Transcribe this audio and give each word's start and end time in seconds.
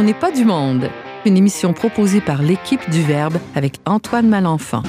On 0.00 0.04
n'est 0.04 0.14
pas 0.14 0.30
du 0.30 0.44
monde. 0.44 0.90
Une 1.26 1.36
émission 1.36 1.72
proposée 1.72 2.20
par 2.20 2.40
l'équipe 2.40 2.88
du 2.88 3.02
Verbe 3.02 3.36
avec 3.56 3.80
Antoine 3.84 4.28
Malenfant. 4.28 4.84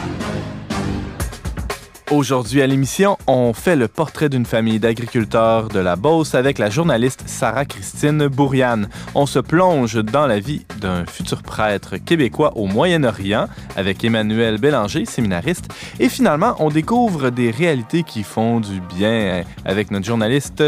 Aujourd'hui 2.11 2.61
à 2.61 2.67
l'émission, 2.67 3.17
on 3.25 3.53
fait 3.53 3.75
le 3.75 3.87
portrait 3.87 4.29
d'une 4.29 4.45
famille 4.45 4.79
d'agriculteurs 4.79 5.69
de 5.69 5.79
la 5.79 5.95
Beauce 5.95 6.35
avec 6.35 6.59
la 6.59 6.69
journaliste 6.69 7.23
Sarah-Christine 7.25 8.27
Bourriane. 8.27 8.87
On 9.15 9.25
se 9.25 9.39
plonge 9.39 9.95
dans 9.95 10.27
la 10.27 10.39
vie 10.39 10.67
d'un 10.79 11.07
futur 11.07 11.41
prêtre 11.41 11.97
québécois 11.97 12.55
au 12.55 12.67
Moyen-Orient 12.67 13.47
avec 13.75 14.03
Emmanuel 14.03 14.59
Bélanger, 14.59 15.05
séminariste. 15.05 15.73
Et 15.99 16.07
finalement, 16.07 16.53
on 16.59 16.69
découvre 16.69 17.31
des 17.31 17.49
réalités 17.49 18.03
qui 18.03 18.21
font 18.21 18.59
du 18.59 18.79
bien 18.95 19.43
avec 19.65 19.89
notre 19.89 20.05
journaliste 20.05 20.63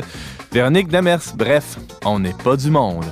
Véronique 0.51 0.87
Demers. 0.87 1.35
Bref, 1.35 1.77
on 2.05 2.17
n'est 2.17 2.34
pas 2.44 2.58
du 2.58 2.71
monde. 2.71 3.05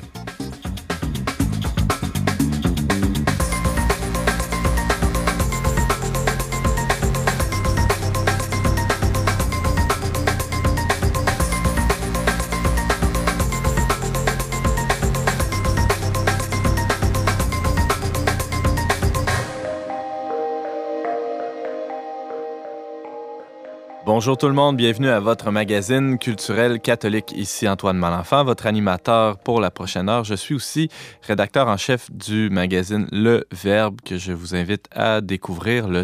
Bonjour 24.20 24.38
tout 24.38 24.48
le 24.48 24.54
monde, 24.54 24.76
bienvenue 24.76 25.08
à 25.08 25.22
votre 25.22 25.50
magazine 25.50 26.18
culturel 26.18 26.82
catholique. 26.82 27.32
Ici 27.38 27.70
Antoine 27.70 27.98
Malenfant, 27.98 28.44
votre 28.44 28.68
animateur 28.68 29.38
pour 29.38 29.62
la 29.62 29.72
prochaine 29.72 30.10
heure. 30.10 30.26
Je 30.26 30.36
suis 30.36 30.54
aussi 30.54 30.90
rédacteur 31.22 31.70
en 31.70 31.78
chef 31.78 32.12
du 32.12 32.50
magazine 32.50 33.08
Le 33.14 33.48
Verbe 33.54 34.02
que 34.04 34.18
je 34.18 34.34
vous 34.34 34.56
invite 34.56 34.88
à 34.92 35.22
découvrir, 35.22 35.88
le 35.88 36.04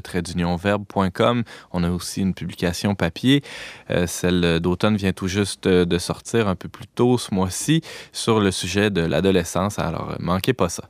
verbe.com. 0.58 1.44
On 1.74 1.84
a 1.84 1.90
aussi 1.92 2.22
une 2.22 2.34
publication 2.34 2.96
papier. 2.96 3.44
Euh, 3.92 4.08
celle 4.08 4.62
d'automne 4.62 4.96
vient 4.96 5.12
tout 5.12 5.28
juste 5.28 5.68
de 5.68 5.98
sortir 5.98 6.48
un 6.48 6.56
peu 6.56 6.70
plus 6.70 6.88
tôt 6.88 7.18
ce 7.18 7.36
mois-ci 7.36 7.82
sur 8.14 8.40
le 8.40 8.52
sujet 8.52 8.92
de 8.92 9.02
l'adolescence. 9.02 9.78
Alors, 9.78 10.16
manquez 10.22 10.54
pas 10.54 10.70
ça. 10.70 10.86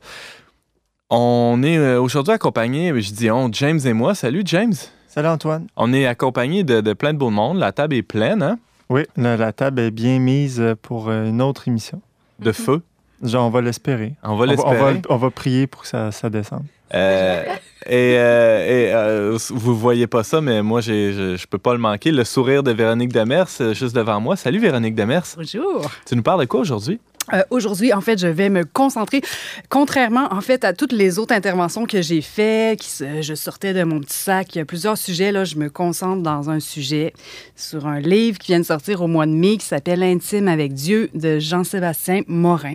On 1.10 1.60
est 1.64 1.76
euh, 1.76 2.00
aujourd'hui 2.00 2.34
accompagné, 2.34 2.92
je 3.02 3.12
dis 3.12 3.32
on, 3.32 3.52
James 3.52 3.80
et 3.84 3.94
moi. 3.94 4.14
Salut 4.14 4.42
James. 4.44 4.74
Salut 5.16 5.28
Antoine. 5.28 5.66
On 5.78 5.94
est 5.94 6.04
accompagné 6.04 6.62
de, 6.62 6.92
plein 6.92 7.14
de 7.14 7.18
beau 7.18 7.30
monde. 7.30 7.58
La 7.58 7.72
table 7.72 7.94
est 7.94 8.02
pleine, 8.02 8.42
hein? 8.42 8.58
Oui, 8.90 9.04
la, 9.16 9.50
table 9.50 9.80
est 9.80 9.90
bien 9.90 10.18
mise 10.18 10.62
pour 10.82 11.08
euh, 11.08 11.24
une 11.24 11.40
autre 11.40 11.68
émission. 11.68 12.02
De 12.38 12.52
feu? 12.52 12.82
Genre, 13.22 13.46
on 13.46 13.48
va 13.48 13.62
l'espérer. 13.62 14.12
On 14.22 14.36
va 14.36 14.44
l'espérer. 14.44 15.00
On, 15.08 15.16
va, 15.16 15.30
prier 15.30 15.66
pour 15.66 15.80
que 15.80 15.88
ça, 15.88 16.12
ça 16.12 16.28
descende. 16.28 16.66
Euh, 16.94 17.44
et, 17.86 18.18
euh, 18.18 19.38
vous 19.48 19.74
voyez 19.74 20.06
pas 20.06 20.22
ça, 20.22 20.42
mais 20.42 20.60
moi, 20.60 20.82
je 20.82 21.32
ne 21.32 21.46
peux 21.48 21.56
pas 21.56 21.72
le 21.72 21.80
manquer. 21.80 22.12
Le 22.12 22.24
sourire 22.24 22.62
de 22.62 22.72
Véronique 22.72 23.14
Demers, 23.14 23.48
juste 23.72 23.96
devant 23.96 24.20
moi. 24.20 24.36
Salut 24.36 24.58
Véronique 24.58 24.94
Demers. 24.94 25.24
Bonjour. 25.34 25.90
Tu 26.04 26.14
nous 26.14 26.22
parles 26.22 26.40
de 26.40 26.44
quoi 26.44 26.60
aujourd'hui? 26.60 27.00
Euh, 27.32 27.42
aujourd'hui, 27.50 27.92
en 27.92 28.00
fait, 28.00 28.18
je 28.18 28.26
vais 28.26 28.48
me 28.48 28.64
concentrer, 28.64 29.20
contrairement 29.68 30.32
en 30.32 30.40
fait 30.40 30.64
à 30.64 30.72
toutes 30.72 30.92
les 30.92 31.18
autres 31.18 31.34
interventions 31.34 31.86
que 31.86 32.02
j'ai 32.02 32.22
faites, 32.22 32.80
qui, 32.80 33.04
je 33.22 33.34
sortais 33.34 33.74
de 33.74 33.82
mon 33.84 34.00
petit 34.00 34.16
sac, 34.16 34.54
il 34.54 34.58
y 34.58 34.60
a 34.60 34.64
plusieurs 34.64 34.98
sujets, 34.98 35.32
là, 35.32 35.44
je 35.44 35.56
me 35.56 35.68
concentre 35.68 36.22
dans 36.22 36.50
un 36.50 36.60
sujet 36.60 37.12
sur 37.56 37.86
un 37.86 38.00
livre 38.00 38.38
qui 38.38 38.52
vient 38.52 38.60
de 38.60 38.64
sortir 38.64 39.02
au 39.02 39.06
mois 39.06 39.26
de 39.26 39.32
mai 39.32 39.56
qui 39.56 39.66
s'appelle 39.66 40.00
L'intime 40.00 40.48
avec 40.48 40.74
Dieu 40.74 41.10
de 41.14 41.38
Jean-Sébastien 41.38 42.22
Morin. 42.26 42.74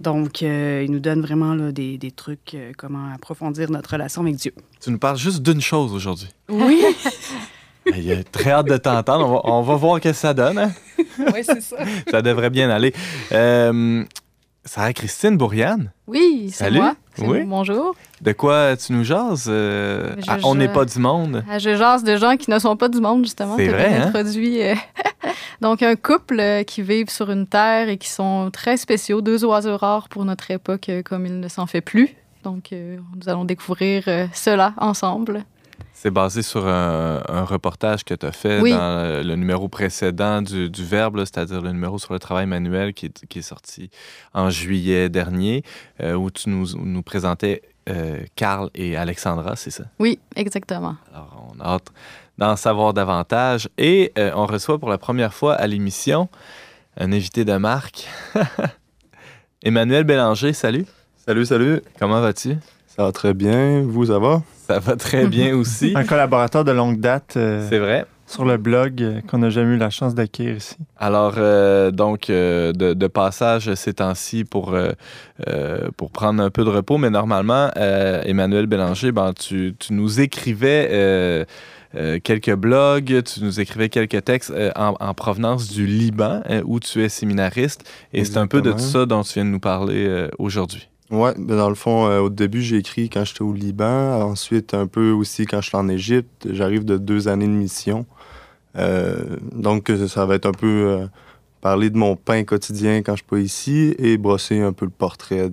Donc, 0.00 0.42
euh, 0.42 0.82
il 0.84 0.90
nous 0.90 1.00
donne 1.00 1.20
vraiment 1.20 1.54
là, 1.54 1.72
des, 1.72 1.98
des 1.98 2.10
trucs, 2.10 2.54
euh, 2.54 2.72
comment 2.76 3.12
approfondir 3.14 3.70
notre 3.70 3.90
relation 3.90 4.22
avec 4.22 4.36
Dieu. 4.36 4.52
Tu 4.80 4.90
nous 4.90 4.98
parles 4.98 5.16
juste 5.16 5.42
d'une 5.42 5.60
chose 5.60 5.92
aujourd'hui. 5.92 6.28
Oui. 6.48 6.84
Il 7.86 8.12
a 8.12 8.24
très 8.24 8.50
hâte 8.50 8.66
de 8.66 8.76
t'entendre. 8.76 9.40
On 9.44 9.62
va, 9.62 9.76
voir 9.76 9.96
ce 9.96 10.02
que 10.02 10.12
ça 10.12 10.34
donne. 10.34 10.58
Hein? 10.58 10.72
oui, 11.18 11.42
c'est 11.42 11.60
ça. 11.60 11.76
ça 12.10 12.22
devrait 12.22 12.50
bien 12.50 12.70
aller. 12.70 12.94
Euh, 13.32 14.04
Sarah-Christine 14.64 15.36
Bourriane. 15.36 15.92
Oui, 16.06 16.50
c'est 16.52 16.70
moi. 16.70 16.96
Oui. 17.18 17.42
Bonjour. 17.44 17.94
De 18.22 18.32
quoi 18.32 18.76
tu 18.76 18.92
nous 18.92 19.04
jases? 19.04 19.46
Euh, 19.48 20.16
on 20.42 20.54
n'est 20.54 20.68
pas 20.68 20.84
du 20.84 20.98
monde. 20.98 21.44
Je 21.58 21.76
jase 21.76 22.02
de 22.02 22.16
gens 22.16 22.36
qui 22.36 22.50
ne 22.50 22.58
sont 22.58 22.76
pas 22.76 22.88
du 22.88 23.00
monde, 23.00 23.24
justement. 23.24 23.56
C'est 23.56 23.68
vrai, 23.68 23.94
hein? 23.94 24.12
Euh, 24.14 24.74
donc, 25.60 25.82
un 25.82 25.96
couple 25.96 26.64
qui 26.66 26.82
vivent 26.82 27.10
sur 27.10 27.30
une 27.30 27.46
terre 27.46 27.88
et 27.88 27.98
qui 27.98 28.08
sont 28.08 28.50
très 28.50 28.76
spéciaux, 28.76 29.20
deux 29.20 29.44
oiseaux 29.44 29.76
rares 29.76 30.08
pour 30.08 30.24
notre 30.24 30.50
époque, 30.50 30.90
comme 31.04 31.26
il 31.26 31.38
ne 31.38 31.48
s'en 31.48 31.66
fait 31.66 31.82
plus. 31.82 32.14
Donc, 32.42 32.70
nous 32.72 33.28
allons 33.28 33.44
découvrir 33.44 34.04
cela 34.32 34.74
ensemble. 34.78 35.44
C'est 35.92 36.10
basé 36.10 36.42
sur 36.42 36.66
un, 36.66 37.44
reportage 37.44 38.04
que 38.04 38.14
tu 38.14 38.26
as 38.26 38.32
fait 38.32 38.60
dans 38.60 39.22
le, 39.24 39.36
numéro 39.36 39.68
précédent 39.68 40.42
du, 40.42 40.68
Verbe, 40.84 41.20
c'est-à-dire 41.20 41.62
le 41.62 41.72
numéro 41.72 41.98
sur 41.98 42.12
le 42.12 42.18
travail 42.18 42.46
manuel 42.46 42.92
qui 42.92 43.06
est, 43.06 43.42
sorti 43.42 43.90
en 44.34 44.50
juillet 44.50 45.08
dernier, 45.08 45.62
euh, 46.02 46.14
où 46.14 46.30
tu 46.30 46.50
nous, 46.50 46.66
nous 46.76 47.02
présentais 47.02 47.62
euh, 47.88 48.24
Carl 48.36 48.70
et 48.74 48.96
Alexandra, 48.96 49.56
c'est 49.56 49.70
ça? 49.70 49.84
Oui, 49.98 50.18
exactement. 50.36 50.96
Alors, 51.12 51.52
on 51.54 51.60
a 51.60 51.74
hâte 51.74 51.92
d'en 52.38 52.56
savoir 52.56 52.94
davantage. 52.94 53.68
Et 53.78 54.12
euh, 54.18 54.30
on 54.34 54.46
reçoit 54.46 54.78
pour 54.78 54.88
la 54.88 54.98
première 54.98 55.34
fois 55.34 55.54
à 55.54 55.66
l'émission 55.66 56.28
un 56.96 57.12
invité 57.12 57.44
de 57.44 57.56
marque, 57.56 58.08
Emmanuel 59.62 60.04
Bélanger. 60.04 60.52
Salut. 60.52 60.86
Salut, 61.26 61.46
salut. 61.46 61.82
Comment 61.98 62.20
vas-tu? 62.20 62.56
Ça 62.86 63.04
va 63.04 63.12
très 63.12 63.34
bien. 63.34 63.82
Vous, 63.82 64.06
ça 64.06 64.18
va? 64.18 64.42
Ça 64.66 64.78
va 64.78 64.96
très 64.96 65.26
bien 65.26 65.54
aussi. 65.56 65.92
Un 65.94 66.04
collaborateur 66.04 66.64
de 66.64 66.72
longue 66.72 66.98
date. 66.98 67.34
Euh, 67.36 67.66
c'est 67.68 67.78
vrai. 67.78 68.06
Sur 68.26 68.46
le 68.46 68.56
blog 68.56 69.02
euh, 69.02 69.20
qu'on 69.20 69.38
n'a 69.38 69.50
jamais 69.50 69.74
eu 69.74 69.78
la 69.78 69.90
chance 69.90 70.14
d'acquérir 70.14 70.56
ici. 70.56 70.76
Alors, 70.96 71.34
euh, 71.36 71.90
donc, 71.90 72.28
de, 72.28 73.06
passage 73.06 73.74
ces 73.74 73.94
temps-ci 73.94 74.44
pour, 74.44 74.74
pour 75.96 76.10
prendre 76.10 76.42
un 76.42 76.50
peu 76.50 76.64
de 76.64 76.70
repos, 76.70 76.96
mais 76.96 77.10
normalement, 77.10 77.70
Emmanuel 77.76 78.66
Bélanger, 78.66 79.12
ben, 79.12 79.32
tu, 79.34 79.74
tu 79.78 79.92
nous 79.92 80.20
écrivais. 80.20 81.46
quelques 82.24 82.54
blogs, 82.54 83.22
tu 83.22 83.44
nous 83.44 83.60
écrivais 83.60 83.90
quelques 83.90 84.24
textes 84.24 84.52
en, 84.74 85.14
provenance 85.14 85.68
du 85.68 85.86
Liban, 85.86 86.42
où 86.64 86.80
tu 86.80 87.04
es 87.04 87.10
séminariste, 87.10 87.84
et 88.14 88.24
c'est 88.24 88.38
un 88.38 88.46
peu 88.46 88.62
de 88.62 88.76
ça 88.78 89.04
dont 89.04 89.22
tu 89.22 89.34
viens 89.34 89.44
de 89.44 89.50
nous 89.50 89.60
parler 89.60 90.28
aujourd'hui. 90.38 90.88
Ouais, 91.14 91.32
ben 91.38 91.56
dans 91.56 91.68
le 91.68 91.74
fond, 91.74 92.06
euh, 92.06 92.20
au 92.20 92.30
début, 92.30 92.60
j'ai 92.60 92.76
écrit 92.76 93.08
quand 93.08 93.24
j'étais 93.24 93.42
au 93.42 93.52
Liban. 93.52 94.20
Ensuite, 94.22 94.74
un 94.74 94.86
peu 94.86 95.10
aussi 95.12 95.46
quand 95.46 95.60
je 95.60 95.68
suis 95.68 95.76
en 95.76 95.88
Égypte. 95.88 96.48
J'arrive 96.50 96.84
de 96.84 96.96
deux 96.96 97.28
années 97.28 97.46
de 97.46 97.52
mission. 97.52 98.04
Euh, 98.76 99.36
donc, 99.52 99.92
ça 100.08 100.26
va 100.26 100.34
être 100.34 100.46
un 100.46 100.52
peu 100.52 100.66
euh, 100.88 101.06
parler 101.60 101.90
de 101.90 101.96
mon 101.96 102.16
pain 102.16 102.42
quotidien 102.44 103.02
quand 103.02 103.12
je 103.12 103.18
suis 103.18 103.26
pas 103.26 103.38
ici 103.38 103.94
et 103.98 104.18
brosser 104.18 104.60
un 104.60 104.72
peu 104.72 104.86
le 104.86 104.90
portrait 104.90 105.50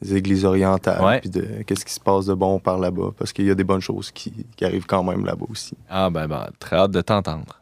des 0.00 0.16
églises 0.16 0.44
orientales 0.44 1.20
puis 1.20 1.30
de 1.30 1.62
qu'est-ce 1.66 1.84
qui 1.84 1.92
se 1.92 2.00
passe 2.00 2.26
de 2.26 2.34
bon 2.34 2.58
par 2.58 2.78
là-bas 2.78 3.10
parce 3.16 3.32
qu'il 3.32 3.44
y 3.44 3.50
a 3.50 3.54
des 3.54 3.64
bonnes 3.64 3.82
choses 3.82 4.10
qui, 4.10 4.32
qui 4.56 4.64
arrivent 4.64 4.86
quand 4.86 5.04
même 5.04 5.26
là-bas 5.26 5.46
aussi. 5.50 5.76
Ah 5.90 6.08
ben, 6.10 6.26
ben 6.26 6.48
très 6.58 6.76
hâte 6.76 6.90
de 6.90 7.02
t'entendre. 7.02 7.60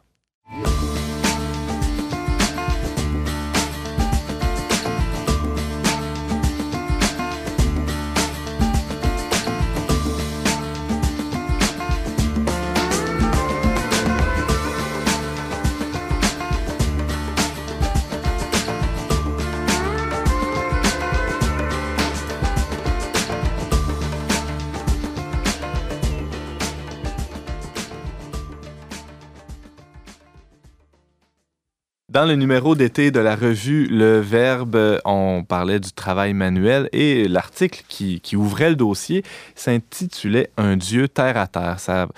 Dans 32.21 32.27
le 32.27 32.35
numéro 32.35 32.75
d'été 32.75 33.11
de 33.11 33.19
la 33.19 33.35
revue 33.35 33.87
Le 33.87 34.21
Verbe, 34.21 35.01
on 35.07 35.43
parlait 35.43 35.81
du 35.81 35.91
travail 35.91 36.35
manuel 36.35 36.91
et 36.93 37.27
l'article 37.27 37.83
qui, 37.89 38.21
ouvrait 38.37 38.69
le 38.69 38.77
dossier 38.77 39.25
s'intitulait 39.55 40.51
Un 40.59 40.77
Dieu 40.77 41.09
terre 41.09 41.39
à 41.39 41.47
terre. 41.47 41.81
Ça 41.81 42.09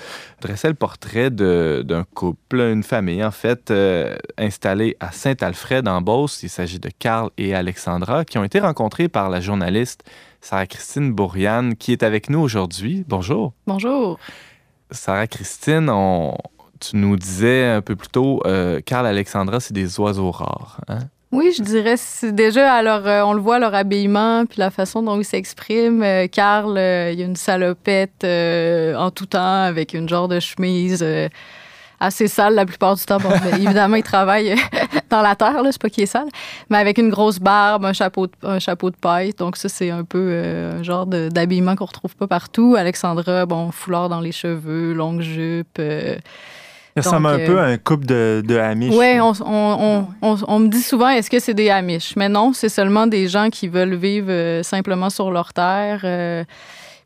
dressait 0.40 0.66
le 0.66 0.74
portrait 0.74 1.30
d'un 1.30 2.02
couple, 2.14 2.62
une 2.62 2.82
famille 2.82 3.22
en 3.22 3.30
fait, 3.30 3.70
euh, 3.70 4.16
installée 4.38 4.96
à 4.98 5.12
Saint-Alfred 5.12 5.86
en 5.86 6.00
Beauce. 6.00 6.42
Il 6.42 6.50
s'agit 6.50 6.80
de 6.80 6.90
Carl 6.98 7.30
et 7.38 7.54
Alexandra 7.54 8.24
qui 8.24 8.38
ont 8.38 8.44
été 8.44 8.58
rencontrés 8.58 9.06
par 9.06 9.30
la 9.30 9.40
journaliste 9.40 10.02
Sarah-Christine 10.40 11.12
Bourriane 11.12 11.76
qui 11.76 11.92
est 11.92 12.02
avec 12.02 12.28
nous 12.28 12.40
aujourd'hui. 12.40 13.04
Bonjour. 13.06 13.52
Bonjour. 13.68 14.18
Sarah-Christine, 14.90 15.88
on, 15.90 16.36
tu 16.82 16.96
nous 16.96 17.16
disais 17.16 17.64
un 17.66 17.80
peu 17.80 17.96
plus 17.96 18.08
tôt, 18.08 18.40
euh, 18.46 18.80
Carl 18.84 19.06
Alexandra, 19.06 19.60
c'est 19.60 19.74
des 19.74 20.00
oiseaux 20.00 20.30
rares. 20.30 20.80
Hein? 20.88 21.00
Oui, 21.32 21.50
je 21.56 21.62
dirais, 21.62 21.94
déjà, 22.30 22.74
alors, 22.74 23.06
euh, 23.06 23.22
on 23.22 23.32
le 23.32 23.40
voit, 23.40 23.58
leur 23.58 23.74
habillement, 23.74 24.44
puis 24.44 24.58
la 24.58 24.70
façon 24.70 25.02
dont 25.02 25.18
ils 25.18 25.24
s'expriment. 25.24 26.02
Euh, 26.02 26.26
Carl, 26.26 26.76
euh, 26.76 27.10
il 27.10 27.18
y 27.18 27.22
a 27.22 27.24
une 27.24 27.36
salopette 27.36 28.22
en 28.22 29.10
tout 29.10 29.24
temps 29.24 29.62
avec 29.62 29.94
une 29.94 30.10
genre 30.10 30.28
de 30.28 30.40
chemise 30.40 31.02
assez 32.00 32.26
sale 32.26 32.54
la 32.54 32.66
plupart 32.66 32.96
du 32.96 33.04
temps. 33.06 33.16
Bon, 33.16 33.30
évidemment, 33.56 33.96
il 33.96 34.02
travaille 34.02 34.54
dans 35.08 35.22
la 35.22 35.34
terre, 35.34 35.62
c'est 35.70 35.80
pas 35.80 35.88
qu'il 35.88 36.02
est 36.02 36.06
sale, 36.06 36.28
mais 36.68 36.76
avec 36.76 36.98
une 36.98 37.08
grosse 37.08 37.38
barbe, 37.38 37.86
un 37.86 37.94
chapeau 37.94 38.26
de, 38.26 38.32
un 38.42 38.58
chapeau 38.58 38.90
de 38.90 38.96
paille. 38.96 39.32
Donc, 39.32 39.56
ça, 39.56 39.70
c'est 39.70 39.88
un 39.88 40.04
peu 40.04 40.42
un 40.78 40.82
genre 40.82 41.06
d'habillement 41.06 41.76
qu'on 41.76 41.86
retrouve 41.86 42.14
pas 42.14 42.26
partout. 42.26 42.74
Alexandra, 42.76 43.46
bon, 43.46 43.70
foulard 43.70 44.10
dans 44.10 44.20
les 44.20 44.32
cheveux, 44.32 44.92
longue 44.92 45.22
jupe. 45.22 45.80
Il 46.94 47.02
ressemble 47.02 47.26
un 47.28 47.38
peu 47.38 47.58
à 47.58 47.64
un 47.64 47.78
couple 47.78 48.04
de, 48.04 48.42
de 48.46 48.56
Amish. 48.58 48.94
Oui, 48.94 49.18
on, 49.20 49.32
on, 49.46 50.06
on, 50.20 50.36
on, 50.46 50.58
me 50.58 50.68
dit 50.68 50.82
souvent 50.82 51.08
est-ce 51.08 51.30
que 51.30 51.38
c'est 51.38 51.54
des 51.54 51.70
Amish? 51.70 52.16
Mais 52.16 52.28
non, 52.28 52.52
c'est 52.52 52.68
seulement 52.68 53.06
des 53.06 53.28
gens 53.28 53.48
qui 53.48 53.68
veulent 53.68 53.94
vivre 53.94 54.30
euh, 54.30 54.62
simplement 54.62 55.08
sur 55.08 55.30
leur 55.30 55.54
terre. 55.54 56.00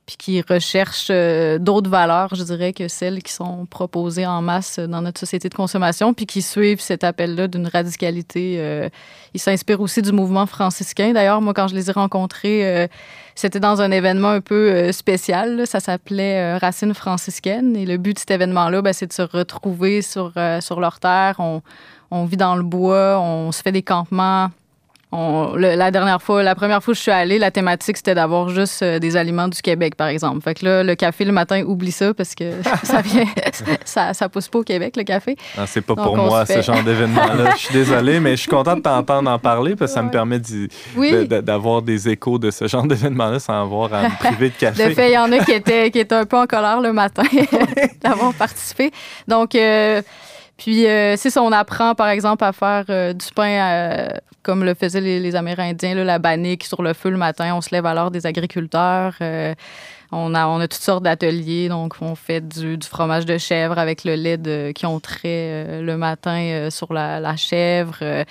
Puis 0.07 0.17
qui 0.17 0.41
recherchent 0.41 1.09
euh, 1.11 1.59
d'autres 1.59 1.91
valeurs, 1.91 2.33
je 2.35 2.45
dirais, 2.45 2.73
que 2.73 2.87
celles 2.87 3.23
qui 3.23 3.33
sont 3.33 3.67
proposées 3.67 4.25
en 4.25 4.41
masse 4.41 4.79
dans 4.79 5.03
notre 5.03 5.19
société 5.19 5.49
de 5.49 5.55
consommation, 5.55 6.15
puis 6.15 6.27
qui 6.27 6.43
suivent 6.43 6.81
cet 6.81 7.03
appel-là 7.03 7.49
d'une 7.49 7.67
radicalité. 7.67 8.57
Euh, 8.59 8.89
ils 9.35 9.41
s'inspirent 9.41 9.81
aussi 9.81 10.03
du 10.03 10.13
mouvement 10.13 10.47
franciscain. 10.47 11.13
D'ailleurs, 11.13 11.41
moi, 11.41 11.55
quand 11.55 11.67
je 11.67 11.75
les 11.75 11.91
ai 11.91 11.93
rencontrés, 11.93 12.65
euh, 12.65 12.87
c'était 13.35 13.59
dans 13.59 13.83
un 13.83 13.91
événement 13.91 14.31
un 14.31 14.41
peu 14.41 14.93
spécial. 14.93 15.67
Ça 15.67 15.81
s'appelait 15.81 16.57
Racines 16.57 16.95
franciscaines. 16.95 17.75
Et 17.77 17.85
le 17.85 17.97
but 17.97 18.15
de 18.15 18.19
cet 18.21 18.31
événement-là, 18.31 18.83
ben, 18.83 18.93
c'est 18.93 19.09
de 19.09 19.13
se 19.13 19.23
retrouver 19.23 20.03
sur, 20.03 20.33
sur 20.61 20.81
leur 20.81 21.01
terre. 21.01 21.35
On, 21.39 21.63
on 22.11 22.25
vit 22.25 22.37
dans 22.37 22.57
le 22.57 22.63
bois, 22.63 23.21
on 23.21 23.53
se 23.53 23.61
fait 23.61 23.73
des 23.73 23.83
campements 23.83 24.51
la 25.57 25.91
dernière 25.91 26.21
fois, 26.21 26.43
la 26.43 26.55
première 26.55 26.83
fois 26.83 26.93
que 26.93 26.99
je 26.99 27.03
suis 27.03 27.11
allée, 27.11 27.39
la 27.39 27.51
thématique, 27.51 27.97
c'était 27.97 28.15
d'avoir 28.15 28.49
juste 28.49 28.83
euh, 28.83 28.99
des 28.99 29.17
aliments 29.17 29.49
du 29.49 29.61
Québec, 29.63 29.95
par 29.95 30.09
exemple. 30.09 30.41
Fait 30.43 30.55
que 30.55 30.65
là, 30.65 30.83
le 30.83 30.95
café 30.95 31.25
le 31.25 31.33
matin, 31.33 31.63
oublie 31.67 31.93
ça 31.93 32.13
parce 32.15 32.35
que 32.35 32.53
ça 32.83 33.01
vient, 33.01 33.25
ça, 33.85 34.15
ça 34.15 34.29
pousse 34.29 34.49
pas 34.49 34.59
au 34.59 34.63
Québec, 34.63 34.97
le 34.97 35.05
café. 35.05 35.37
Ah, 35.57 35.67
c'est 35.67 35.81
pas 35.81 35.95
pour 35.95 36.17
moi, 36.17 36.45
ce 36.47 36.61
genre 36.63 36.83
d'événement-là. 36.83 37.53
Je 37.53 37.63
suis 37.63 37.75
désolée, 37.75 38.21
mais 38.21 38.33
je 38.33 38.43
suis 38.43 38.51
content 38.51 38.77
de 38.77 38.83
t'entendre 38.83 39.31
en 39.31 39.39
parler 39.39 39.77
parce 39.77 39.93
que 39.93 39.95
ça 39.95 40.03
me 40.03 40.11
permet 40.11 40.41
d'avoir 41.43 41.83
des 41.83 42.09
échos 42.09 42.39
de 42.39 42.51
ce 42.51 42.67
genre 42.67 42.87
d'événement-là 42.87 43.39
sans 43.39 43.63
avoir 43.63 43.93
à 43.95 44.03
me 44.05 44.19
priver 44.19 44.51
de 44.51 44.55
café. 44.55 44.89
De 44.89 44.95
fait, 44.95 45.11
il 45.11 45.15
y 45.15 45.19
en 45.19 45.31
a 45.33 45.39
qui 45.39 45.53
étaient, 45.53 45.91
qui 45.91 45.99
étaient 45.99 46.15
un 46.15 46.27
peu 46.27 46.37
en 46.37 46.47
colère 46.47 46.81
le 46.81 46.93
matin 46.93 47.25
d'avoir 48.03 48.35
participé. 48.35 48.91
Donc, 49.27 49.55
euh, 49.55 50.03
puis, 50.57 50.87
euh, 50.87 51.17
si 51.17 51.31
on 51.39 51.53
apprend, 51.53 51.95
par 51.95 52.09
exemple, 52.09 52.43
à 52.45 52.53
faire 52.53 52.85
euh, 52.89 53.13
du 53.13 53.27
pain 53.35 53.49
euh, 53.49 54.09
comme 54.43 54.65
le 54.65 54.75
faisaient 54.75 55.01
les, 55.01 55.37
Amérindiens, 55.37 55.95
la 55.95 56.19
bannique 56.19 56.65
sur 56.65 56.83
le 56.83 56.95
feu 56.95 57.11
le 57.11 57.19
matin. 57.19 57.55
On 57.55 57.61
se 57.61 57.71
lève 57.73 57.85
à 57.85 57.95
l'heure 57.95 58.11
des 58.11 58.27
agriculteurs. 58.27 59.15
on, 60.13 60.35
a, 60.35 60.47
on 60.47 60.61
a 60.61 60.69
toutes 60.69 60.81
sortes 60.81 61.03
d'ateliers. 61.03 61.69
Donc, 61.69 61.97
on 62.01 62.15
fait 62.15 62.47
du, 62.47 62.79
fromage 62.89 63.27
de 63.27 63.37
chèvre 63.37 63.79
avec 63.79 64.05
le 64.05 64.15
lait 64.15 64.73
qui 64.73 64.87
ont 64.87 65.01
trait 65.01 65.83
le 65.83 65.97
matin 65.97 66.69
sur 66.71 66.93
la, 66.93 67.37
chèvre. 67.37 68.25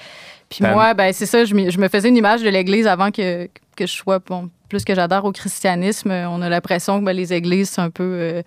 Puis 0.50 0.64
moi, 0.64 0.94
ben, 0.94 1.12
c'est 1.14 1.26
ça, 1.26 1.44
je, 1.44 1.54
me 1.54 1.88
faisais 1.90 2.08
une 2.08 2.18
image 2.18 2.42
de 2.42 2.50
l'Église 2.50 2.88
avant 2.88 3.12
que, 3.12 3.50
que 3.76 3.86
je 3.86 3.92
sois, 3.92 4.20
bon, 4.20 4.50
plus 4.70 4.86
que 4.86 4.96
j'adore 4.96 5.26
au 5.26 5.34
christianisme. 5.34 6.12
On 6.12 6.42
a 6.42 6.48
l'impression 6.50 7.00
que 7.02 7.06
ben, 7.06 7.14
les 7.14 7.34
églises, 7.34 7.72
c'est 7.72 7.82
un 7.82 7.90
peu 7.90 8.42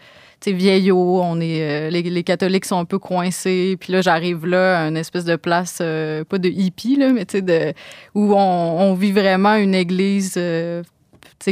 vieillot, 0.46 1.20
on 1.22 1.40
est, 1.40 1.88
euh, 1.88 1.90
les, 1.90 2.22
catholiques 2.22 2.64
sont 2.64 2.78
un 2.78 2.84
peu 2.84 2.98
coincés. 2.98 3.76
Puis 3.78 3.92
là, 3.92 4.00
j'arrive 4.00 4.46
là, 4.46 4.86
une 4.86 4.96
espèce 4.96 5.24
de 5.24 5.36
place, 5.36 5.78
euh, 5.80 6.24
pas 6.24 6.38
de 6.38 6.48
hippie, 6.48 6.96
là, 6.96 7.12
mais 7.12 7.24
de, 7.24 7.72
où 8.14 8.34
on, 8.34 8.94
vit 8.94 9.12
vraiment 9.12 9.54
une 9.54 9.74
église 9.74 10.34
euh, 10.36 10.82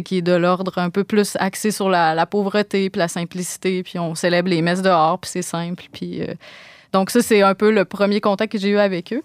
qui 0.04 0.18
est 0.18 0.22
de 0.22 0.32
l'ordre 0.32 0.78
un 0.78 0.90
peu 0.90 1.04
plus 1.04 1.36
axé 1.40 1.70
sur 1.70 1.88
la, 1.88 2.26
pauvreté 2.26 2.90
puis 2.90 2.98
la 2.98 3.08
simplicité. 3.08 3.82
Puis 3.82 3.98
on 3.98 4.14
célèbre 4.14 4.48
les 4.48 4.62
messes 4.62 4.82
dehors, 4.82 5.18
puis 5.18 5.30
c'est 5.30 5.42
simple. 5.42 5.84
Puis, 5.92 6.22
donc 6.92 7.10
ça, 7.10 7.22
c'est 7.22 7.42
un 7.42 7.54
peu 7.54 7.70
le 7.70 7.84
premier 7.84 8.20
contact 8.20 8.52
que 8.52 8.58
j'ai 8.58 8.70
eu 8.70 8.78
avec 8.78 9.12
eux. 9.12 9.22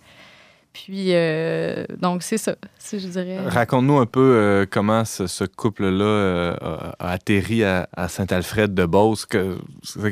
Puis, 0.74 1.08
euh, 1.10 1.86
donc, 2.00 2.24
c'est 2.24 2.38
ça, 2.38 2.56
je 2.92 2.98
dirais. 2.98 3.40
Raconte-nous 3.46 3.98
un 3.98 4.06
peu 4.06 4.20
euh, 4.22 4.66
comment 4.70 5.04
ce, 5.04 5.44
couple-là 5.44 6.06
euh, 6.06 6.56
a, 7.00 7.12
atterri 7.12 7.64
à, 7.64 7.88
Saint-Alfred 8.08 8.74
de 8.74 8.86
Beauce. 8.86 9.28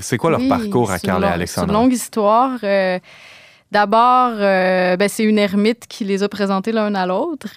C'est 0.02 0.18
quoi 0.18 0.32
leur 0.32 0.48
parcours 0.50 0.92
à 0.92 1.00
Carl 1.00 1.24
et 1.24 1.28
Alexandre? 1.28 1.68
C'est 1.68 1.74
une 1.74 1.80
longue 1.82 1.94
histoire. 1.94 2.60
D'abord, 3.72 4.32
ben, 4.38 5.08
c'est 5.08 5.24
une 5.24 5.38
ermite 5.38 5.86
qui 5.88 6.04
les 6.04 6.24
a 6.24 6.30
présentés 6.30 6.72
l'un 6.72 6.94
à 6.96 7.06
l'autre. 7.06 7.48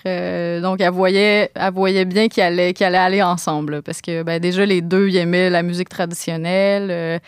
donc, 0.60 0.81
elle 0.81 0.90
voyait, 0.90 1.50
elle 1.55 1.72
voyait 1.72 2.05
bien 2.05 2.28
qu'ils 2.28 2.44
allaient, 2.44 2.81
allaient 2.82 2.98
aller 2.98 3.22
ensemble. 3.22 3.82
Parce 3.82 4.00
que 4.00 4.22
ben, 4.22 4.38
déjà, 4.38 4.64
les 4.64 4.81
deux, 4.81 5.08
ils 5.08 5.16
aimaient 5.16 5.50
la 5.50 5.64
musique 5.64 5.88
traditionnelle 5.88 7.20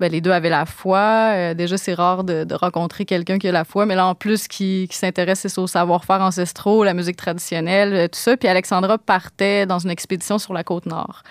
ben, 0.00 0.10
les 0.10 0.20
deux 0.22 0.30
avaient 0.30 0.48
la 0.48 0.64
foi. 0.64 1.32
Euh, 1.34 1.54
déjà, 1.54 1.76
c'est 1.76 1.94
rare 1.94 2.24
de, 2.24 2.46
rencontrer 2.54 3.04
quelqu'un 3.04 3.38
qui 3.38 3.46
a 3.48 3.52
la 3.52 3.64
foi, 3.64 3.86
mais 3.86 3.94
là, 3.94 4.06
en 4.06 4.14
plus, 4.14 4.48
qui, 4.48 4.88
qui 4.90 4.96
s'intéresse 4.96 5.46
au 5.58 5.66
savoir-faire 5.66 6.22
ancestraux, 6.22 6.82
la 6.84 6.94
musique 6.94 7.16
traditionnelle, 7.16 7.94
euh, 7.94 8.08
tout 8.08 8.18
ça. 8.18 8.36
Puis 8.36 8.48
Alexandra 8.48 8.96
partait 8.98 9.66
dans 9.66 9.78
une 9.78 9.90
expédition 9.90 10.38
sur 10.38 10.54
la 10.54 10.64
côte 10.64 10.86
nord. 10.86 11.22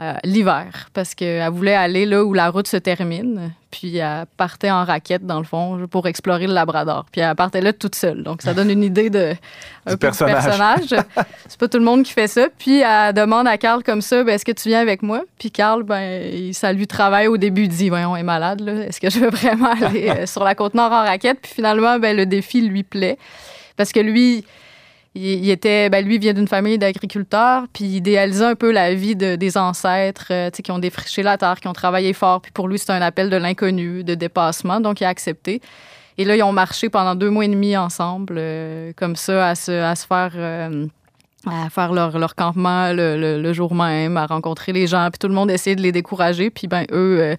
Euh, 0.00 0.14
l'hiver, 0.24 0.88
parce 0.94 1.14
qu'elle 1.14 1.50
voulait 1.50 1.74
aller 1.74 2.06
là 2.06 2.24
où 2.24 2.32
la 2.32 2.48
route 2.48 2.66
se 2.66 2.78
termine. 2.78 3.52
Puis 3.70 3.98
elle 3.98 4.24
partait 4.38 4.70
en 4.70 4.86
raquette, 4.86 5.26
dans 5.26 5.38
le 5.38 5.44
fond, 5.44 5.86
pour 5.86 6.06
explorer 6.08 6.46
le 6.46 6.54
Labrador. 6.54 7.04
Puis 7.12 7.20
elle 7.20 7.34
partait 7.34 7.60
là 7.60 7.74
toute 7.74 7.94
seule. 7.94 8.22
Donc 8.22 8.40
ça 8.40 8.54
donne 8.54 8.70
une 8.70 8.82
idée 8.82 9.10
de 9.10 9.34
un 9.86 9.96
personnage. 9.98 10.94
C'est 11.46 11.60
pas 11.60 11.68
tout 11.68 11.76
le 11.76 11.84
monde 11.84 12.04
qui 12.04 12.12
fait 12.12 12.26
ça. 12.26 12.48
Puis 12.58 12.80
elle 12.80 13.12
demande 13.12 13.46
à 13.46 13.58
Carl 13.58 13.82
comme 13.82 14.00
ça, 14.00 14.24
ben, 14.24 14.34
est-ce 14.34 14.46
que 14.46 14.52
tu 14.52 14.70
viens 14.70 14.80
avec 14.80 15.02
moi? 15.02 15.20
Puis 15.38 15.50
Carl, 15.50 15.82
ben, 15.82 16.54
ça 16.54 16.72
lui 16.72 16.86
travaille 16.86 17.28
au 17.28 17.36
début. 17.36 17.64
Il 17.64 17.68
dit, 17.68 17.90
voyons, 17.90 18.16
est 18.16 18.22
malade, 18.22 18.66
Est-ce 18.88 18.98
que 18.98 19.10
je 19.10 19.18
veux 19.18 19.30
vraiment 19.30 19.72
aller 19.72 20.08
euh, 20.08 20.26
sur 20.26 20.42
la 20.42 20.54
côte 20.54 20.72
nord 20.72 20.90
en 20.90 21.02
raquette? 21.02 21.38
Puis 21.42 21.52
finalement, 21.54 21.98
ben, 21.98 22.16
le 22.16 22.24
défi 22.24 22.62
lui 22.62 22.82
plaît. 22.82 23.18
Parce 23.76 23.92
que 23.92 24.00
lui, 24.00 24.44
il, 25.14 25.50
était, 25.50 25.90
ben 25.90 26.02
lui 26.04 26.18
vient 26.18 26.32
d'une 26.32 26.48
famille 26.48 26.78
d'agriculteurs, 26.78 27.64
puis 27.72 27.84
il 27.84 27.96
idéalisait 27.96 28.46
un 28.46 28.54
peu 28.54 28.72
la 28.72 28.94
vie 28.94 29.14
de, 29.14 29.36
des 29.36 29.58
ancêtres, 29.58 30.28
euh, 30.30 30.50
qui 30.50 30.70
ont 30.70 30.78
défriché 30.78 31.22
la 31.22 31.36
terre, 31.36 31.60
qui 31.60 31.68
ont 31.68 31.74
travaillé 31.74 32.14
fort. 32.14 32.40
Puis 32.40 32.50
pour 32.50 32.66
lui, 32.66 32.78
c'était 32.78 32.94
un 32.94 33.02
appel 33.02 33.28
de 33.28 33.36
l'inconnu, 33.36 34.04
de 34.04 34.14
dépassement, 34.14 34.80
donc 34.80 35.02
il 35.02 35.04
a 35.04 35.08
accepté. 35.08 35.60
Et 36.16 36.24
là, 36.24 36.34
ils 36.34 36.42
ont 36.42 36.52
marché 36.52 36.88
pendant 36.88 37.14
deux 37.14 37.28
mois 37.28 37.44
et 37.44 37.48
demi 37.48 37.76
ensemble, 37.76 38.36
euh, 38.38 38.92
comme 38.96 39.16
ça, 39.16 39.48
à 39.48 39.54
se, 39.54 39.70
euh, 39.70 40.86
faire 41.70 41.92
leur, 41.92 42.34
campement 42.34 42.92
le, 42.92 43.52
jour 43.52 43.74
même, 43.74 44.16
à 44.16 44.24
rencontrer 44.24 44.72
les 44.72 44.86
gens. 44.86 45.10
Puis 45.10 45.18
tout 45.18 45.28
le 45.28 45.34
monde 45.34 45.50
essayait 45.50 45.76
de 45.76 45.82
les 45.82 45.92
décourager. 45.92 46.48
Puis 46.48 46.68
ben 46.68 46.86
eux, 46.90 47.36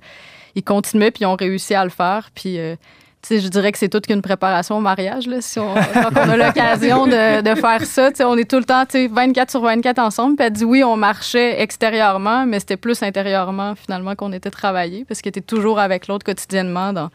ils 0.56 0.63
continuaient, 0.63 1.12
puis 1.12 1.24
ils 1.24 1.27
ont 1.27 1.36
réussi 1.36 1.74
à 1.74 1.84
le 1.84 1.89
faire. 1.89 2.30
Puis 2.36 2.58
je 3.30 3.48
dirais 3.48 3.72
que 3.72 3.77
c'est 3.77 3.89
toute 3.89 4.06
qu'une 4.06 4.22
préparation 4.22 4.77
au 4.77 4.82
mariage. 4.82 5.27
Là, 5.27 5.42
si 5.42 5.60
on, 5.60 5.74
quand 5.94 6.12
on 6.15 6.30
a 6.30 6.38
l'occasion 6.38 7.08
de, 7.08 7.42
de, 7.42 7.56
faire 7.56 7.86
ça, 7.86 8.10
on 8.25 8.38
est 8.38 8.50
tout 8.50 8.58
le 8.58 8.65
temps 8.65 8.84
24 8.94 9.50
sur 9.50 9.62
24 9.62 10.00
ensemble. 10.00 10.36
Puis 10.36 10.46
elle 10.46 10.53
dit 10.53 10.65
oui, 10.65 10.84
on 10.84 10.98
marchait 10.98 11.62
extérieurement, 11.62 12.46
mais 12.46 12.60
c'était 12.60 12.77
plus 12.77 13.01
intérieurement 13.03 13.75
finalement 13.75 14.15
qu'on 14.15 14.34
était 14.34 14.51
travaillé 14.51 15.06
parce 15.06 15.22
qu'il 15.22 15.30
était 15.30 15.42
toujours 15.42 15.80
avec 15.80 16.08
l'autre 16.08 16.25
quotidiennement 16.25 16.94
dans, 16.94 17.10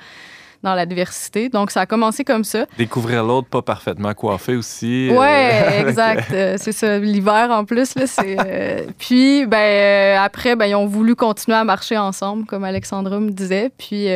dans 0.62 0.74
l'adversité. 0.74 1.48
Donc, 1.48 1.70
ça 1.70 1.82
a 1.82 1.86
commencé 1.86 2.24
comme 2.24 2.44
ça. 2.44 2.66
Découvrir 2.76 3.24
l'autre 3.24 3.48
pas 3.48 3.62
parfaitement 3.62 4.12
coiffé 4.14 4.56
aussi. 4.56 5.08
Oui, 5.10 5.26
euh, 5.26 5.80
exact. 5.88 6.32
Euh, 6.32 6.56
c'est 6.58 6.72
ça. 6.72 6.98
L'hiver, 6.98 7.48
en 7.50 7.64
plus. 7.64 7.94
Là, 7.94 8.04
euh, 8.24 8.86
Puis, 8.98 9.46
ben, 9.46 10.18
après, 10.18 10.56
ben, 10.56 10.66
ils 10.66 10.74
ont 10.74 10.86
voulu 10.86 11.14
continuer 11.14 11.56
à 11.56 11.64
marcher 11.64 11.96
ensemble, 11.96 12.46
comme 12.46 12.64
Alexandra 12.64 13.20
me 13.20 13.30
disait. 13.30 13.70
Puis, 13.78 14.08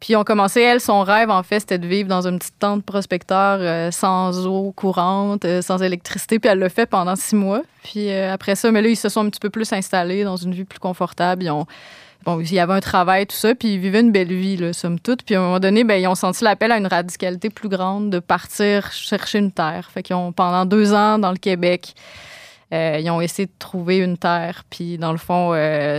puis 0.00 0.16
on 0.16 0.24
commencé, 0.24 0.62
elle, 0.62 0.80
son 0.80 1.02
rêve, 1.02 1.28
en 1.28 1.42
fait, 1.42 1.60
c'était 1.60 1.78
de 1.78 1.86
vivre 1.86 2.08
dans 2.08 2.26
une 2.26 2.38
petite 2.38 2.58
tente 2.58 2.82
prospecteur 2.84 3.58
euh, 3.60 3.90
sans 3.90 4.46
eau 4.46 4.72
courante, 4.72 5.44
euh, 5.44 5.60
sans 5.60 5.82
électricité. 5.82 6.38
Puis 6.38 6.50
elle 6.50 6.58
l'a 6.58 6.70
fait 6.70 6.86
pendant 6.86 7.16
six 7.16 7.36
mois. 7.36 7.60
Puis 7.82 8.10
euh, 8.10 8.32
après 8.32 8.54
ça, 8.54 8.72
mais 8.72 8.80
là, 8.80 8.88
ils 8.88 8.96
se 8.96 9.10
sont 9.10 9.26
un 9.26 9.28
petit 9.28 9.40
peu 9.40 9.50
plus 9.50 9.70
installés 9.74 10.24
dans 10.24 10.36
une 10.36 10.54
vie 10.54 10.64
plus 10.64 10.78
confortable. 10.78 11.42
Ils 11.42 11.50
ont, 11.50 11.66
bon, 12.24 12.40
il 12.40 12.50
y 12.50 12.58
avait 12.58 12.72
un 12.72 12.80
travail, 12.80 13.26
tout 13.26 13.36
ça, 13.36 13.54
puis 13.54 13.74
ils 13.74 13.78
vivaient 13.78 14.00
une 14.00 14.10
belle 14.10 14.32
vie, 14.32 14.56
là, 14.56 14.72
somme 14.72 14.98
toute. 14.98 15.22
Puis 15.22 15.34
à 15.34 15.40
un 15.40 15.42
moment 15.42 15.60
donné, 15.60 15.84
ben, 15.84 15.96
ils 16.00 16.06
ont 16.06 16.14
senti 16.14 16.44
l'appel 16.44 16.72
à 16.72 16.78
une 16.78 16.86
radicalité 16.86 17.50
plus 17.50 17.68
grande 17.68 18.08
de 18.08 18.20
partir 18.20 18.90
chercher 18.92 19.38
une 19.38 19.52
terre. 19.52 19.90
Fait 19.92 20.02
qu'ils 20.02 20.16
ont, 20.16 20.32
pendant 20.32 20.64
deux 20.64 20.94
ans 20.94 21.18
dans 21.18 21.30
le 21.30 21.38
Québec, 21.38 21.94
ils 22.72 23.10
ont 23.10 23.20
essayé 23.20 23.46
de 23.46 23.52
trouver 23.58 23.98
une 23.98 24.16
terre. 24.16 24.62
Puis 24.70 24.96
dans 24.96 25.12
le 25.12 25.18
fond, 25.18 25.52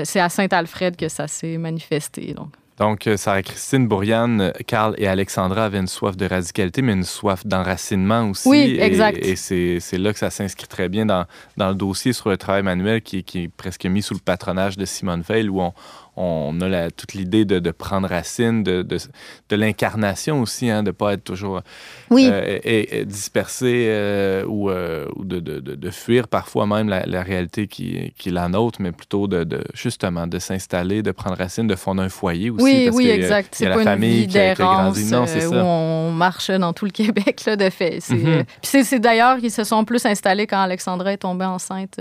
c'est 0.05 0.21
à 0.21 0.29
Saint-Alfred 0.29 0.95
que 0.95 1.07
ça 1.07 1.27
s'est 1.27 1.57
manifesté. 1.57 2.33
Donc. 2.33 2.47
Donc, 2.81 3.05
euh, 3.05 3.15
Sarah-Christine, 3.15 3.87
Bourriane, 3.87 4.53
Carl 4.65 4.95
et 4.97 5.05
Alexandra 5.05 5.65
avaient 5.65 5.77
une 5.77 5.85
soif 5.85 6.17
de 6.17 6.25
radicalité, 6.25 6.81
mais 6.81 6.93
une 6.93 7.03
soif 7.03 7.45
d'enracinement 7.45 8.31
aussi. 8.31 8.49
Oui, 8.49 8.79
exact. 8.81 9.19
Et, 9.23 9.35
c'est 9.35 9.97
là 9.99 10.11
que 10.11 10.17
ça 10.17 10.31
s'inscrit 10.31 10.65
très 10.65 10.89
bien 10.89 11.05
dans, 11.05 11.27
dans, 11.57 11.69
le 11.69 11.75
dossier 11.75 12.11
sur 12.11 12.31
le 12.31 12.37
travail 12.37 12.63
manuel 12.63 13.03
qui, 13.03 13.23
qui, 13.23 13.43
est 13.43 13.47
presque 13.49 13.85
mis 13.85 14.01
sous 14.01 14.15
le 14.15 14.19
patronage 14.19 14.77
de 14.77 14.85
Simone 14.85 15.21
Veil, 15.21 15.47
où 15.47 15.61
on, 15.61 15.73
on 16.17 16.59
a 16.59 16.67
la, 16.67 16.91
toute 16.91 17.13
l'idée 17.13 17.45
de, 17.45 17.59
de, 17.59 17.71
prendre 17.71 18.07
racine, 18.07 18.63
de, 18.63 18.81
de, 18.81 18.97
de 19.49 19.55
l'incarnation 19.55 20.41
aussi, 20.41 20.69
hein, 20.69 20.83
de 20.83 20.87
ne 20.87 20.91
pas 20.91 21.13
être 21.13 21.23
toujours 21.23 21.61
oui. 22.09 22.27
euh, 22.29 22.59
et, 22.63 22.99
et 22.99 23.05
dispersé 23.05 23.85
euh, 23.87 24.43
ou, 24.45 24.69
euh, 24.69 25.07
ou 25.15 25.23
de, 25.23 25.39
de, 25.39 25.89
fuir 25.89 26.27
parfois 26.27 26.67
même 26.67 26.89
la, 26.89 27.05
la, 27.05 27.23
réalité 27.23 27.67
qui, 27.67 28.13
qui 28.17 28.29
est 28.29 28.31
la 28.33 28.49
nôtre, 28.49 28.81
mais 28.81 28.91
plutôt 28.91 29.27
de, 29.27 29.63
justement 29.73 30.27
de 30.27 30.37
s'installer, 30.39 31.01
de 31.01 31.11
prendre 31.11 31.37
racine, 31.37 31.67
de 31.67 31.75
fonder 31.75 32.03
un 32.03 32.09
foyer 32.09 32.49
aussi. 32.49 32.63
Oui, 32.63 32.85
parce 32.85 32.97
oui, 32.97 33.05
que, 33.05 33.11
exact. 33.11 33.55
C'est 33.55 33.69
pas 33.69 33.93
une 33.95 34.01
vie 34.01 34.27
d'errance 34.27 34.97
Non, 35.11 35.25
c'est 35.25 35.45
où 35.45 35.51
ça. 35.51 35.63
on 35.63 36.11
marche 36.11 36.51
dans 36.51 36.73
tout 36.73 36.85
le 36.85 36.91
Québec, 37.01 37.43
là, 37.45 37.55
de 37.55 37.69
fait. 37.69 37.99
C'est 38.01 38.15
Mhm. 38.15 38.43
puis 38.61 38.83
c'est 38.83 38.99
d'ailleurs 38.99 39.37
qu'ils 39.37 39.51
se 39.51 39.63
sont 39.63 39.83
plus 39.85 40.05
installés 40.05 40.45
quand 40.45 40.61
Alexandra 40.61 41.13
est 41.13 41.17
tombée 41.17 41.45
enceinte 41.45 41.99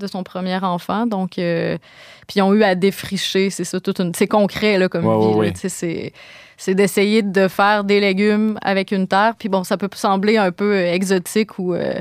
de 0.00 0.06
son 0.08 0.22
premier 0.24 0.56
enfant. 0.56 1.06
Donc, 1.06 1.38
euh, 1.38 1.78
puis 2.26 2.38
ils 2.40 2.42
ont 2.42 2.52
eu 2.54 2.62
à 2.64 2.74
défricher, 2.74 3.50
c'est 3.50 3.64
ça, 3.64 3.78
toute 3.80 4.00
une... 4.00 4.12
C'est 4.14 4.26
concret, 4.26 4.78
là, 4.78 4.88
comme 4.88 5.06
Ouais, 5.06 5.28
vie. 5.28 5.34
ouais, 5.34 5.46
là, 5.48 5.52
C'est 5.68 6.12
c'est 6.56 6.74
d'essayer 6.74 7.22
de 7.22 7.48
faire 7.48 7.84
des 7.84 8.00
légumes 8.00 8.58
avec 8.60 8.92
une 8.92 9.06
terre. 9.08 9.32
Puis 9.38 9.48
bon, 9.48 9.64
ça 9.64 9.78
peut 9.78 9.88
sembler 9.94 10.36
un 10.36 10.52
peu 10.52 10.74
euh, 10.74 10.92
exotique 10.92 11.58
ou 11.58 11.72
euh, 11.72 11.94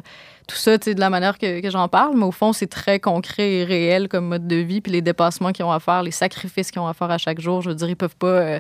tout 0.50 0.56
ça, 0.58 0.78
de 0.78 1.00
la 1.00 1.10
manière 1.10 1.38
que, 1.38 1.62
que 1.62 1.70
j'en 1.70 1.88
parle, 1.88 2.18
mais 2.18 2.26
au 2.26 2.32
fond, 2.34 2.52
c'est 2.52 2.68
très 2.68 3.00
concret 3.00 3.50
et 3.54 3.64
réel 3.64 4.10
comme 4.10 4.26
mode 4.28 4.48
de 4.48 4.58
vie. 4.58 4.82
Puis 4.82 4.92
les 4.92 5.02
dépassements 5.02 5.54
qu'ils 5.54 5.64
ont 5.64 5.72
à 5.72 5.80
faire, 5.80 6.04
les 6.04 6.12
sacrifices 6.12 6.72
qu'ils 6.72 6.82
ont 6.82 6.88
à 6.88 6.94
faire 6.94 7.10
à 7.10 7.18
chaque 7.18 7.40
jour, 7.40 7.62
je 7.62 7.70
veux 7.70 7.76
dire, 7.76 7.88
ils 7.88 7.96
peuvent 7.96 8.18
pas 8.18 8.28
euh, 8.28 8.60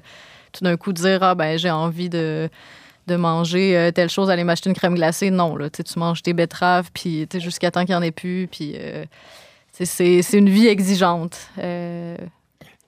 tout 0.53 0.63
d'un 0.63 0.77
coup 0.77 0.93
dire, 0.93 1.22
ah 1.22 1.36
ben 1.36 1.58
j'ai 1.60 1.69
envie 1.72 2.08
de 2.10 2.48
de 3.10 3.16
manger 3.18 3.75
euh, 3.78 3.92
telle 3.92 4.10
chose, 4.10 4.30
aller 4.30 4.44
m'acheter 4.44 4.70
une 4.70 4.75
crème 4.75 4.96
glacée. 4.96 5.32
Non, 5.32 5.56
là, 5.56 5.70
tu 5.70 5.84
manges 6.00 6.22
tes 6.24 6.34
betteraves, 6.34 6.89
puis 6.94 7.28
tu 7.30 7.38
sais, 7.38 7.44
jusqu'à 7.44 7.72
temps 7.72 7.82
qu'il 7.86 7.96
n'y 7.96 8.00
en 8.00 8.01
ait 8.04 8.12
plus. 8.12 8.48
Puis 8.51 8.75
euh, 8.78 9.04
c'est 9.72 10.22
c'est 10.22 10.38
une 10.38 10.50
vie 10.50 10.68
exigeante. 10.68 11.38
Euh, 11.58 12.16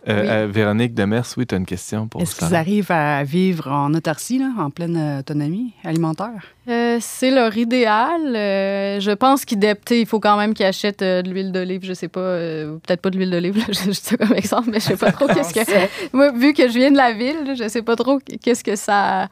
Euh, 0.09 0.21
Oui. 0.23 0.27
euh, 0.31 0.47
Véronique 0.49 0.95
Demers, 0.95 1.27
oui, 1.37 1.45
tu 1.45 1.53
as 1.53 1.59
une 1.59 1.65
question 1.67 2.07
pour 2.07 2.19
Est-ce 2.23 2.35
qu'ils 2.35 2.55
arrivent 2.55 2.89
à 2.91 3.23
vivre 3.23 3.67
en 3.71 3.93
autarcie, 3.93 4.39
là, 4.39 4.49
en 4.57 4.71
pleine 4.71 4.97
autonomie 5.19 5.73
alimentaire? 5.83 6.41
euh, 6.67 6.97
c'est 6.99 7.29
leur 7.29 7.55
idéal. 7.55 8.35
Euh, 8.35 8.99
je 8.99 9.11
pense 9.11 9.45
qu'ils 9.45 9.59
dé- 9.59 9.75
tu 9.75 9.81
sais, 9.93 10.01
il 10.01 10.07
faut 10.07 10.19
quand 10.19 10.37
même 10.37 10.55
qu'ils 10.55 10.65
achètent 10.65 11.03
euh, 11.03 11.21
de 11.21 11.29
l'huile 11.29 11.51
d'olive. 11.51 11.81
Je 11.85 11.93
sais 11.93 12.07
pas, 12.07 12.19
euh, 12.19 12.77
peut-être 12.83 13.01
pas 13.01 13.11
de 13.11 13.17
l'huile 13.19 13.29
d'olive, 13.29 13.63
je 13.69 13.89
dis 13.91 13.93
ça 13.93 14.17
comme 14.17 14.33
exemple, 14.33 14.69
mais 14.71 14.79
je 14.79 14.85
sais 14.85 14.97
pas 14.97 15.11
trop 15.11 15.27
qu'est-ce 15.33 15.53
que. 15.53 15.87
Moi, 16.17 16.31
vu 16.31 16.53
que 16.53 16.67
je 16.67 16.73
viens 16.79 16.89
de 16.89 16.97
la 16.97 17.11
ville, 17.13 17.43
là, 17.45 17.53
je 17.53 17.67
sais 17.67 17.83
pas 17.83 17.95
trop 17.95 18.19
qu'est-ce 18.41 18.63
que 18.63 18.75
ça. 18.75 19.29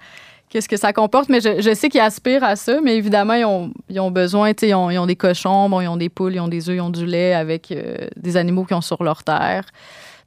Qu'est-ce 0.49 0.67
que 0.67 0.77
ça 0.77 0.93
comporte, 0.93 1.29
mais 1.29 1.41
je, 1.41 1.73
sais 1.75 1.89
qu'ils 1.89 2.01
aspirent 2.01 2.43
à 2.43 2.55
ça, 2.55 2.81
mais 2.81 2.95
évidemment, 2.95 3.35
ils 3.35 3.99
ont, 3.99 4.09
besoin, 4.09 4.51
ils 4.59 4.73
ont, 4.73 4.89
ils 4.89 4.97
ont 4.97 5.05
des 5.05 5.15
cochons, 5.15 5.69
bon, 5.69 5.79
ils 5.79 5.87
ont 5.87 5.97
des 5.97 6.09
poules, 6.09 6.33
ils 6.33 6.39
ont 6.39 6.47
des 6.47 6.69
œufs, 6.69 6.77
ils 6.77 6.81
ont 6.81 6.89
du 6.89 7.05
lait 7.05 7.35
avec 7.35 7.71
euh, 7.71 8.07
des 8.15 8.35
animaux 8.35 8.65
qui 8.65 8.73
ont 8.73 8.81
sur 8.81 9.03
leur 9.03 9.23
terre. 9.23 9.65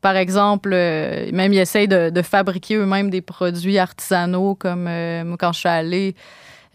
Par 0.01 0.15
exemple, 0.15 0.71
euh, 0.73 1.29
même 1.33 1.53
ils 1.53 1.59
essayent 1.59 1.89
de, 1.89 2.23
fabriquer 2.23 2.77
eux-mêmes 2.77 3.11
des 3.11 3.21
produits 3.21 3.79
artisanaux, 3.79 4.55
comme 4.55 4.87
euh, 4.87 5.25
moi, 5.25 5.37
quand 5.37 5.53
je 5.53 5.59
suis 5.59 5.69
allée, 5.69 6.15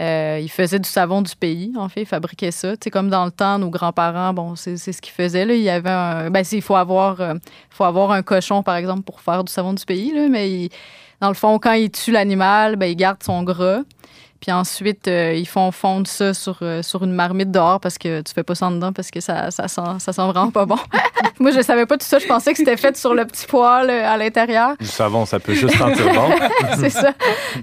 ils 0.02 0.52
faisaient 0.52 0.80
du 0.80 0.90
savon 0.90 1.22
du 1.22 1.34
pays, 1.34 1.72
en 1.78 1.88
fait, 1.88 2.02
ils 2.02 2.06
fabriquaient 2.06 2.52
ça. 2.52 2.74
Comme 2.92 3.10
dans 3.10 3.24
le 3.24 3.32
temps, 3.32 3.60
nos 3.60 3.70
grands-parents, 3.70 4.34
bon, 4.34 4.58
c'est 4.58 4.76
ce 4.76 5.02
qu'ils 5.02 5.14
faisaient. 5.14 5.46
Là. 5.46 5.54
Il 5.54 5.64
y 5.64 5.70
avait. 5.70 6.30
Ben, 6.30 6.44
faut 6.62 6.76
avoir, 6.76 7.22
faut 7.70 7.86
avoir 7.86 8.12
un 8.12 8.24
cochon, 8.24 8.62
par 8.62 8.76
exemple, 8.76 9.04
pour 9.04 9.22
faire 9.22 9.46
du 9.46 9.54
savon 9.54 9.72
du 9.72 9.86
pays, 9.86 10.14
là, 10.14 10.28
mais 10.30 10.70
dans 11.22 11.30
le 11.30 11.34
fond, 11.34 11.60
quand 11.60 11.74
ils 11.74 11.90
tuent 11.90 12.12
l'animal, 12.12 12.76
ben, 12.76 12.88
ils 12.88 12.96
gardent 12.96 13.24
son 13.24 13.44
gras. 13.44 13.82
Puis 14.40 14.52
ensuite, 14.52 15.08
euh, 15.08 15.34
ils 15.34 15.48
font 15.48 15.72
fondre 15.72 16.08
ça 16.08 16.34
sur, 16.34 16.60
euh, 16.62 16.84
sur 16.84 17.04
une 17.04 17.14
marmite 17.14 17.50
dehors 17.50 17.80
parce 17.80 17.98
que 17.98 18.22
tu 18.22 18.34
fais 18.34 18.44
pas 18.44 18.54
ça 18.54 18.68
en 18.68 18.72
dedans 18.72 18.94
parce 18.94 19.10
que 19.10 19.20
ça, 19.20 19.50
ça, 19.50 19.68
sent, 19.68 19.82
ça 20.00 20.14
sent 20.14 20.22
vraiment 20.28 20.52
pas 20.52 20.66
bon. 20.66 20.78
Moi, 21.40 21.52
je 21.52 21.62
savais 21.62 21.86
pas 21.86 21.98
tout 21.98 22.06
ça. 22.06 22.20
Je 22.20 22.28
pensais 22.28 22.52
que 22.52 22.58
c'était 22.58 22.78
fait 22.78 22.96
sur 22.96 23.16
le 23.16 23.26
petit 23.26 23.48
poêle 23.48 23.90
euh, 23.90 24.08
à 24.08 24.16
l'intérieur. 24.18 24.76
Du 24.80 24.86
savon, 24.86 25.26
ça 25.26 25.40
peut 25.40 25.54
juste 25.54 25.78
sentir 25.78 26.06
bon. 26.14 26.30
c'est 26.80 26.90
ça. 26.90 27.14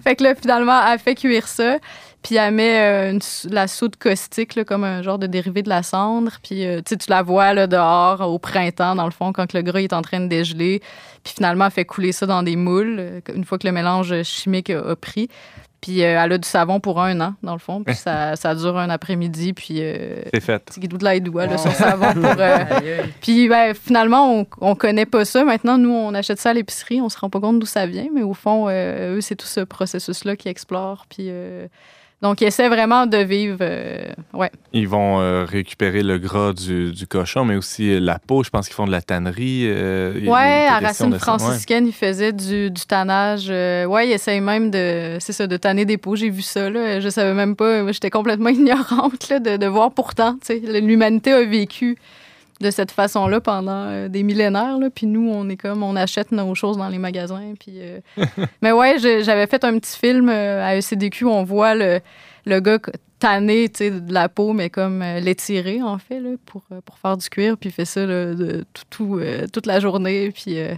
Fait 0.03 0.17
que 0.17 0.25
là, 0.25 0.35
finalement, 0.35 0.81
elle 0.87 0.99
fait 0.99 1.15
cuire 1.15 1.47
ça. 1.47 1.79
Puis 2.25 2.35
elle 2.37 2.55
met 2.55 2.81
euh, 2.81 3.13
une 3.13 3.21
la 3.53 3.69
soude 3.69 3.97
caustique, 3.97 4.57
là, 4.57 4.65
comme 4.65 4.83
un 4.83 5.03
genre 5.03 5.19
de 5.19 5.29
dérivé 5.29 5.63
de 5.63 5.69
la 5.69 5.85
cendre. 5.85 6.33
Puis 6.43 6.67
euh, 6.67 6.79
tu 6.79 6.85
sais, 6.89 6.97
tu 6.97 7.11
la 7.11 7.23
vois 7.23 7.55
là, 7.55 7.69
dehors 7.69 8.21
au 8.23 8.41
printemps, 8.41 8.97
dans 8.97 9.05
le 9.05 9.13
fond, 9.13 9.33
quand 9.33 9.53
le 9.53 9.63
gras 9.63 9.81
est 9.81 9.93
en 9.93 10.03
train 10.03 10.21
de 10.21 10.27
dégeler. 10.27 10.81
Puis 11.23 11.35
finalement, 11.37 11.67
elle 11.67 11.71
fait 11.71 11.85
couler 11.85 12.13
ça 12.13 12.27
dans 12.27 12.43
des 12.43 12.57
moules, 12.57 12.97
euh, 12.99 13.21
une 13.35 13.45
fois 13.45 13.59
que 13.59 13.67
le 13.67 13.73
mélange 13.73 14.23
chimique 14.23 14.71
a, 14.71 14.81
a 14.81 14.97
pris. 14.97 15.29
Puis 15.85 16.03
euh, 16.03 16.19
elle 16.19 16.33
a 16.33 16.39
du 16.39 16.49
savon 16.49 16.81
pour 16.81 16.99
un 16.99 17.21
an, 17.21 17.35
dans 17.43 17.53
le 17.53 17.59
fond. 17.59 17.83
Puis 17.85 17.95
ça, 17.95 18.37
ça 18.37 18.55
dure 18.55 18.79
un 18.79 18.89
après-midi. 18.89 19.53
Puis 19.53 19.81
euh, 19.81 20.23
C'est 20.33 20.41
fait. 20.41 20.59
petit 20.65 20.81
guidou 20.81 20.97
de 20.97 21.05
l'aïdoua, 21.05 21.45
là, 21.45 21.59
son 21.59 21.73
savon 21.73 22.23
pour... 22.23 22.41
euh, 22.41 23.03
puis 23.21 23.51
ben, 23.51 23.75
finalement, 23.75 24.35
on, 24.35 24.47
on 24.63 24.75
connaît 24.77 25.05
pas 25.05 25.27
ça. 25.27 25.45
Maintenant, 25.45 25.77
nous, 25.77 25.93
on 25.93 26.15
achète 26.15 26.41
ça 26.41 26.51
à 26.51 26.53
l'épicerie. 26.55 27.03
On 27.03 27.11
se 27.11 27.19
rend 27.19 27.29
pas 27.29 27.39
compte 27.39 27.59
d'où 27.59 27.67
ça 27.67 27.85
vient. 27.85 28.07
Mais 28.15 28.23
au 28.23 28.33
fond, 28.33 28.67
euh, 28.71 29.17
eux, 29.17 29.21
c'est 29.21 29.37
tout 29.37 29.47
ce 29.47 29.61
processus-là 29.61 30.37
qu'ils 30.37 30.51
explorent. 30.51 31.05
Puis... 31.11 31.31
donc, 32.25 32.41
ils 32.41 32.47
essaient 32.47 32.71
vraiment 32.71 33.05
de 33.05 33.19
vivre... 33.19 33.59
euh, 33.61 34.07
ouais. 34.33 34.51
Ils 34.73 34.89
vont 34.89 35.21
euh, 35.21 35.45
récupérer 35.45 36.03
le 36.03 36.17
gras 36.17 36.55
du, 36.55 36.91
du 36.91 37.07
cochon, 37.07 37.45
mais 37.45 37.55
aussi 37.55 37.93
euh, 37.93 38.01
la 38.01 38.19
peau. 38.19 38.43
Je 38.43 38.49
pense 38.49 38.67
qu'ils 38.67 38.75
font 38.75 38.87
de 38.87 38.91
la 38.93 39.03
tannerie. 39.03 39.65
euh, 39.67 40.15
a 40.33 40.77
à 40.77 40.79
Racine. 40.81 41.13
Ouais. 41.13 41.19
franciscaine, 41.19 41.87
ils 41.87 41.93
faisaient 41.93 42.33
du, 42.33 42.71
du 42.71 42.83
tannage. 42.87 43.49
ouais, 43.51 44.09
ils 44.09 44.13
essayent 44.13 44.41
même 44.41 44.71
de, 44.71 45.19
c'est 45.21 45.35
ça, 45.35 45.47
de 45.47 45.57
tanner 45.59 45.85
des 45.85 45.99
peaux. 45.99 46.17
J'ai 46.17 46.31
vu 46.31 46.41
ça, 46.41 46.71
là. 46.71 46.99
Je 46.99 47.11
savais 47.11 47.35
même 47.35 47.57
pas. 47.57 47.93
J'étais 47.93 48.09
complètement 48.09 48.49
ignorante, 48.61 49.29
là, 49.29 49.39
de, 49.39 49.59
de 49.59 49.67
voir 49.67 49.91
pourtant, 49.93 50.39
l'humanité 50.81 51.31
a 51.33 51.45
vécu 51.45 51.99
de 52.65 52.71
cette 52.71 52.91
façon-là 52.91 53.41
pendant 53.41 53.87
euh, 53.89 54.09
des 54.09 54.23
millénaires, 54.23 54.79
là. 54.79 54.89
Puis 54.91 55.07
nous, 55.07 55.31
on 55.31 55.49
est 55.49 55.57
comme, 55.57 55.83
on 55.83 55.95
achète 55.95 56.33
nos 56.33 56.55
choses 56.55 56.77
dans 56.77 56.89
les 56.89 56.99
magasins. 56.99 57.55
Puis, 57.59 57.75
euh, 57.77 58.01
Mais 58.63 58.73
ouais, 58.73 58.99
j'avais 58.99 59.47
fait 59.47 59.63
un 59.65 59.79
petit 59.79 59.97
film 59.97 60.29
euh, 60.29 60.65
à 60.65 60.77
ECDQ 60.77 61.25
où 61.25 61.31
on 61.31 61.45
voit 61.45 61.75
le, 61.75 62.01
le 62.47 62.61
gars 62.61 62.79
sais, 63.75 63.91
de 63.91 64.13
la 64.13 64.29
peau, 64.29 64.53
mais 64.53 64.71
comme 64.71 65.03
euh, 65.03 65.21
l'étirer, 65.21 65.83
en 65.83 65.99
fait, 65.99 66.21
là, 66.21 66.31
pour, 66.47 66.63
pour 66.85 66.99
faire 66.99 67.17
du 67.17 67.29
cuir. 67.29 67.57
Puis 67.57 67.71
il 67.71 67.73
fait 67.73 67.85
ça 67.85 68.05
là, 68.05 68.35
de, 68.35 68.65
tout, 68.73 68.83
tout, 68.91 69.19
euh, 69.19 69.47
toute 69.53 69.67
la 69.67 69.81
journée. 69.81 70.31
Puis 70.31 70.59
euh, 70.59 70.75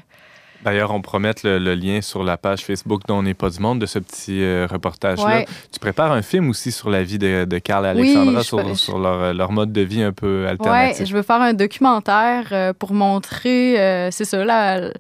D'ailleurs, 0.67 0.91
on 0.91 1.01
promet 1.01 1.31
le, 1.45 1.59
le 1.59 1.75
lien 1.75 2.01
sur 2.03 2.23
la 2.25 2.37
page 2.37 2.65
Facebook 2.65 3.03
dont 3.07 3.19
on 3.19 3.23
n'est 3.23 3.35
pas 3.35 3.49
du 3.51 3.61
monde 3.61 3.79
de 3.81 3.87
ce 3.87 3.99
petit 4.01 4.43
euh, 4.43 4.67
reportage-là. 4.69 5.25
Ouais. 5.25 5.47
Tu 5.73 5.79
prépares 5.79 6.11
un 6.13 6.23
film 6.23 6.51
aussi 6.51 6.73
sur 6.73 6.91
la 6.91 7.03
vie 7.05 7.19
de, 7.19 7.45
de 7.45 7.59
Carl 7.59 7.87
et 7.87 7.89
Alexandra, 7.89 8.43
sur, 8.43 8.77
sur 8.77 8.99
leur, 8.99 9.33
leur 9.33 9.53
mode 9.53 9.73
de 9.73 9.81
vie 9.83 10.03
un 10.03 10.13
peu 10.13 10.47
alternatif. 10.49 11.07
je 11.07 11.15
veux 11.15 11.23
faire 11.23 11.41
un 11.41 11.55
documentaire 11.55 12.49
euh, 12.51 12.73
pour 12.77 12.93
montrer, 12.93 13.81
euh, 13.81 14.11
c'est 14.11 14.25
ça, 14.25 14.45
la- 14.45 14.91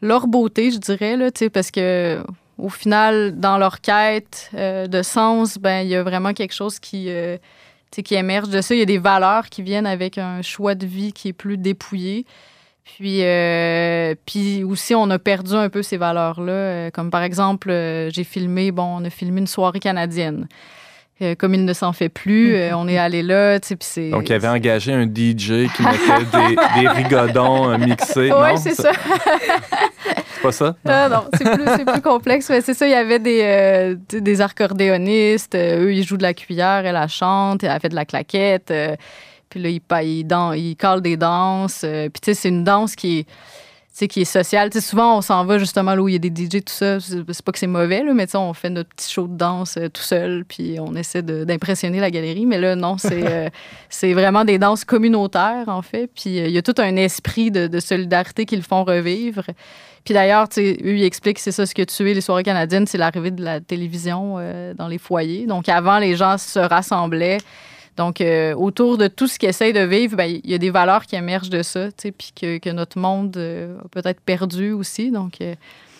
leur 0.00 0.26
beauté, 0.26 0.70
je 0.70 0.78
dirais, 0.78 1.16
là, 1.16 1.28
parce 1.52 1.70
que 1.70 2.18
au 2.58 2.68
final, 2.70 3.38
dans 3.38 3.58
leur 3.58 3.80
quête 3.80 4.50
euh, 4.54 4.86
de 4.86 5.02
sens, 5.02 5.58
ben 5.58 5.82
il 5.82 5.88
y 5.88 5.94
a 5.96 6.02
vraiment 6.02 6.32
quelque 6.32 6.54
chose 6.54 6.78
qui, 6.78 7.06
euh, 7.08 7.36
qui 7.90 8.14
émerge 8.14 8.48
de 8.48 8.60
ça. 8.62 8.74
Il 8.74 8.78
y 8.78 8.82
a 8.82 8.86
des 8.86 8.98
valeurs 8.98 9.48
qui 9.50 9.62
viennent 9.62 9.86
avec 9.86 10.16
un 10.16 10.40
choix 10.42 10.74
de 10.74 10.86
vie 10.86 11.12
qui 11.12 11.28
est 11.28 11.32
plus 11.32 11.58
dépouillé. 11.58 12.24
Puis, 12.84 13.20
euh, 13.22 14.14
puis 14.26 14.64
aussi, 14.64 14.94
on 14.94 15.08
a 15.10 15.18
perdu 15.18 15.54
un 15.54 15.68
peu 15.68 15.82
ces 15.82 15.96
valeurs-là. 15.96 16.52
Euh, 16.52 16.90
Comme 16.90 17.10
par 17.10 17.22
exemple, 17.22 17.70
euh, 17.70 18.10
j'ai 18.10 18.24
filmé, 18.24 18.70
bon, 18.72 18.98
on 19.00 19.04
a 19.04 19.10
filmé 19.10 19.40
une 19.40 19.46
soirée 19.46 19.80
canadienne. 19.80 20.48
Euh, 21.20 21.34
comme 21.36 21.54
il 21.54 21.64
ne 21.64 21.72
s'en 21.72 21.92
fait 21.92 22.08
plus, 22.08 22.56
euh, 22.56 22.74
on 22.74 22.88
est 22.88 22.98
allé 22.98 23.22
là, 23.22 23.60
tu 23.60 23.68
sais, 23.68 23.76
puis 23.76 23.86
c'est... 23.88 24.10
Donc, 24.10 24.28
il 24.28 24.32
avait 24.32 24.48
engagé 24.48 24.92
un 24.92 25.04
DJ 25.04 25.68
qui 25.72 25.82
mettait 25.82 26.24
des, 26.32 26.80
des 26.80 26.88
rigodons 27.02 27.78
mixés. 27.78 28.32
Ouais, 28.32 28.52
non? 28.52 28.56
c'est 28.56 28.74
ça. 28.74 28.90
C'est 30.34 30.42
pas 30.42 30.52
ça? 30.52 30.74
Non, 30.84 31.24
c'est 31.38 31.44
plus, 31.44 31.64
c'est 31.76 31.84
plus 31.84 32.00
complexe. 32.00 32.48
Ouais, 32.48 32.60
c'est 32.60 32.74
ça, 32.74 32.86
il 32.88 32.90
y 32.90 32.94
avait 32.94 33.20
des, 33.20 33.40
euh, 33.42 33.94
des 34.10 34.40
accordéonistes. 34.40 35.54
eux, 35.54 35.94
ils 35.94 36.02
jouent 36.02 36.16
de 36.16 36.22
la 36.24 36.34
cuillère, 36.34 36.84
elle, 36.84 36.98
elle 37.00 37.08
chante, 37.08 37.62
elle 37.62 37.78
fait 37.80 37.90
de 37.90 37.94
la 37.94 38.04
claquette. 38.04 38.72
Puis 39.52 39.60
là, 39.62 39.68
dan- 40.24 40.54
ils 40.56 40.76
calent 40.76 41.02
des 41.02 41.18
danses. 41.18 41.82
euh, 41.84 42.08
puis 42.08 42.20
tu 42.22 42.26
sais, 42.26 42.34
c'est 42.34 42.48
une 42.48 42.64
danse 42.64 42.96
qui 42.96 43.18
est, 43.18 43.24
tu 43.24 43.30
sais, 43.92 44.08
qui 44.08 44.22
est 44.22 44.24
sociale. 44.24 44.70
Tu 44.70 44.80
sais, 44.80 44.86
souvent, 44.88 45.18
on 45.18 45.20
s'en 45.20 45.44
va 45.44 45.58
justement 45.58 45.94
là 45.94 46.00
où 46.00 46.08
il 46.08 46.12
y 46.12 46.16
a 46.16 46.18
des 46.18 46.30
DJ, 46.30 46.64
tout 46.64 46.72
ça. 46.72 46.98
C'est 47.00 47.42
pas 47.44 47.52
que 47.52 47.58
c'est 47.58 47.66
mauvais, 47.66 48.02
là, 48.02 48.14
mais 48.14 48.24
tu 48.26 48.30
sais, 48.32 48.38
on 48.38 48.54
fait 48.54 48.70
notre 48.70 48.88
petit 48.88 49.12
show 49.12 49.26
de 49.28 49.36
danse 49.36 49.76
euh, 49.76 49.90
tout 49.90 50.00
seul, 50.00 50.46
puis 50.46 50.78
on 50.80 50.94
essaie 50.94 51.20
d'impressionner 51.20 52.00
la 52.00 52.10
galerie. 52.10 52.46
Mais 52.46 52.58
là, 52.58 52.74
non, 52.76 52.96
c'est 52.96 53.30
euh, 53.30 53.50
c'est 53.90 54.14
vraiment 54.14 54.46
des 54.46 54.58
danses 54.58 54.86
communautaires, 54.86 55.64
en 55.68 55.82
fait. 55.82 56.08
Puis 56.14 56.40
euh, 56.40 56.46
il 56.46 56.52
y 56.52 56.58
a 56.58 56.62
tout 56.62 56.74
un 56.78 56.96
esprit 56.96 57.50
de, 57.50 57.66
de 57.66 57.80
solidarité 57.80 58.46
qui 58.46 58.56
le 58.56 58.62
font 58.62 58.84
revivre. 58.84 59.44
Puis 60.04 60.14
d'ailleurs, 60.14 60.48
tu 60.48 60.54
sais, 60.54 60.78
eux, 60.82 60.96
ils 60.96 61.04
expliquent 61.04 61.36
que 61.36 61.42
c'est 61.42 61.52
ça 61.52 61.66
ce 61.66 61.74
que 61.74 61.82
tu 61.82 62.10
es, 62.10 62.14
les 62.14 62.22
soirées 62.22 62.42
canadiennes, 62.44 62.86
c'est 62.86 62.96
l'arrivée 62.98 63.30
de 63.30 63.44
la 63.44 63.60
télévision 63.60 64.38
dans 64.76 64.88
les 64.88 64.98
foyers. 64.98 65.46
Donc 65.46 65.68
avant, 65.68 65.98
les 65.98 66.16
gens 66.16 66.38
se 66.38 66.58
rassemblaient. 66.58 67.38
Donc, 67.96 68.20
euh, 68.20 68.54
autour 68.54 68.96
de 68.98 69.06
tout 69.08 69.26
ce 69.26 69.38
qu'ils 69.38 69.48
essayent 69.50 69.72
de 69.74 69.80
vivre, 69.84 70.16
ben, 70.16 70.24
il 70.42 70.50
y 70.50 70.54
a 70.54 70.58
des 70.58 70.70
valeurs 70.70 71.04
qui 71.06 71.14
émergent 71.16 71.50
de 71.50 71.62
ça, 71.62 71.88
tu 71.88 71.94
sais, 71.98 72.12
puis 72.12 72.32
que, 72.38 72.58
que 72.58 72.70
notre 72.70 72.98
monde 72.98 73.36
euh, 73.36 73.76
a 73.84 73.88
peut-être 73.88 74.20
perdu 74.20 74.72
aussi. 74.72 75.10
Donc, 75.10 75.40
euh, 75.40 75.54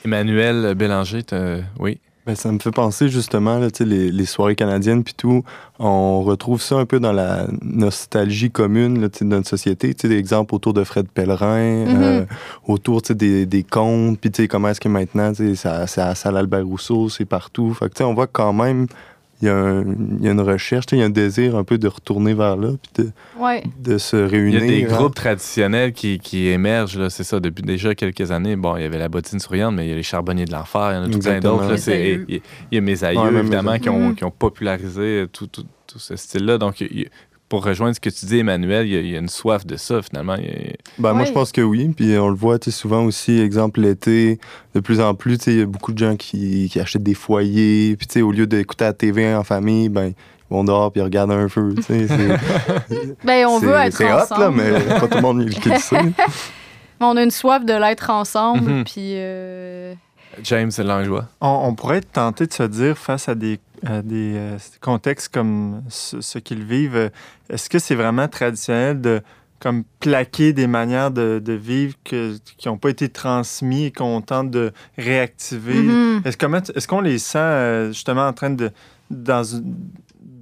Emmanuel 0.05 0.75
Bélanger, 0.75 1.23
t'as- 1.23 1.59
oui. 1.79 1.99
Ben, 2.25 2.37
ça 2.37 2.53
me 2.53 2.61
fait 2.61 2.71
penser 2.71 3.09
justement, 3.09 3.59
là, 3.59 3.67
les, 3.81 4.13
les 4.13 4.27
soirées 4.27 4.55
canadiennes 4.55 5.03
puis 5.03 5.13
tout, 5.17 5.43
on 5.81 6.23
retrouve 6.23 6.63
ça 6.63 6.77
un 6.77 6.85
peu 6.87 7.01
dans 7.01 7.13
la 7.13 7.49
nostalgie 7.63 8.49
commune 8.51 9.01
là, 9.01 9.09
de 9.09 9.25
notre 9.25 9.49
société. 9.49 9.93
Des 9.93 10.13
exemples 10.13 10.55
autour 10.55 10.73
de 10.73 10.85
Fred 10.85 11.09
Pellerin, 11.09 11.85
Mhm. 11.87 12.03
euh, 12.03 12.25
autour 12.69 13.03
des, 13.11 13.45
des 13.45 13.65
contes, 13.65 14.21
puis 14.21 14.47
comment 14.47 14.69
est-ce 14.69 14.81
que 14.81 14.89
maintenant, 14.89 15.33
c'est 15.35 15.67
à 15.67 15.87
la 15.97 16.15
salle 16.15 16.37
Albert 16.37 16.65
Rousseau, 16.65 17.09
c'est 17.09 17.25
partout. 17.25 17.75
Fait 17.75 17.87
que, 17.89 17.95
tu 17.95 17.99
sais, 17.99 18.05
on 18.05 18.15
voit 18.15 18.29
quand 18.29 18.53
même, 18.53 18.87
il 19.43 19.47
y, 19.47 19.49
a 19.51 19.57
un- 19.57 19.83
il 19.83 20.25
y 20.25 20.29
a 20.29 20.31
une 20.33 20.41
recherche, 20.41 20.87
il 20.93 20.99
y 20.99 21.03
a 21.03 21.05
un 21.05 21.11
désir 21.11 21.57
un 21.57 21.65
peu 21.65 21.77
de 21.77 21.89
retourner 21.89 22.33
vers 22.33 22.57
là, 22.57 22.71
puis 22.81 23.05
de, 23.05 23.11
Ouais. 23.39 23.63
de 23.81 23.99
se 23.99 24.17
Il 24.17 24.23
y 24.23 24.27
réunir. 24.29 24.63
a 24.63 24.67
des 24.67 24.85
hein. 24.85 24.87
groupes 24.97 25.15
traditionnels 25.17 25.93
qui, 25.93 26.19
qui 26.21 26.47
émergent, 26.49 26.97
là, 26.99 27.11
c'est 27.11 27.25
ça, 27.25 27.41
depuis 27.41 27.63
déjà 27.63 27.95
quelques 27.95 28.31
années. 28.31 28.55
Bon, 28.57 28.77
il 28.77 28.83
y 28.83 28.87
avait 28.87 28.99
la 28.99 29.09
bottine 29.09 29.41
souriante, 29.41 29.75
mais 29.75 29.87
il 29.87 29.91
y 29.91 29.93
a 29.93 29.97
les 29.97 30.03
charbonniers 30.03 30.45
de 30.45 30.53
l'enfer, 30.53 30.91
il 30.93 30.95
y 30.95 30.99
en 30.99 31.03
a 31.03 31.09
tout 31.09 31.19
plein 31.19 31.41
d'autres. 31.41 31.89
Il 31.89 32.41
y, 32.71 32.77
a- 32.79 32.81
mes 32.81 33.05
aïeux, 33.05 33.19
Ouais, 33.21 33.35
évidemment, 33.41 33.73
mes 33.73 33.81
qui 33.81 33.89
ont, 33.89 34.09
Mhm. 34.11 34.15
qui 34.15 34.25
ont 34.25 34.31
popularisé 34.31 35.27
tout, 35.33 35.47
tout- 35.49 35.67
tout 35.87 35.99
ce 35.99 36.17
style-là. 36.17 36.59
Donc, 36.59 36.81
il 36.81 37.09
pour 37.53 37.63
rejoindre 37.67 37.95
ce 37.95 38.01
que 38.01 38.09
tu 38.09 38.25
dis, 38.25 38.39
Emmanuel, 38.39 38.87
il 38.87 38.95
y 38.95 38.97
a, 38.97 39.01
il 39.01 39.11
y 39.11 39.15
a 39.15 39.19
une 39.19 39.29
soif 39.29 39.67
de 39.67 39.77
ça, 39.77 40.01
finalement. 40.01 40.37
Il 40.37 40.45
y 40.45 40.49
a- 40.49 40.73
Ben, 40.97 41.13
Moi, 41.13 41.27
je 41.27 41.33
pense 41.33 41.53
que 41.53 41.61
oui. 41.61 41.87
Puis 41.95 42.17
on 42.17 42.31
le 42.31 42.35
voit 42.35 42.57
souvent 42.69 43.05
aussi, 43.05 43.39
exemple, 43.41 43.83
l'été, 43.83 44.39
de 44.75 44.81
plus 44.81 45.03
en 45.03 45.15
plus, 45.15 45.37
il 45.49 45.59
y 45.59 45.61
a 45.61 45.67
beaucoup 45.67 45.93
de 45.93 45.99
gens 45.99 46.17
qui, 46.17 46.71
qui 46.73 46.81
achètent 46.81 47.03
des 47.03 47.13
foyers. 47.13 47.95
Puis 47.97 48.23
au 48.23 48.33
lieu 48.33 48.47
d'écouter 48.47 48.85
la 48.85 48.95
TV 48.95 49.35
en 49.35 49.45
famille, 49.45 49.91
ben, 49.91 50.07
ils 50.07 50.15
vont 50.49 50.65
dehors 50.65 50.91
puis 50.91 51.03
ils 51.03 51.05
regardent 51.05 51.33
un 51.33 51.47
feu. 51.51 51.75
tu 51.77 51.83
sais, 51.83 52.07
c'est- 52.09 53.17
Ben, 53.27 53.47
on 53.47 53.61
c'est- 53.61 53.67
veut 53.67 53.75
être 53.75 53.97
C'est 53.99 54.07
hot, 54.11 54.17
là, 54.17 54.23
ensemble. 54.25 54.57
mais 54.57 54.99
pas 54.99 55.09
tout 55.09 55.17
le 55.17 55.21
monde 55.21 55.47
qui 55.51 55.69
le 55.69 55.77
sait. 55.79 55.97
Mais 57.01 57.07
on 57.07 57.17
a 57.19 57.23
une 57.23 57.31
soif 57.31 57.67
de 57.67 57.75
l'être 57.75 58.09
ensemble, 58.09 58.71
Mhm. 58.71 58.85
puis... 58.85 59.13
euh, 59.17 59.93
James 60.43 60.71
Langlois. 60.79 61.27
On, 61.43 61.65
on 61.65 61.75
pourrait 61.75 61.99
être 61.99 62.13
tenté 62.13 62.47
de 62.47 62.53
se 62.55 62.63
dire 62.63 62.97
face 62.97 63.29
à 63.29 63.35
des, 63.35 63.61
à 63.85 64.03
des 64.03 64.35
euh, 64.37 64.59
contextes 64.81 65.33
comme 65.33 65.83
ce, 65.89 66.21
ce 66.21 66.39
qu'ils 66.39 66.65
vivent, 66.65 66.97
euh, 66.97 67.09
est-ce 67.51 67.69
que 67.69 67.79
c'est 67.79 67.95
vraiment 67.95 68.29
traditionnel 68.29 69.01
de 69.01 69.21
comme 69.61 69.85
plaquer 70.01 70.53
des 70.53 70.67
manières 70.67 71.13
de, 71.13 71.41
de 71.45 71.53
vivre 71.53 71.95
que- 72.05 72.37
qui 72.59 72.67
n'ont 72.69 72.79
pas 72.79 72.91
été 72.91 73.09
transmises 73.09 73.87
et 73.87 73.93
qu'on 73.93 74.21
tente 74.21 74.51
de 74.51 74.73
réactiver? 74.99 75.75
mhm. 75.75 76.23
Est-ce 76.25 76.87
qu'on 76.89 77.01
les 77.01 77.19
sent 77.19 77.39
euh, 77.39 77.89
justement 77.93 78.27
en 78.27 78.33
train 78.33 78.51
de, 78.51 78.71
dans 79.11 79.45
une- 79.45 79.77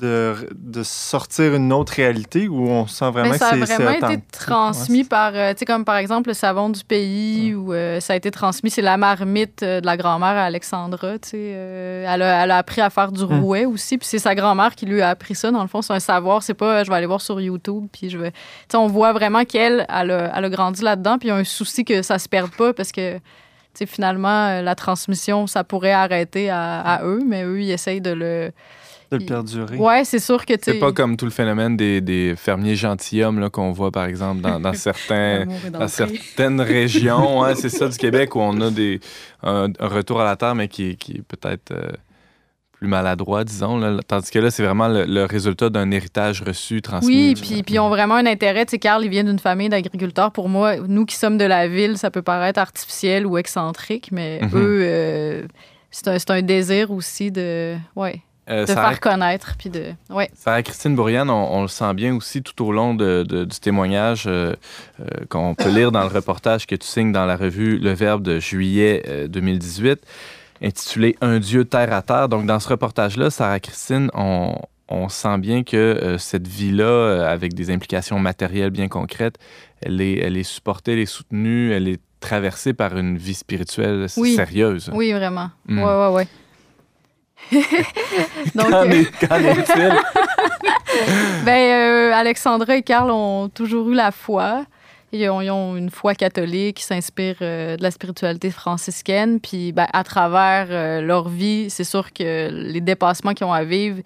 de, 0.01 0.49
de 0.55 0.83
sortir 0.83 1.55
une 1.55 1.73
autre 1.73 1.93
réalité 1.95 2.49
ou 2.49 2.69
on 2.69 2.87
sent 2.87 3.11
vraiment 3.11 3.31
Mais 3.31 3.39
ça 3.39 3.49
a 3.49 3.53
que 3.53 3.67
c'est 3.67 3.77
c'est 3.77 3.83
vraiment 3.83 4.09
été 4.11 4.23
transmis 4.33 5.03
Ouais, 5.03 5.05
par, 5.05 5.33
euh, 5.35 5.53
tu 5.53 5.59
sais, 5.61 5.65
comme 5.65 5.85
par 5.85 5.97
exemple 5.97 6.29
le 6.31 6.35
savon 6.35 6.69
du 6.71 6.83
pays, 6.85 7.55
ou 7.55 7.73
euh, 7.73 8.01
ça 8.01 8.15
a 8.15 8.17
été 8.17 8.31
transmis, 8.31 8.71
c'est 8.71 8.83
la 8.83 8.97
marmite 8.97 9.63
euh, 9.63 9.81
de 9.81 9.87
la 9.87 9.97
grand-mère 9.97 10.29
à 10.37 10.45
Alexandra, 10.45 11.19
tu 11.19 11.29
sais. 11.31 11.37
euh, 11.37 12.05
elle, 12.09 12.23
a, 12.23 12.45
elle 12.45 12.51
a 12.51 12.57
appris 12.59 12.81
à 12.81 12.91
faire 12.91 13.13
du 13.13 13.23
Hmm. 13.25 13.41
rouet 13.41 13.65
aussi, 13.67 13.99
puis 13.99 14.07
c'est 14.07 14.19
sa 14.19 14.35
grand-mère 14.35 14.75
qui 14.75 14.87
lui 14.87 15.03
a 15.03 15.11
appris 15.11 15.35
ça. 15.35 15.51
Dans 15.51 15.63
le 15.63 15.69
fond, 15.69 15.83
c'est 15.83 15.93
un 15.93 16.01
savoir, 16.01 16.43
c'est 16.43 16.55
pas 16.55 16.83
je 16.85 16.91
vais 16.91 16.97
aller 16.97 17.07
voir 17.07 17.21
sur 17.21 17.41
YouTube, 17.41 17.87
puis 17.93 18.11
je 18.11 18.19
vais. 18.19 18.31
Tu 18.33 18.39
sais, 18.73 18.77
on 18.77 18.87
voit 18.89 19.13
vraiment 19.13 19.45
qu'elle, 19.45 19.87
elle 19.89 20.11
a, 20.11 20.33
elle 20.37 20.45
a 20.45 20.49
grandi 20.51 20.83
là-dedans, 20.83 21.19
puis 21.19 21.29
il 21.29 21.31
y 21.31 21.35
a 21.35 21.37
un 21.37 21.45
souci 21.45 21.85
que 21.85 22.03
ça 22.03 22.19
se 22.19 22.29
perde 22.29 22.51
pas 22.51 22.73
parce 22.73 22.91
que. 22.93 23.17
tu 23.17 23.21
sais, 23.75 23.87
finalement, 23.87 24.61
la 24.63 24.75
transmission, 24.75 25.47
ça 25.47 25.63
pourrait 25.63 25.93
arrêter 25.93 26.51
à, 26.51 26.81
à 26.81 27.05
eux, 27.05 27.21
mais 27.25 27.45
eux, 27.45 27.61
ils 27.63 27.71
essayent 27.71 28.01
de 28.01 28.11
le. 28.11 28.51
De 29.11 29.17
le 29.17 29.25
perdurer. 29.25 29.77
Ouais, 29.77 30.05
c'est 30.05 30.19
sûr 30.21 30.45
que 30.47 30.53
tu 30.55 30.61
C'est 30.65 30.79
pas 30.79 30.93
comme 30.93 31.17
tout 31.17 31.25
le 31.25 31.31
phénomène 31.31 31.77
des, 31.77 32.01
des 32.01 32.35
fermiers 32.37 32.77
gentilshommes 32.77 33.41
là, 33.41 33.51
qu'on 33.51 33.73
voit, 33.73 33.91
par 33.91 34.05
exemple, 34.05 34.41
dans, 34.41 34.61
dans 34.61 34.73
certains. 34.75 35.47
Dans 35.73 35.89
certaines 35.89 36.61
régions, 36.61 37.41
ouais, 37.41 37.55
c'est 37.57 37.69
ça 37.71 37.89
du 37.89 37.97
Québec 38.05 38.37
où 38.37 38.41
on 38.41 38.61
a 38.61 38.71
des, 38.71 39.01
un, 39.43 39.69
un 39.79 39.89
retour 39.89 40.21
à 40.21 40.25
la 40.25 40.37
terre, 40.37 40.55
mais 40.55 40.69
qui, 40.69 40.91
est- 40.91 40.95
qui 40.95 41.13
est 41.19 41.23
peut-être 41.23 41.73
euh, 41.73 41.91
plus 42.73 42.87
maladroit, 42.89 43.45
disons. 43.45 43.77
là. 43.79 43.99
Tandis 44.07 44.31
que 44.31 44.39
là, 44.39 44.51
c'est 44.51 44.63
vraiment 44.65 44.89
le, 44.89 45.05
le 45.05 45.25
résultat 45.25 45.69
d'un 45.71 45.91
héritage 45.91 46.43
reçu, 46.43 46.81
transmis. 46.81 47.31
Oui, 47.31 47.35
puis, 47.35 47.63
puis 47.63 47.75
ils 47.75 47.79
ont 47.81 47.89
vraiment 47.91 48.15
un 48.15 48.27
intérêt. 48.27 48.65
Tu 48.65 48.71
sais, 48.71 48.79
Carl, 48.79 49.05
il 49.05 49.11
vient 49.11 49.25
d'une 49.25 49.39
famille 49.39 49.69
d'agriculteurs. 49.69 50.31
Pour 50.33 50.49
moi, 50.49 50.77
nous 50.77 51.05
qui 51.05 51.17
sommes 51.17 51.37
de 51.37 51.45
la 51.45 51.69
ville, 51.69 51.99
ça 51.99 52.11
peut 52.11 52.23
paraître 52.23 52.59
artificiel 52.61 53.27
ou 53.27 53.37
excentrique, 53.39 54.11
mais 54.13 54.39
Mhm. 54.43 54.51
eux, 54.55 54.81
euh, 54.83 55.43
c'est 55.91 56.09
un, 56.09 56.19
c'est 56.19 56.31
un 56.31 56.41
désir 56.43 56.91
aussi 56.93 57.31
de, 57.33 57.75
ouais, 57.97 58.23
Euh, 58.51 58.63
de 58.63 58.67
Sarah, 58.67 58.89
faire 58.91 59.01
connaître. 59.01 59.55
Puis 59.59 59.71
de, 59.71 59.93
ouais. 60.11 60.29
Sarah-Christine 60.35 60.97
Bourriane, 60.97 61.31
on, 61.31 61.55
on 61.59 61.63
le 61.63 61.69
sent 61.69 61.95
bien 61.95 62.15
aussi 62.17 62.43
tout 62.43 62.65
au 62.65 62.73
long 62.73 62.95
de- 62.95 63.23
de- 63.27 63.45
du 63.45 63.59
témoignage 63.61 64.25
euh, 64.27 64.55
euh, 65.01 65.05
qu'on 65.29 65.55
peut 65.55 65.71
lire 65.71 65.93
dans 65.93 66.03
le 66.03 66.09
reportage 66.09 66.67
que 66.67 66.75
tu 66.75 66.87
signes 66.87 67.13
dans 67.13 67.27
la 67.27 67.37
revue 67.37 67.79
Le 67.79 67.93
Verbe 67.93 68.23
de 68.23 68.41
juillet 68.41 69.03
euh, 69.09 69.29
2018, 69.29 70.01
intitulé 70.63 71.17
Un 71.21 71.39
Dieu 71.39 71.65
terre 71.65 71.93
à 71.93 72.03
terre. 72.03 72.29
Donc, 72.29 72.47
dans 72.47 72.61
ce 72.61 72.69
reportage-là, 72.69 73.31
Sarah-Christine, 73.31 74.11
on, 74.15 74.55
on 74.89 75.09
sent 75.09 75.39
bien 75.39 75.63
que 75.63 76.17
cette 76.19 76.49
vie-là, 76.49 77.29
avec 77.31 77.55
des 77.55 77.71
implications 77.71 78.19
matérielles 78.19 78.71
bien 78.71 78.89
concrètes, 78.89 79.37
elle 79.83 80.01
est, 80.01 80.19
elle 80.19 80.37
est 80.37 80.43
supportée, 80.43 80.93
elle 80.95 80.99
est 80.99 81.07
soutenue, 81.07 81.73
elle 81.73 81.89
est 81.89 82.01
traversée 82.19 82.75
par 82.75 82.99
une 82.99 83.17
vie 83.17 83.33
spirituelle 83.35 84.07
Oui. 84.19 84.35
sérieuse. 84.35 84.91
Oui, 84.93 85.13
vraiment. 85.13 85.51
Mm. 85.67 85.79
Ouais, 85.79 85.85
ouais, 85.95 86.09
ouais. 86.15 86.29
Donc, 88.55 88.71
Qu'en 88.71 88.87
euh, 88.87 88.91
est-il? 88.91 89.93
Ben, 91.45 91.73
euh, 91.73 92.13
Alexandra 92.13 92.77
et 92.77 92.83
Carl 92.83 93.11
ont 93.11 93.49
toujours 93.49 93.89
eu 93.91 93.95
la 93.95 94.11
foi. 94.11 94.65
Ils 95.13 95.29
ont, 95.29 95.41
ils 95.41 95.51
ont 95.51 95.77
une 95.77 95.91
foi 95.91 96.15
catholique 96.15 96.77
qui 96.77 96.85
s'inspire 96.85 97.37
euh, 97.43 97.77
de 97.77 97.83
la 97.83 97.91
spiritualité 97.91 98.51
franciscaine. 98.51 99.41
Puis, 99.41 99.73
ben, 99.73 99.87
à 99.93 100.05
travers 100.05 100.69
euh, 100.71 101.01
leur 101.01 101.29
vie, 101.29 101.69
c'est 101.69 101.85
sûr 101.85 102.13
que 102.13 102.49
les 102.51 102.81
dépassements 102.81 103.35
qu'ils 103.35 103.47
ont 103.47 103.53
à 103.53 103.65
vivre, 103.65 104.01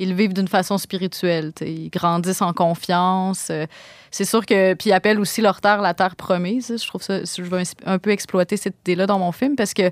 ils 0.00 0.14
vivent 0.14 0.32
d'une 0.32 0.48
façon 0.48 0.78
spirituelle. 0.78 1.52
Ils 1.60 1.90
grandissent 1.90 2.40
en 2.40 2.54
confiance. 2.54 3.48
Euh, 3.50 3.66
c'est 4.10 4.24
sûr 4.24 4.44
que. 4.46 4.74
Puis, 4.74 4.90
ils 4.90 4.92
appellent 4.92 5.20
aussi 5.20 5.42
leur 5.42 5.60
terre 5.60 5.82
la 5.82 5.94
terre 5.94 6.16
promise. 6.16 6.74
Je 6.82 6.88
trouve 6.88 7.02
ça. 7.02 7.22
Je 7.22 7.42
veux 7.42 7.62
un 7.84 7.98
peu 7.98 8.10
exploiter 8.10 8.56
cette 8.56 8.76
idée-là 8.80 9.06
dans 9.06 9.18
mon 9.18 9.30
film 9.30 9.56
parce 9.56 9.74
que 9.74 9.90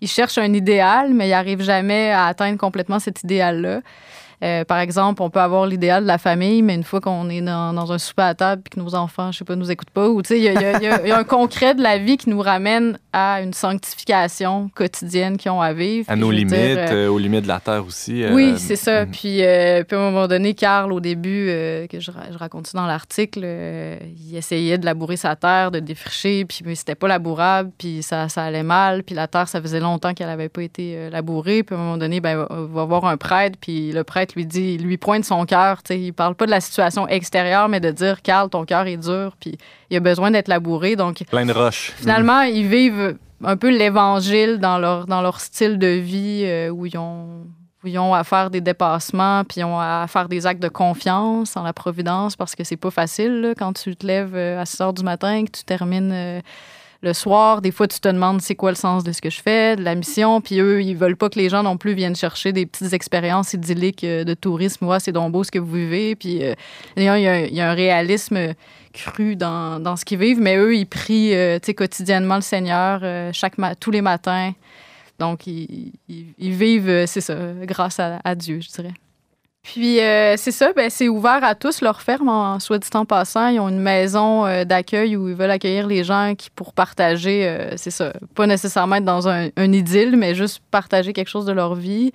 ils 0.00 0.08
cherchent 0.08 0.38
un 0.38 0.52
idéal, 0.54 1.12
mais 1.12 1.28
ils 1.28 1.32
n'arrivent 1.32 1.62
jamais 1.62 2.10
à 2.10 2.26
atteindre 2.26 2.58
complètement 2.58 2.98
cet 2.98 3.22
idéal-là. 3.22 3.82
Euh, 4.42 4.64
par 4.64 4.78
exemple, 4.78 5.22
on 5.22 5.30
peut 5.30 5.40
avoir 5.40 5.66
l'idéal 5.66 6.02
de 6.02 6.08
la 6.08 6.18
famille, 6.18 6.62
mais 6.62 6.74
une 6.74 6.82
fois 6.82 7.00
qu'on 7.00 7.30
est 7.30 7.40
dans, 7.40 7.72
dans 7.72 7.92
un 7.92 7.98
souper 7.98 8.22
à 8.22 8.34
table 8.34 8.62
et 8.66 8.70
que 8.70 8.80
nos 8.80 8.94
enfants, 8.96 9.30
je 9.30 9.38
sais 9.38 9.44
pas, 9.44 9.54
nous 9.54 9.70
écoutent 9.70 9.90
pas, 9.90 10.08
ou 10.08 10.20
tu 10.22 10.28
sais, 10.28 10.38
il 10.38 10.44
y, 10.44 10.48
a- 10.48 10.80
y 10.80 10.84
y 11.04 11.08
y 11.08 11.12
un 11.12 11.22
concret 11.24 11.74
de 11.76 11.82
la 11.82 11.98
vie 11.98 12.16
qui 12.16 12.28
nous 12.28 12.40
ramène 12.40 12.98
à 13.12 13.40
une 13.40 13.52
sanctification 13.52 14.68
quotidienne 14.74 15.36
qu'ils 15.36 15.50
ont 15.50 15.60
à 15.60 15.72
vivre. 15.72 16.06
À 16.08 16.14
Puis, 16.14 16.20
nos 16.22 16.30
limites, 16.30 16.54
dire, 16.54 16.76
euh, 16.78 17.06
euh, 17.06 17.08
aux 17.10 17.18
limites 17.18 17.42
de 17.42 17.48
la 17.48 17.60
terre 17.60 17.84
aussi. 17.86 18.24
oui, 18.32 18.54
c'est 18.58 18.76
ça. 18.76 19.04
mm. 19.04 19.10
Puis, 19.10 19.20
puis 19.20 19.42
à 19.44 19.84
un 19.92 20.10
moment 20.10 20.26
donné, 20.26 20.54
Carl, 20.54 20.92
au 20.92 21.00
début, 21.00 21.46
que 21.90 22.00
je, 22.00 22.10
ra- 22.10 22.30
je 22.32 22.38
raconte 22.38 22.66
ça 22.66 22.78
dans 22.78 22.86
l'article, 22.86 23.44
il 23.44 24.36
essayait 24.36 24.78
de 24.78 24.84
labourer 24.86 25.16
sa 25.16 25.36
terre, 25.36 25.70
de 25.70 25.78
défricher, 25.80 26.44
puis 26.44 26.60
mais 26.64 26.74
c'était 26.74 26.94
pas 26.94 27.08
labourable, 27.08 27.70
puis 27.78 28.02
ça, 28.02 28.28
ça 28.28 28.42
allait 28.44 28.62
mal, 28.62 29.02
puis 29.02 29.14
la 29.14 29.26
terre, 29.28 29.48
ça 29.48 29.60
faisait 29.60 29.80
longtemps 29.80 30.14
qu'elle 30.14 30.28
avait 30.30 30.48
pas 30.48 30.62
été 30.62 31.10
labourée. 31.10 31.62
Puis 31.62 31.74
à 31.74 31.78
un 31.78 31.82
moment 31.82 31.96
donné, 31.98 32.20
ben, 32.20 32.46
il 32.50 32.74
va 32.74 32.84
voir 32.84 33.04
un 33.04 33.16
prêtre, 33.16 33.56
puis 33.60 33.92
le 33.92 34.04
prêtre 34.04 34.31
lui 34.34 34.46
dit, 34.46 34.78
lui 34.78 34.96
pointe 34.96 35.24
son 35.24 35.44
cœur. 35.44 35.82
Il 35.90 36.12
parle 36.12 36.34
pas 36.34 36.46
de 36.46 36.50
la 36.50 36.60
situation 36.60 37.06
extérieure, 37.08 37.68
mais 37.68 37.80
de 37.80 37.90
dire, 37.90 38.22
Carl, 38.22 38.48
ton 38.48 38.64
cœur 38.64 38.86
est 38.86 38.96
dur, 38.96 39.36
puis 39.38 39.58
il 39.90 39.96
a 39.96 40.00
besoin 40.00 40.30
d'être 40.30 40.48
labouré. 40.48 40.96
Donc, 40.96 41.22
Plein 41.30 41.46
de 41.46 41.52
roches. 41.52 41.92
Finalement, 41.96 42.42
ils 42.42 42.66
vivent 42.66 43.16
un 43.44 43.56
peu 43.56 43.70
l'évangile 43.70 44.58
dans 44.58 44.78
leur, 44.78 45.06
dans 45.06 45.20
leur 45.20 45.40
style 45.40 45.78
de 45.78 45.86
vie 45.86 46.42
euh, 46.44 46.70
où, 46.70 46.86
ils 46.86 46.96
ont, 46.96 47.46
où 47.82 47.86
ils 47.86 47.98
ont 47.98 48.14
à 48.14 48.24
faire 48.24 48.50
des 48.50 48.60
dépassements, 48.60 49.44
puis 49.44 49.60
ils 49.60 49.64
ont 49.64 49.78
à 49.78 50.06
faire 50.08 50.28
des 50.28 50.46
actes 50.46 50.62
de 50.62 50.68
confiance 50.68 51.56
en 51.56 51.62
la 51.62 51.72
providence 51.72 52.36
parce 52.36 52.54
que 52.54 52.64
c'est 52.64 52.76
pas 52.76 52.90
facile 52.90 53.40
là, 53.40 53.54
quand 53.56 53.72
tu 53.72 53.96
te 53.96 54.06
lèves 54.06 54.34
euh, 54.34 54.60
à 54.60 54.66
6 54.66 54.80
heures 54.80 54.92
du 54.92 55.02
matin, 55.02 55.44
que 55.44 55.50
tu 55.50 55.64
termines 55.64 56.12
euh, 56.12 56.40
le 57.02 57.12
soir. 57.12 57.60
Des 57.60 57.70
fois, 57.72 57.88
tu 57.88 58.00
te 58.00 58.08
demandes 58.08 58.40
c'est 58.40 58.54
quoi 58.54 58.70
le 58.70 58.76
sens 58.76 59.04
de 59.04 59.12
ce 59.12 59.20
que 59.20 59.30
je 59.30 59.40
fais, 59.40 59.76
de 59.76 59.82
la 59.82 59.94
mission, 59.94 60.40
puis 60.40 60.60
eux, 60.60 60.82
ils 60.82 60.96
veulent 60.96 61.16
pas 61.16 61.28
que 61.28 61.38
les 61.38 61.48
gens 61.48 61.62
non 61.62 61.76
plus 61.76 61.94
viennent 61.94 62.16
chercher 62.16 62.52
des 62.52 62.64
petites 62.64 62.92
expériences 62.92 63.52
idylliques 63.52 64.04
euh, 64.04 64.24
de 64.24 64.34
tourisme. 64.34 64.86
Ouais, 64.86 65.00
c'est 65.00 65.12
donc 65.12 65.32
beau 65.32 65.44
ce 65.44 65.50
que 65.50 65.58
vous 65.58 65.72
vivez, 65.72 66.14
puis 66.16 66.42
euh, 66.42 66.54
il 66.96 67.02
y, 67.02 67.08
a, 67.08 67.12
un- 67.14 67.74
réalisme 67.74 68.54
cru 68.92 69.36
dans, 69.36 69.80
dans 69.80 69.96
ce 69.96 70.04
qu'ils 70.04 70.18
vivent, 70.18 70.40
mais 70.40 70.56
eux, 70.56 70.76
ils 70.76 70.86
prient 70.86 71.34
euh, 71.34 71.58
quotidiennement 71.76 72.36
le 72.36 72.42
Seigneur 72.42 73.00
euh, 73.02 73.30
chaque 73.32 73.54
tous 73.80 73.90
les 73.90 74.02
matins. 74.02 74.52
Donc, 75.18 75.46
ils, 75.46 75.92
ils- 76.08 76.52
vivent, 76.52 76.88
euh, 76.88 77.06
c'est 77.06 77.20
ça, 77.20 77.36
grâce 77.62 78.00
à 78.00 78.34
Dieu, 78.34 78.60
je 78.60 78.68
dirais. 78.70 78.94
Puis, 79.62 80.00
euh, 80.00 80.34
c'est 80.36 80.50
ça, 80.50 80.72
ben, 80.74 80.90
c'est 80.90 81.08
ouvert 81.08 81.44
à 81.44 81.54
tous, 81.54 81.82
leur 81.82 82.02
ferme, 82.02 82.28
en 82.28 82.58
soit 82.58 82.78
dit 82.78 82.88
en 82.94 83.04
passant. 83.04 83.46
Ils 83.46 83.60
ont 83.60 83.68
une 83.68 83.78
maison 83.78 84.44
euh, 84.44 84.64
d'accueil 84.64 85.16
où 85.16 85.28
ils 85.28 85.36
veulent 85.36 85.52
accueillir 85.52 85.86
les 85.86 86.02
gens 86.02 86.34
qui, 86.36 86.50
pour 86.50 86.72
partager, 86.72 87.46
euh, 87.46 87.76
c'est 87.76 87.92
ça, 87.92 88.12
pas 88.34 88.48
nécessairement 88.48 88.96
être 88.96 89.04
dans 89.04 89.28
un, 89.28 89.50
un 89.56 89.72
idylle, 89.72 90.16
mais 90.16 90.34
juste 90.34 90.60
partager 90.72 91.12
quelque 91.12 91.28
chose 91.28 91.46
de 91.46 91.52
leur 91.52 91.76
vie. 91.76 92.10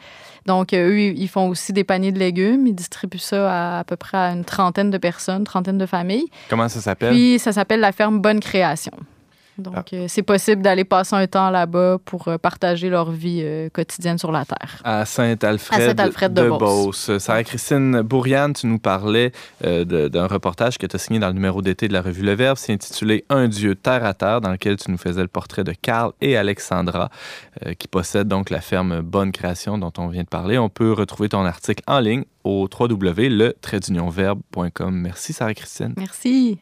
Donc, 0.46 0.74
euh, 0.74 0.90
eux, 0.90 1.00
ils 1.00 1.28
font 1.30 1.48
aussi 1.48 1.72
des 1.72 1.86
paniers 1.86 2.12
de 2.12 2.20
légumes. 2.20 2.68
Ils 2.68 2.76
distribuent 2.76 3.18
ça 3.18 3.52
à 3.52 3.80
à 3.80 3.84
peu 3.86 3.96
près 3.96 4.18
à 4.18 4.32
une 4.32 4.44
trentaine 4.44 4.92
de 4.92 4.98
personnes, 4.98 5.46
trentaine 5.46 5.78
de 5.78 5.86
familles. 5.86 6.28
Comment 6.50 6.68
ça 6.68 6.82
s'appelle? 6.82 7.14
Puis, 7.14 7.40
ça 7.40 7.54
s'appelle 7.54 7.80
la 7.80 7.94
ferme 7.94 8.20
Bonne 8.20 8.42
Création. 8.42 8.94
Donc, 9.58 9.74
Ah. 9.76 9.84
euh, 9.94 10.06
c'est 10.08 10.24
possible 10.24 10.62
d'aller 10.62 10.86
passer 10.86 11.16
un 11.16 11.26
temps 11.28 11.50
là-bas 11.50 11.98
pour 12.06 12.28
euh, 12.28 12.38
partager 12.38 12.90
leur 12.90 13.12
vie 13.12 13.42
euh, 13.44 13.70
quotidienne 13.70 14.18
sur 14.18 14.32
la 14.32 14.46
Terre. 14.46 14.82
À 14.84 15.06
Saint-Alfred, 15.06 15.82
Saint-Alfred 15.82 16.34
de 16.34 16.44
de 16.44 16.50
Beauce. 16.50 17.18
Sarah-Christine 17.18 18.02
Bourriane, 18.02 18.54
tu 18.54 18.68
nous 18.68 18.80
parlais 18.80 19.32
d'un 19.62 20.28
reportage 20.28 20.78
que 20.78 20.86
tu 20.86 20.96
as 20.96 21.00
signé 21.00 21.20
dans 21.20 21.28
le 21.28 21.34
numéro 21.34 21.62
d'été 21.62 21.88
de 21.88 21.94
la 21.94 22.02
revue 22.02 22.24
Le 22.24 22.34
Verbe. 22.34 22.58
C'est 22.58 22.74
intitulé 22.74 23.26
Un 23.30 23.48
Dieu 23.48 23.76
terre 23.76 24.04
à 24.06 24.14
terre, 24.14 24.42
dans 24.42 24.52
lequel 24.52 24.78
tu 24.78 24.92
nous 24.92 24.98
faisais 24.98 25.22
le 25.22 25.28
portrait 25.28 25.64
de 25.64 25.74
Carl 25.74 26.12
et 26.22 26.38
Alexandra, 26.38 27.10
qui 27.80 27.88
possèdent 27.88 28.28
donc 28.28 28.50
la 28.50 28.62
ferme 28.62 29.02
Bonne 29.02 29.32
Création 29.32 29.78
dont 29.78 29.92
on 29.98 30.08
vient 30.08 30.24
de 30.24 30.28
parler. 30.28 30.58
On 30.58 30.70
peut 30.70 30.92
retrouver 30.94 31.30
ton 31.30 31.46
article 31.46 31.84
en 31.88 32.00
ligne 32.00 32.24
au 32.44 32.68
www.le-verbe.com. 32.80 34.96
Merci, 34.96 35.34
Sarah-Christine. 35.34 35.94
Merci. 35.98 36.60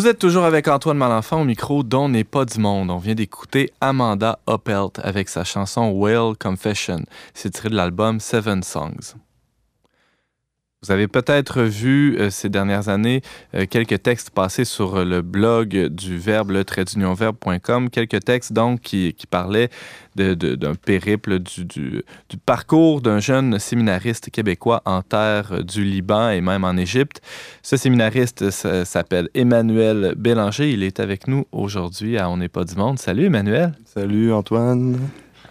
Vous 0.00 0.06
êtes 0.06 0.18
toujours 0.18 0.44
avec 0.44 0.66
Antoine 0.66 0.96
Malenfant 0.96 1.42
au 1.42 1.44
micro 1.44 1.82
dont 1.82 2.08
n'est 2.08 2.24
pas 2.24 2.46
du 2.46 2.58
monde. 2.58 2.90
On 2.90 2.96
vient 2.96 3.14
d'écouter 3.14 3.70
Amanda 3.82 4.38
Oppelt 4.46 4.98
avec 5.02 5.28
sa 5.28 5.44
chanson 5.44 5.90
Whale 5.90 6.38
Confession. 6.38 7.04
C'est 7.34 7.50
tiré 7.50 7.68
de 7.68 7.76
l'album 7.76 8.18
Seven 8.18 8.62
Songs. 8.62 9.14
Vous 10.82 10.92
avez 10.92 11.08
peut-être 11.08 11.60
vu 11.60 12.16
euh, 12.18 12.30
ces 12.30 12.48
dernières 12.48 12.88
années 12.88 13.20
euh, 13.54 13.66
quelques 13.68 14.02
textes 14.02 14.30
passés 14.30 14.64
sur 14.64 15.04
le 15.04 15.20
blog 15.20 15.88
du 15.88 16.16
Verbe, 16.16 16.52
le 16.52 16.64
trait. 16.64 16.86
Quelques 17.92 18.24
textes 18.24 18.54
donc 18.54 18.80
qui, 18.80 19.14
parlaient 19.28 19.68
d'un 20.16 20.74
périple, 20.74 21.38
du, 21.40 21.66
du- 21.66 22.02
parcours 22.46 23.02
d'un 23.02 23.18
jeune 23.18 23.58
séminariste 23.58 24.30
québécois 24.30 24.80
en 24.86 25.02
terre 25.02 25.62
du 25.62 25.84
Liban 25.84 26.30
et 26.30 26.40
même 26.40 26.64
en 26.64 26.78
Égypte. 26.78 27.20
Ce 27.62 27.76
séminariste 27.76 28.48
s'appelle 28.50 29.28
Emmanuel 29.34 30.14
Bélanger. 30.16 30.70
Il 30.72 30.82
est 30.82 30.98
avec 30.98 31.28
nous 31.28 31.44
aujourd'hui 31.52 32.16
à 32.16 32.30
On 32.30 32.38
n'est 32.38 32.48
pas 32.48 32.64
du 32.64 32.74
monde. 32.76 32.98
Salut 32.98 33.26
Emmanuel. 33.26 33.72
Salut 33.84 34.32
Antoine. 34.32 34.96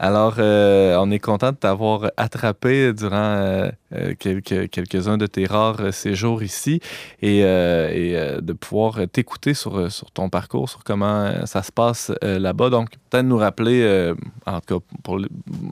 Alors, 0.01 0.35
euh, 0.39 0.95
on 0.97 1.11
est 1.11 1.19
content 1.19 1.51
de 1.51 1.57
t'avoir 1.57 2.11
attrapé 2.15 2.93
durant 2.93 3.15
euh, 3.15 3.69
euh, 3.93 4.13
quelques, 4.17 4.69
quelques-uns 4.69 5.17
de 5.17 5.27
tes 5.27 5.45
rares 5.45 5.93
séjours 5.93 6.41
ici 6.41 6.79
et, 7.21 7.41
de 7.41 8.53
pouvoir 8.53 8.99
t'écouter 9.11 9.53
sur, 9.53 9.87
ton 10.13 10.29
parcours, 10.29 10.69
sur 10.69 10.83
comment 10.83 11.45
ça 11.45 11.63
se 11.63 11.71
passe 11.71 12.11
là-bas. 12.21 12.69
Donc, 12.69 12.89
peut-être 13.09 13.25
nous 13.25 13.37
rappeler, 13.37 14.13
en 14.45 14.61
tout 14.61 14.79
cas, 14.79 14.85
pour, 15.03 15.19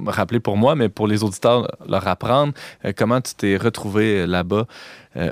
rappeler 0.06 0.40
pour 0.40 0.58
moi, 0.58 0.76
mais 0.76 0.90
pour 0.90 1.08
les 1.08 1.24
auditeurs, 1.24 1.68
leur 1.88 2.08
apprendre 2.08 2.54
comment 2.98 3.22
tu 3.22 3.34
t'es 3.36 3.58
retrouvé 3.58 4.28
là-bas 4.28 4.66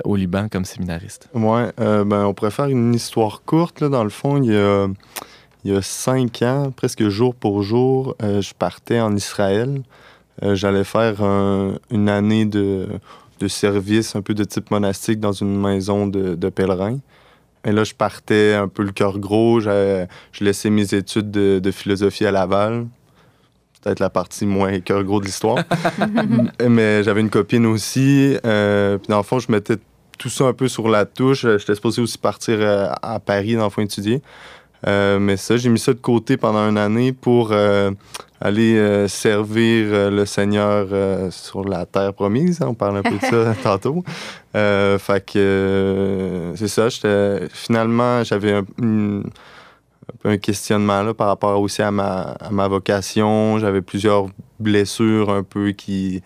au 0.04 0.16
Liban 0.16 0.48
comme 0.48 0.64
séminariste. 0.64 1.28
Euh, 1.34 2.04
ben, 2.04 2.24
on 2.24 2.34
pourrait 2.34 2.50
faire 2.50 2.66
une 2.66 2.94
histoire 2.94 3.42
courte. 3.44 3.84
Dans 3.84 4.04
le 4.04 4.10
fond, 4.10 4.42
il 4.42 4.52
y 4.52 4.56
a, 4.56 4.88
il 5.66 5.72
y 5.72 5.76
a 5.76 5.82
cinq 5.82 6.42
ans, 6.42 6.70
presque 6.74 7.08
jour 7.08 7.34
pour 7.34 7.62
jour, 7.62 8.14
euh, 8.22 8.40
je 8.40 8.54
partais 8.54 9.00
en 9.00 9.14
Israël. 9.16 9.82
Euh, 10.42 10.54
J'allais 10.54 10.84
faire 10.84 11.22
un- 11.22 11.74
une 11.90 12.08
année 12.08 12.44
de, 12.44 12.86
de 13.40 13.48
service 13.48 14.14
un 14.16 14.22
peu 14.22 14.34
de 14.34 14.44
type 14.44 14.70
monastique 14.70 15.18
dans 15.18 15.32
une 15.32 15.58
maison 15.60 16.06
de, 16.06 16.34
de 16.34 16.48
pèlerins. 16.50 16.98
Et 17.64 17.72
là, 17.72 17.82
je 17.84 17.94
partais 17.94 18.54
un 18.54 18.68
peu 18.68 18.84
le 18.84 18.92
cœur 18.92 19.18
gros. 19.18 19.58
Je 19.60 20.06
laissais 20.40 20.70
mes 20.70 20.94
études 20.94 21.30
de, 21.32 21.58
de 21.58 21.70
philosophie 21.72 22.24
à 22.26 22.30
Laval. 22.30 22.86
peut-être 23.82 23.98
la 23.98 24.10
partie 24.10 24.46
moins 24.46 24.78
cœur 24.80 25.02
gros 25.02 25.18
de 25.20 25.24
l'histoire. 25.26 25.58
Mais 26.68 27.02
j'avais 27.02 27.20
une 27.22 27.30
copine 27.30 27.66
aussi. 27.66 28.36
euh, 28.44 28.98
puis 28.98 29.08
dans 29.08 29.16
le 29.16 29.22
fond, 29.24 29.40
je 29.40 29.50
mettais 29.50 29.76
tout 30.18 30.28
ça 30.30 30.44
un 30.44 30.52
peu 30.52 30.68
sur 30.68 30.88
la 30.88 31.04
touche. 31.06 31.44
J'étais 31.58 31.74
supposé 31.74 32.00
aussi 32.00 32.18
partir 32.18 32.56
euh, 32.60 32.88
à 33.02 33.18
Paris, 33.20 33.54
dans 33.56 33.64
le 33.64 33.70
fond, 33.70 33.82
étudier. 33.82 34.22
Euh, 34.86 35.18
mais 35.18 35.36
ça, 35.36 35.56
j'ai 35.56 35.68
mis 35.68 35.78
ça 35.78 35.92
de 35.92 35.98
côté 35.98 36.36
pendant 36.36 36.68
une 36.68 36.78
année 36.78 37.12
pour 37.12 37.50
euh, 37.52 37.90
aller 38.40 38.76
euh, 38.76 39.08
servir 39.08 40.10
le 40.10 40.26
Seigneur 40.26 41.32
sur 41.32 41.64
la 41.64 41.86
terre 41.86 42.12
promise. 42.14 42.60
On 42.62 42.74
parle 42.74 42.98
un 42.98 43.02
peu 43.02 43.16
de 43.16 43.24
ça 43.24 43.54
tantôt. 43.62 44.04
Fait 44.52 45.24
que 45.24 46.52
c'est 46.56 46.68
ça. 46.68 46.88
Finalement, 47.52 48.22
j'avais 48.24 48.52
un, 48.52 48.64
un 48.80 49.22
peu 50.20 50.28
un 50.28 50.38
questionnement 50.38 51.02
là, 51.02 51.14
par 51.14 51.28
rapport 51.28 51.60
aussi 51.60 51.82
à 51.82 51.90
ma, 51.90 52.36
à 52.40 52.50
ma 52.50 52.68
vocation. 52.68 53.58
J'avais 53.58 53.82
plusieurs 53.82 54.26
blessures 54.60 55.30
un 55.30 55.42
peu 55.42 55.72
qui, 55.72 56.22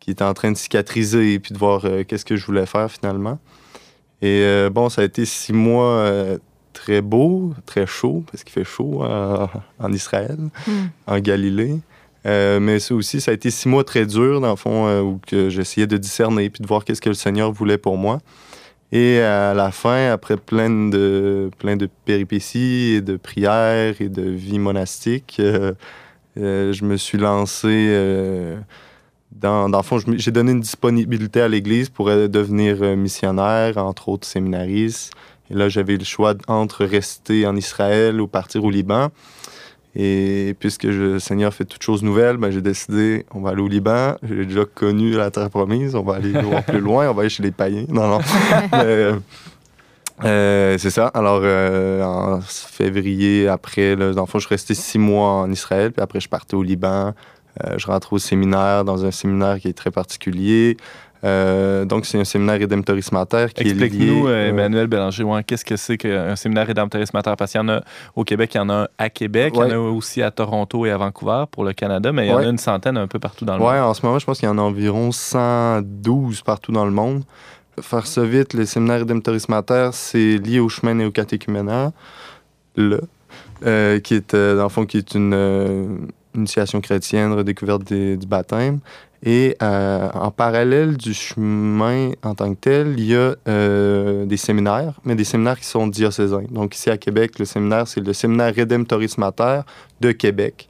qui 0.00 0.10
étaient 0.10 0.24
en 0.24 0.34
train 0.34 0.52
de 0.52 0.56
cicatriser 0.56 1.38
puis 1.38 1.52
de 1.52 1.58
voir 1.58 1.82
qu'est-ce 2.06 2.24
que 2.24 2.36
je 2.36 2.46
voulais 2.46 2.66
faire 2.66 2.90
finalement. 2.90 3.38
Et 4.22 4.68
bon, 4.70 4.88
ça 4.88 5.02
a 5.02 5.04
été 5.04 5.24
six 5.24 5.52
mois 5.52 6.38
très 6.84 7.00
beaux, 7.00 7.54
très 7.64 7.86
chauds, 7.86 8.24
parce 8.30 8.44
qu'il 8.44 8.52
fait 8.52 8.64
chaud 8.64 9.02
euh, 9.04 9.46
en 9.78 9.92
Israël, 9.92 10.36
Hmm. 10.66 10.88
en 11.06 11.18
Galilée. 11.18 11.76
Euh, 12.26 12.60
mais 12.60 12.78
ça 12.78 12.94
aussi, 12.94 13.22
ça 13.22 13.30
a 13.30 13.34
été 13.34 13.50
six 13.50 13.68
mois 13.68 13.84
très 13.84 14.04
durs, 14.04 14.40
dans 14.42 14.50
le 14.50 14.56
fond, 14.56 14.86
euh, 14.86 15.00
où 15.00 15.18
que 15.26 15.48
j'essayais 15.48 15.86
de 15.86 15.96
discerner 15.96 16.50
puis 16.50 16.62
de 16.62 16.68
voir 16.68 16.84
qu'est-ce 16.84 17.00
que 17.00 17.08
le 17.08 17.14
Seigneur 17.14 17.52
voulait 17.52 17.78
pour 17.78 17.96
moi. 17.96 18.18
Et 18.92 19.20
à 19.20 19.54
la 19.54 19.70
fin, 19.72 20.10
après 20.10 20.36
plein 20.36 20.90
de, 20.90 21.50
plein 21.58 21.76
de 21.76 21.88
péripéties 22.04 22.96
et 22.96 23.00
de 23.00 23.16
prières 23.16 23.94
et 24.00 24.10
de 24.10 24.22
vie 24.22 24.58
monastique, 24.58 25.40
euh, 25.40 25.72
je 26.36 26.84
me 26.84 26.96
suis 26.96 27.18
lancé 27.18 27.74
dans, 29.32 29.68
dans 29.70 29.78
le 29.78 29.84
fond, 29.84 29.98
j'ai 30.06 30.30
donné 30.30 30.52
une 30.52 30.60
disponibilité 30.60 31.40
à 31.40 31.48
l'Église 31.48 31.88
pour 31.88 32.06
devenir 32.06 32.96
missionnaire, 32.96 33.78
entre 33.78 34.10
autres 34.10 34.26
séminariste. 34.26 35.12
Et 35.50 35.54
là, 35.54 35.68
j'avais 35.68 35.96
le 35.96 36.04
choix 36.04 36.34
entre 36.48 36.84
rester 36.84 37.46
en 37.46 37.56
Israël 37.56 38.20
ou 38.20 38.26
partir 38.26 38.64
au 38.64 38.70
Liban. 38.70 39.10
Et 39.96 40.56
puisque 40.58 40.84
le 40.84 41.20
Seigneur 41.20 41.54
fait 41.54 41.64
toutes 41.64 41.82
choses 41.82 42.02
nouvelles, 42.02 42.36
ben, 42.36 42.50
j'ai 42.50 42.62
décidé, 42.62 43.26
on 43.32 43.40
va 43.40 43.50
aller 43.50 43.62
au 43.62 43.68
Liban. 43.68 44.16
J'ai 44.28 44.44
déjà 44.44 44.64
connu 44.64 45.12
la 45.12 45.30
terre 45.30 45.50
promise, 45.50 45.94
on 45.94 46.02
va 46.02 46.16
aller 46.16 46.32
voir 46.32 46.64
plus 46.64 46.80
loin, 46.80 47.08
on 47.08 47.14
va 47.14 47.20
aller 47.20 47.28
chez 47.28 47.44
les 47.44 47.52
païens. 47.52 47.86
Non, 47.88 48.08
non. 48.08 48.20
Euh, 48.74 49.18
euh, 50.24 50.78
c'est 50.78 50.90
ça. 50.90 51.08
Alors, 51.08 51.40
euh, 51.42 52.02
en 52.02 52.40
février, 52.40 53.48
après, 53.48 53.96
là, 53.96 54.12
dans 54.12 54.22
le 54.22 54.26
fond, 54.26 54.38
je 54.38 54.48
restais 54.48 54.74
six 54.74 54.98
mois 54.98 55.28
en 55.28 55.50
Israël, 55.50 55.90
puis 55.92 56.02
après, 56.02 56.20
je 56.20 56.28
partais 56.28 56.54
au 56.54 56.62
Liban. 56.62 57.14
Je 57.76 57.86
rentrais 57.86 58.14
au 58.14 58.18
séminaire, 58.18 58.84
dans 58.84 59.04
un 59.04 59.10
séminaire 59.10 59.60
qui 59.60 59.68
est 59.68 59.74
très 59.74 59.90
particulier. 59.92 60.76
Euh, 61.24 61.84
donc, 61.86 62.04
c'est 62.04 62.18
un 62.18 62.24
séminaire 62.24 62.60
Redemptoris 62.60 63.10
Mater 63.10 63.46
qui 63.54 63.62
est 63.62 63.64
lié... 63.72 63.84
Explique-nous, 63.84 64.26
euh, 64.28 64.30
euh, 64.30 64.48
Emmanuel 64.50 64.86
Bélanger, 64.86 65.24
ouais, 65.24 65.42
qu'est-ce 65.42 65.64
que 65.64 65.76
c'est 65.76 65.96
qu'un 65.96 66.36
séminaire 66.36 66.66
Rédemptoris 66.66 67.14
Mater? 67.14 67.32
Parce 67.38 67.52
qu'il 67.52 67.60
y 67.60 67.64
en 67.64 67.68
a 67.70 67.80
au 68.14 68.24
Québec, 68.24 68.52
il 68.54 68.58
y 68.58 68.60
en 68.60 68.68
a 68.68 68.74
un 68.74 68.88
à 68.98 69.08
Québec, 69.08 69.54
il 69.56 69.60
y 69.60 69.62
en 69.62 69.70
a 69.70 69.78
aussi 69.78 70.22
à 70.22 70.30
Toronto 70.30 70.84
et 70.84 70.90
à 70.90 70.98
Vancouver 70.98 71.44
pour 71.50 71.64
le 71.64 71.72
Canada, 71.72 72.12
mais 72.12 72.26
il 72.26 72.30
y 72.30 72.32
en 72.32 72.38
a 72.38 72.44
une 72.44 72.58
centaine 72.58 72.98
un 72.98 73.06
peu 73.06 73.18
partout 73.18 73.44
dans 73.44 73.54
le 73.54 73.60
monde. 73.60 73.68
en 73.68 73.94
ce 73.94 74.04
moment, 74.04 74.18
je 74.18 74.26
pense 74.26 74.38
qu'il 74.38 74.48
y 74.48 74.52
en 74.52 74.58
a 74.58 74.62
environ 74.62 75.12
112 75.12 76.42
partout 76.42 76.72
dans 76.72 76.84
le 76.84 76.90
monde. 76.92 77.22
Faire 77.80 78.06
ça 78.06 78.22
vite, 78.22 78.54
le 78.54 78.66
séminaire 78.66 79.00
Redemptoris 79.00 79.48
Mater, 79.48 79.90
c'est 79.92 80.36
lié 80.38 80.60
au 80.60 80.68
chemin 80.68 80.94
néocatéchuménal, 80.94 81.90
là, 82.76 82.96
euh, 83.66 83.98
qui 83.98 84.14
est, 84.14 84.34
euh, 84.34 84.56
dans 84.56 84.64
le 84.64 84.68
fond, 84.68 84.84
qui 84.86 84.98
est 84.98 85.14
une 85.14 85.32
euh, 85.34 85.86
initiation 86.34 86.80
chrétienne, 86.80 87.32
redécouverte 87.32 87.82
des- 87.84 88.16
du 88.16 88.26
baptême. 88.26 88.78
Et 89.26 89.56
euh, 89.62 90.10
en 90.12 90.30
parallèle 90.30 90.98
du 90.98 91.14
chemin 91.14 92.10
en 92.22 92.34
tant 92.34 92.54
que 92.54 92.60
tel, 92.60 92.94
il 92.98 93.06
y 93.06 93.16
a 93.16 93.34
euh, 93.48 94.26
des 94.26 94.36
séminaires, 94.36 95.00
mais 95.02 95.14
des 95.14 95.24
séminaires 95.24 95.58
qui 95.58 95.64
sont 95.64 95.86
diocésains. 95.86 96.44
Donc 96.50 96.74
ici 96.74 96.90
à 96.90 96.98
Québec, 96.98 97.38
le 97.38 97.46
séminaire, 97.46 97.88
c'est 97.88 98.00
le 98.00 98.12
séminaire 98.12 98.52
Redemptoris 98.54 99.16
Mater 99.16 99.62
de 100.02 100.12
Québec 100.12 100.68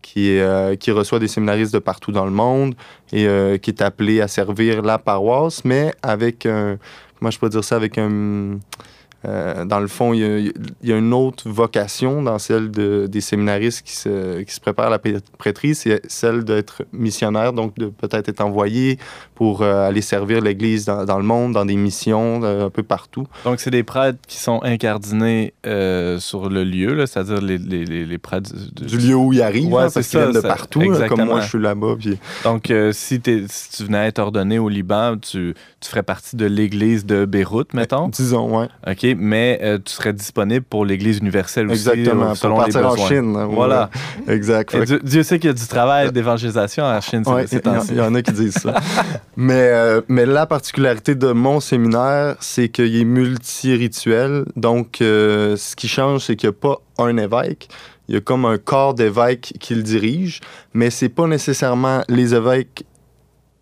qui, 0.00 0.38
euh, 0.38 0.76
qui 0.76 0.92
reçoit 0.92 1.18
des 1.18 1.28
séminaristes 1.28 1.74
de 1.74 1.78
partout 1.78 2.10
dans 2.10 2.24
le 2.24 2.30
monde 2.30 2.74
et 3.12 3.26
qui 3.60 3.70
est 3.70 3.82
appelé 3.82 4.22
à 4.22 4.28
servir 4.28 4.80
la 4.80 4.96
paroisse, 4.96 5.62
mais 5.66 5.92
avec 6.02 6.46
un. 6.46 6.78
Comment 7.18 7.30
je 7.30 7.38
peux 7.38 7.50
dire 7.50 7.64
ça 7.64 7.76
Avec 7.76 7.98
un. 7.98 8.58
Euh, 9.26 9.64
dans 9.64 9.80
le 9.80 9.86
fond, 9.88 10.12
il 10.14 10.20
y, 10.20 10.24
a, 10.24 10.38
il 10.38 10.88
y 10.88 10.92
a 10.92 10.96
une 10.96 11.12
autre 11.12 11.48
vocation 11.48 12.22
dans 12.22 12.38
celle 12.38 12.70
de, 12.70 13.06
des 13.06 13.20
séminaristes 13.20 13.82
qui 13.86 13.94
se, 13.96 14.40
qui 14.42 14.54
se 14.54 14.60
préparent 14.60 14.86
à 14.86 14.90
la 14.90 14.98
prê- 14.98 15.20
prêtrise, 15.38 15.80
c'est 15.80 16.00
celle 16.08 16.44
d'être 16.44 16.82
missionnaire, 16.92 17.52
donc 17.52 17.76
de 17.76 17.86
peut-être 17.86 18.28
être 18.28 18.40
envoyé 18.40 18.98
pour 19.34 19.62
euh, 19.62 19.88
aller 19.88 20.00
servir 20.02 20.40
l'Église 20.40 20.84
dans, 20.86 21.04
dans 21.04 21.18
le 21.18 21.24
monde, 21.24 21.52
dans 21.52 21.64
des 21.64 21.76
missions 21.76 22.40
euh, 22.44 22.66
un 22.66 22.70
peu 22.70 22.82
partout. 22.82 23.26
Donc, 23.44 23.60
c'est 23.60 23.70
des 23.70 23.82
prêtres 23.82 24.18
qui 24.26 24.38
sont 24.38 24.62
incardinés 24.62 25.52
sur 26.18 26.48
le 26.48 26.64
lieu, 26.64 27.04
c'est-à-dire 27.06 27.40
les, 27.40 27.58
les, 27.58 27.84
les, 27.84 28.04
les 28.06 28.18
prêtres 28.18 28.50
du, 28.74 28.86
Du 28.86 28.98
lieu 28.98 29.14
où 29.14 29.32
ils 29.32 29.42
arrivent, 29.42 29.72
Ouais, 29.72 29.82
hein, 29.84 29.88
parce 29.92 30.08
qu'ils 30.08 30.18
viennent 30.18 30.32
de 30.32 30.40
partout, 30.40 30.80
là, 30.80 31.08
comme 31.08 31.24
moi 31.24 31.40
je 31.40 31.48
suis 31.48 31.58
là-bas. 31.60 31.94
Puis... 31.98 32.18
Donc, 32.44 32.72
si, 32.92 33.20
si 33.48 33.70
tu 33.76 33.84
venais 33.84 34.06
être 34.08 34.18
ordonné 34.18 34.58
au 34.58 34.68
Liban, 34.68 35.16
tu, 35.18 35.54
tu 35.80 35.88
ferais 35.88 36.02
partie 36.02 36.36
de 36.36 36.44
l'église 36.44 37.06
de 37.06 37.24
Beyrouth, 37.24 37.72
mettons? 37.72 38.08
Disons, 38.08 38.58
ouais. 38.60 38.66
OK, 38.86 39.06
mais 39.16 39.58
euh, 39.62 39.78
tu 39.82 39.92
serais 39.94 40.12
disponible 40.12 40.64
pour 40.68 40.84
l'église 40.84 41.18
universelle 41.18 41.70
aussi, 41.70 41.88
Exactement, 41.88 42.30
euh, 42.30 42.34
selon 42.34 42.56
pour 42.56 42.66
les 42.66 42.72
partir 42.72 42.88
en 42.88 42.92
besoins. 42.92 43.08
Chine. 43.08 43.36
hein, 43.36 43.48
Voilà. 43.50 43.88
ouais. 44.26 44.34
Exact. 44.34 44.74
Et 44.74 44.84
Dieu, 44.84 45.00
Dieu 45.02 45.22
sait 45.22 45.38
qu'il 45.38 45.48
y 45.48 45.50
a 45.52 45.56
du 45.56 45.66
travail 45.66 46.12
d'évangélisation 46.12 46.84
en 46.84 47.00
Chine 47.00 47.22
Ouais, 47.26 47.46
il 47.50 47.54
y, 47.54 47.56
en- 47.56 47.60
temps-ci. 47.60 47.88
il 47.92 47.96
y 47.96 48.00
en 48.02 48.14
a 48.14 48.20
qui 48.22 48.32
disent 48.32 48.58
ça. 48.58 48.74
mais, 49.36 49.54
euh, 49.54 50.00
mais 50.08 50.26
la 50.26 50.44
particularité 50.46 51.14
de 51.14 51.32
mon 51.32 51.60
séminaire, 51.60 52.36
c'est 52.40 52.68
qu'il 52.68 52.94
est 52.94 53.04
multi-rituel. 53.04 54.44
Donc, 54.56 55.00
euh, 55.00 55.56
ce 55.56 55.76
qui 55.76 55.88
change, 55.88 56.24
c'est 56.24 56.36
qu'il 56.36 56.48
n'y 56.50 56.54
a 56.54 56.58
pas 56.60 56.76
un 56.98 57.16
évêque. 57.16 57.68
Il 58.08 58.14
y 58.14 58.18
a 58.18 58.20
comme 58.20 58.44
un 58.44 58.58
corps 58.58 58.94
d'évêques 58.94 59.54
qui 59.60 59.74
le 59.74 59.82
dirige, 59.82 60.40
mais 60.74 60.90
c'est 60.90 61.08
pas 61.08 61.26
nécessairement 61.28 62.02
les 62.08 62.34
évêques 62.34 62.84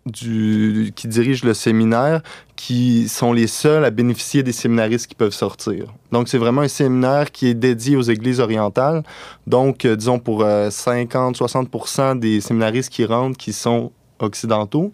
du, 0.09 0.91
qui 0.95 1.07
dirigent 1.07 1.45
le 1.45 1.53
séminaire 1.53 2.21
qui 2.55 3.07
sont 3.07 3.31
les 3.31 3.47
seuls 3.47 3.85
à 3.85 3.89
bénéficier 3.89 4.43
des 4.43 4.51
séminaristes 4.51 5.07
qui 5.07 5.15
peuvent 5.15 5.33
sortir. 5.33 5.93
Donc, 6.11 6.27
c'est 6.27 6.37
vraiment 6.37 6.61
un 6.61 6.67
séminaire 6.67 7.31
qui 7.31 7.47
est 7.47 7.53
dédié 7.53 7.95
aux 7.95 8.01
églises 8.01 8.39
orientales. 8.39 9.03
Donc, 9.47 9.85
euh, 9.85 9.95
disons 9.95 10.19
pour 10.19 10.43
50-60% 10.43 12.19
des 12.19 12.41
séminaristes 12.41 12.91
qui 12.91 13.05
rentrent 13.05 13.37
qui 13.37 13.53
sont 13.53 13.91
occidentaux, 14.19 14.91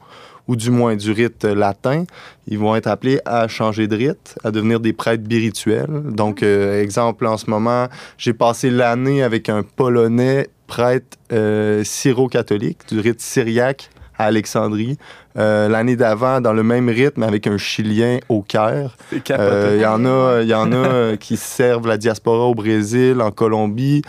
ou 0.47 0.55
du 0.55 0.71
moins 0.71 0.95
du 0.95 1.11
rite 1.11 1.45
euh, 1.45 1.55
latin, 1.55 2.05
ils 2.47 2.59
vont 2.59 2.75
être 2.75 2.87
appelés 2.87 3.19
à 3.25 3.47
changer 3.47 3.87
de 3.87 3.95
rite, 3.95 4.37
à 4.43 4.51
devenir 4.51 4.79
des 4.79 4.93
prêtres 4.93 5.23
birituels. 5.23 6.03
Donc, 6.03 6.43
euh, 6.43 6.81
exemple, 6.81 7.25
en 7.25 7.37
ce 7.37 7.49
moment, 7.49 7.87
j'ai 8.17 8.33
passé 8.33 8.69
l'année 8.69 9.23
avec 9.23 9.49
un 9.49 9.63
Polonais 9.63 10.47
prêtre 10.67 11.17
euh, 11.31 11.83
syro-catholique 11.83 12.79
du 12.89 12.99
rite 12.99 13.21
syriaque 13.21 13.89
à 14.17 14.25
Alexandrie. 14.25 14.97
Euh, 15.37 15.67
L'année 15.67 15.95
d'avant, 15.95 16.39
dans 16.41 16.53
le 16.53 16.63
même 16.63 16.89
rythme, 16.89 17.23
avec 17.23 17.47
un 17.47 17.57
Chilien 17.57 18.19
au 18.29 18.41
Caire. 18.41 18.95
Euh, 19.31 19.73
Il 19.75 19.81
y 19.81 19.85
en 19.85 20.05
a, 20.05 20.41
il 20.41 20.47
y 20.47 20.53
en 20.53 20.71
a 20.71 20.75
euh, 20.75 21.15
qui 21.19 21.37
servent 21.37 21.87
la 21.87 21.97
diaspora 21.97 22.45
au 22.45 22.55
Brésil, 22.55 23.21
en 23.21 23.31
Colombie. 23.31 24.01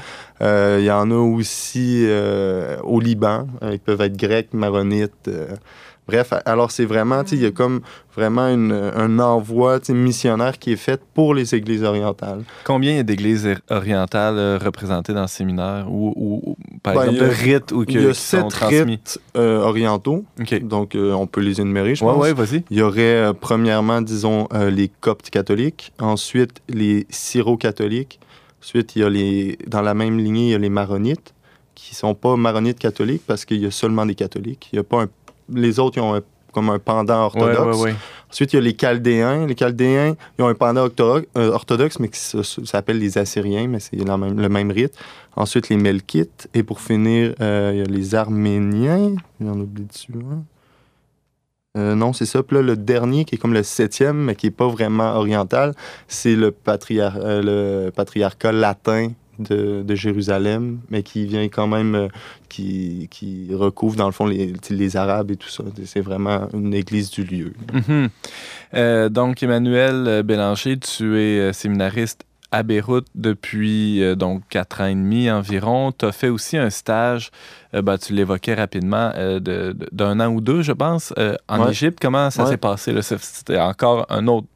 Euh, 0.42 0.78
Il 0.80 0.84
y 0.84 0.90
en 0.90 1.10
a 1.10 1.16
aussi 1.16 2.06
au 2.82 3.00
Liban. 3.00 3.46
Ils 3.62 3.80
peuvent 3.80 4.00
être 4.00 4.16
grecs, 4.16 4.52
maronites. 4.52 5.30
Bref, 6.08 6.32
alors 6.44 6.70
c'est 6.70 6.84
vraiment, 6.84 7.24
tu 7.24 7.30
sais, 7.30 7.36
il 7.36 7.42
y 7.42 7.46
a 7.46 7.50
comme 7.50 7.80
vraiment 8.14 8.46
une- 8.48 8.70
un 8.72 9.18
envoi 9.18 9.80
tu 9.80 9.86
sais, 9.86 9.92
missionnaire 9.92 10.58
qui 10.58 10.72
est 10.72 10.76
fait 10.76 11.00
pour 11.14 11.34
les 11.34 11.54
églises 11.54 11.82
orientales. 11.82 12.44
Combien 12.64 12.92
il 12.92 12.96
y 12.98 13.00
a 13.00 13.02
d'églises 13.02 13.48
orientales 13.70 14.38
euh, 14.38 14.58
représentées 14.62 15.12
dans 15.14 15.22
le 15.22 15.26
séminaire 15.26 15.86
ou, 15.90 16.12
ou- 16.16 16.42
ou, 16.50 16.56
par 16.82 16.94
Ben, 16.94 17.00
exemple 17.10 17.16
il 17.16 17.20
y 17.20 17.24
a- 17.24 17.28
de 17.28 17.32
rites 17.58 17.72
ou 17.72 17.84
que, 17.84 17.90
il 17.90 18.02
y 18.02 18.06
a 18.06 18.14
sept 18.14 18.52
rites 18.52 19.18
euh, 19.36 19.60
orientaux, 19.62 20.24
donc 20.62 20.94
euh, 20.94 21.12
on 21.12 21.26
peut 21.26 21.40
les 21.40 21.60
énumérer, 21.60 21.96
je 21.96 22.04
Ouais, 22.04 22.12
pense. 22.12 22.22
ouais, 22.22 22.32
vas-y. 22.32 22.62
Il 22.70 22.76
y 22.78 22.82
aurait 22.82 23.00
euh, 23.00 23.32
premièrement, 23.32 24.00
disons, 24.00 24.46
euh, 24.54 24.70
les 24.70 24.88
coptes 24.88 25.30
catholiques, 25.30 25.92
ensuite 25.98 26.62
les 26.68 27.06
syro-catholiques, 27.10 28.20
ensuite 28.62 28.94
il 28.96 29.02
y 29.02 29.04
a 29.04 29.08
les, 29.10 29.58
dans 29.66 29.82
la 29.82 29.94
même 29.94 30.18
lignée, 30.18 30.46
il 30.46 30.50
y 30.50 30.54
a 30.54 30.58
les 30.58 30.68
maronites, 30.70 31.34
qui 31.74 31.94
sont 31.94 32.14
pas 32.14 32.36
maronites 32.36 32.78
catholiques 32.78 33.22
parce 33.26 33.44
qu'il 33.44 33.60
y 33.60 33.66
a 33.66 33.70
seulement 33.70 34.06
des 34.06 34.14
catholiques. 34.14 34.68
Il 34.72 34.76
y 34.76 34.78
a 34.78 34.82
pas 34.82 35.02
un- 35.02 35.08
les 35.52 35.78
autres, 35.78 35.98
ils 35.98 36.00
ont 36.02 36.14
un- 36.14 36.22
comme 36.52 36.70
un 36.70 36.78
pendant 36.78 37.24
orthodoxe. 37.24 37.76
ouais, 37.78 37.82
ouais. 37.90 37.94
Ensuite, 38.30 38.52
il 38.52 38.56
y 38.56 38.58
a 38.58 38.62
les 38.62 38.74
Chaldéens. 38.74 39.46
Les 39.46 39.54
Chaldéens, 39.54 40.14
ils 40.38 40.42
ont 40.42 40.48
un 40.48 40.54
pendant 40.54 40.88
euh, 41.36 41.50
orthodoxe, 41.52 41.98
mais 42.00 42.08
qui 42.08 42.18
s'appelle 42.18 42.98
les 42.98 43.18
Assyriens, 43.18 43.68
mais 43.68 43.78
c'est 43.78 43.96
même- 44.16 44.40
le 44.40 44.48
même 44.48 44.70
rite. 44.70 44.94
Ensuite, 45.36 45.68
les 45.68 45.76
Melkites. 45.76 46.48
Et 46.54 46.62
pour 46.62 46.80
finir, 46.80 47.34
euh, 47.40 47.70
il 47.74 47.78
y 47.78 47.82
a 47.82 47.84
les 47.84 48.14
Arméniens. 48.14 49.14
J'en 49.40 49.58
oublie 49.60 49.84
dessus. 49.84 50.12
hein. 50.14 50.42
Euh, 51.76 51.94
non, 51.94 52.14
c'est 52.14 52.24
ça. 52.24 52.42
Puis 52.42 52.56
là, 52.56 52.62
le 52.62 52.74
dernier, 52.74 53.26
qui 53.26 53.34
est 53.34 53.38
comme 53.38 53.52
le 53.52 53.62
septième, 53.62 54.16
mais 54.16 54.34
qui 54.34 54.46
n'est 54.46 54.50
pas 54.50 54.66
vraiment 54.66 55.14
oriental, 55.14 55.74
c'est 56.08 56.34
le, 56.34 56.50
patriar- 56.50 57.18
euh, 57.20 57.42
le 57.84 57.90
patriarcat 57.90 58.50
latin 58.52 59.10
de, 59.38 59.94
Jérusalem, 59.94 60.78
mais 60.90 61.02
qui 61.02 61.26
vient 61.26 61.48
quand 61.48 61.66
même, 61.66 61.94
euh, 61.94 62.08
qui, 62.48 63.08
qui 63.10 63.48
recouvre 63.52 63.96
dans 63.96 64.06
le 64.06 64.12
fond 64.12 64.26
les, 64.26 64.96
Arabes 64.96 65.30
et 65.30 65.36
tout 65.36 65.48
ça. 65.48 65.64
C'est 65.84 66.00
vraiment 66.00 66.48
une 66.52 66.74
église 66.74 67.10
du 67.10 67.24
lieu. 67.24 67.52
Mhm. 67.72 68.08
Euh, 68.74 69.08
donc, 69.08 69.42
Emmanuel 69.42 70.22
Bélanger, 70.22 70.78
tu 70.78 71.18
es 71.18 71.38
euh, 71.40 71.52
séminariste 71.52 72.25
à 72.52 72.62
Beyrouth 72.62 73.06
depuis 73.14 74.02
euh, 74.02 74.14
donc 74.14 74.42
quatre 74.48 74.80
ans 74.80 74.86
et 74.86 74.94
demi 74.94 75.30
environ. 75.30 75.92
Tu 75.92 76.04
as 76.06 76.12
fait 76.12 76.28
aussi 76.28 76.56
un 76.56 76.70
stage, 76.70 77.30
euh, 77.74 77.82
ben, 77.82 77.98
tu 77.98 78.12
l'évoquais 78.12 78.54
rapidement, 78.54 79.10
euh, 79.16 79.40
d'un 79.92 80.20
an 80.20 80.28
ou 80.28 80.40
deux, 80.40 80.62
je 80.62 80.72
pense, 80.72 81.12
euh, 81.18 81.34
en 81.48 81.64
Ouais. 81.64 81.70
Égypte. 81.70 81.98
Comment 82.00 82.30
ça 82.30 82.44
Ouais. 82.44 82.50
s'est 82.50 82.56
passé? 82.56 82.92
là? 82.92 83.02
C'est- 83.02 83.18
C'était 83.22 83.58
encore 83.58 84.06
un 84.10 84.26
autre 84.28 84.46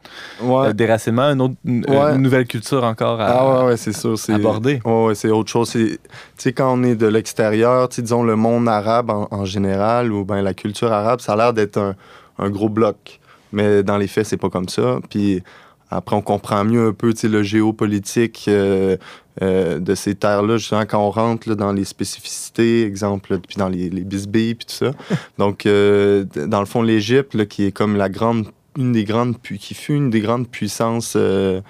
Ouais. 0.41 0.69
euh, 0.69 0.73
déracinement, 0.73 1.25
une, 1.33 1.41
autre, 1.43 1.55
une, 1.65 1.85
Ouais. 1.89 2.15
une 2.15 2.23
nouvelle 2.23 2.47
culture 2.47 2.85
encore 2.85 3.21
à, 3.21 3.27
Ah 3.27 3.59
ouais, 3.63 3.67
ouais, 3.71 3.77
c'est 3.77 3.93
sûr. 3.93 4.19
C'est 4.19 4.35
aborder. 4.35 4.81
Ouais, 4.85 5.07
ouais, 5.07 5.15
c'est 5.15 5.31
autre 5.31 5.51
chose. 5.51 5.71
Tu 5.73 5.99
sais, 6.37 6.53
quand 6.53 6.73
on 6.73 6.83
est 6.85 6.95
de 6.97 7.07
l'extérieur, 7.07 7.89
disons 7.89 8.23
le 8.23 8.37
monde 8.37 8.69
arabe 8.69 9.11
en, 9.11 9.29
en 9.31 9.45
général, 9.45 10.13
ou 10.13 10.25
ben 10.25 10.43
la 10.43 10.55
culture 10.55 10.93
arabe, 10.93 11.21
ça 11.21 11.33
a 11.33 11.37
l'air 11.37 11.53
d'être 11.53 11.77
un, 11.79 11.95
un 12.39 12.51
gros 12.51 12.69
bloc. 12.69 13.19
Mais 13.53 13.83
dans 13.83 13.97
les 13.99 14.07
faits, 14.07 14.27
c'est 14.27 14.37
pas 14.37 14.49
comme 14.49 14.69
ça. 14.69 15.01
Puis 15.11 15.43
après, 15.91 16.15
on 16.17 16.23
comprend 16.23 16.65
mieux 16.65 16.87
un 16.89 16.93
peu, 16.93 17.13
le 17.25 17.43
géopolitique 17.43 18.45
euh, 18.49 18.97
euh, 19.43 19.79
de 19.79 19.95
ces 19.95 20.15
terres-là, 20.15 20.57
justement, 20.57 20.87
quand 20.87 21.05
on 21.05 21.11
rentre 21.11 21.49
là, 21.49 21.55
dans 21.55 21.73
les 21.73 21.85
spécificités, 21.85 22.85
exemple, 22.85 23.39
puis 23.47 23.57
dans 23.57 23.69
les, 23.69 23.91
les 23.91 24.03
bisbilles, 24.05 24.55
puis 24.55 24.67
tout 24.67 24.75
ça. 24.75 24.93
Donc, 25.39 25.67
euh, 25.67 26.25
dans 26.47 26.61
le 26.61 26.67
fond, 26.67 26.83
l'Égypte, 26.83 27.47
qui 27.47 27.65
est 27.65 27.73
comme 27.73 27.97
la 27.97 28.09
grande, 28.09 28.47
une 28.79 28.93
des 28.93 29.05
grandes, 29.05 29.41
qui 29.43 29.75
fut 29.75 29.95
une 29.95 30.11
des 30.11 30.21
grandes 30.21 30.49
puissances 30.49 31.15
euh, 31.17 31.61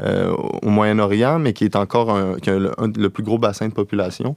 euh, 0.00 0.32
au 0.62 0.68
Moyen-Orient, 0.68 1.38
mais 1.38 1.52
qui 1.52 1.64
est 1.64 1.76
encore 1.76 2.10
un- 2.10 2.36
qui 2.38 2.50
a 2.50 2.58
le, 2.58 2.72
un- 2.80 2.92
le 2.96 3.10
plus 3.10 3.22
gros 3.22 3.38
bassin 3.38 3.68
de 3.68 3.74
population. 3.74 4.36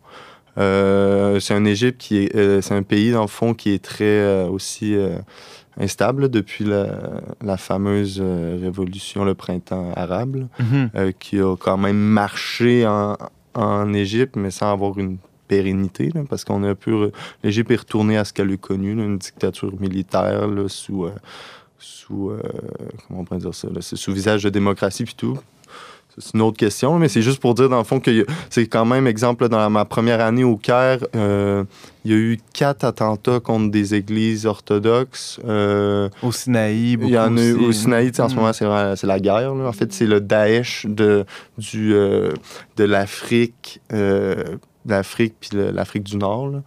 Euh, 0.57 1.39
c'est 1.41 1.53
un 1.53 1.65
Égypte 1.65 1.99
qui 1.99 2.19
est, 2.19 2.35
euh, 2.35 2.61
c'est 2.61 2.73
un 2.73 2.83
pays 2.83 3.11
dans 3.11 3.21
le 3.21 3.27
fond 3.27 3.53
qui 3.53 3.71
est 3.73 3.83
très 3.83 4.03
euh, 4.05 4.47
aussi 4.47 4.95
euh, 4.95 5.17
instable 5.77 6.29
depuis 6.29 6.63
la, 6.65 6.87
la 7.43 7.57
fameuse 7.57 8.19
euh, 8.21 8.57
révolution, 8.61 9.23
le 9.25 9.33
printemps 9.35 9.91
arabe, 9.95 10.35
là, 10.35 10.45
Mhm. 10.59 10.89
euh, 10.95 11.11
qui 11.19 11.39
a 11.39 11.55
quand 11.57 11.77
même 11.77 11.97
marché 11.97 12.85
en, 12.87 13.17
en 13.53 13.93
Égypte, 13.93 14.35
mais 14.35 14.51
sans 14.51 14.71
avoir 14.71 14.97
une 14.97 15.17
pérennité, 15.47 16.09
là, 16.13 16.21
parce 16.29 16.43
qu'on 16.43 16.63
a 16.63 16.69
un 16.69 16.75
peu, 16.75 16.91
re- 17.07 17.11
l'Égypte 17.43 17.69
est 17.71 17.75
retournée 17.75 18.17
à 18.17 18.25
ce 18.25 18.33
qu'elle 18.33 18.51
a 18.51 18.57
connu, 18.57 18.95
là, 18.95 19.03
une 19.03 19.17
dictature 19.17 19.73
militaire 19.79 20.47
là, 20.47 20.67
sous, 20.67 21.05
euh, 21.05 21.11
sous 21.77 22.31
comment 23.07 23.19
on 23.21 23.23
pourrait 23.25 23.39
dire 23.41 23.53
ça, 23.53 23.67
sous 23.81 24.11
visage 24.13 24.43
de 24.43 24.49
démocratie 24.49 25.03
puis 25.03 25.13
tout. 25.15 25.37
C'est 26.17 26.33
une 26.33 26.41
autre 26.43 26.57
question, 26.57 26.97
mais 26.97 27.09
c'est 27.09 27.21
juste 27.21 27.39
pour 27.41 27.53
dire, 27.55 27.67
dans 27.67 27.77
le 27.77 27.83
fond, 27.83 27.99
que 27.99 28.25
c'est 28.49 28.67
quand 28.67 28.85
même, 28.85 29.05
exemple, 29.05 29.49
dans 29.49 29.69
ma 29.69 29.83
première 29.85 30.21
année 30.21 30.45
au 30.45 30.55
Caire, 30.55 30.99
euh, 31.15 31.63
il 32.05 32.11
y 32.11 32.13
a 32.13 32.17
eu 32.17 32.39
quatre 32.53 32.85
attentats 32.85 33.39
contre 33.41 33.69
des 33.69 33.95
églises 33.95 34.45
orthodoxes. 34.45 35.39
Euh, 35.45 36.07
Au 36.23 36.31
Sinaï, 36.31 36.95
beaucoup 36.95 37.09
il 37.09 37.13
y 37.15 37.19
en 37.19 37.35
a 37.35 37.41
eu 37.43 37.53
au 37.55 37.71
Sinaï, 37.73 38.11
en 38.17 38.29
ce 38.29 38.33
Mm. 38.33 38.37
moment, 38.37 38.53
c'est 38.95 39.07
la 39.07 39.19
guerre. 39.19 39.53
là. 39.55 39.67
En 39.67 39.73
fait, 39.73 39.91
c'est 39.91 40.05
le 40.05 40.21
Daesh 40.21 40.85
de, 40.87 41.25
du, 41.57 41.93
euh, 41.93 42.31
de 42.77 42.83
l'Afrique, 42.85 43.81
l'Afrique 44.85 45.33
puis 45.39 45.49
l'Afrique 45.73 46.03
du 46.03 46.15
Nord 46.17 46.49
là, 46.49 46.59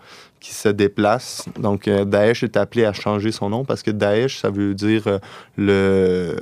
qui 0.48 0.54
se 0.54 0.70
déplace. 0.70 1.44
Donc, 1.60 1.88
euh, 1.88 2.06
Daesh 2.06 2.42
est 2.42 2.56
appelé 2.56 2.86
à 2.86 2.94
changer 2.94 3.32
son 3.32 3.50
nom 3.50 3.66
parce 3.66 3.82
que 3.82 3.90
Daesh, 3.90 4.38
ça 4.38 4.48
veut 4.48 4.72
dire 4.72 5.06
euh, 5.06 5.18
le, 5.58 6.36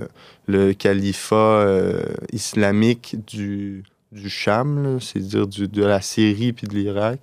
le 0.47 0.73
califat 0.75 1.35
euh, 1.35 2.05
islamique 2.33 3.17
du, 3.27 3.83
du 4.13 4.31
Cham, 4.31 5.01
c'est-à-dire 5.01 5.49
de 5.49 5.85
la 5.85 6.01
Syrie 6.01 6.53
puis 6.53 6.69
de 6.69 6.75
l'Irak. 6.75 7.19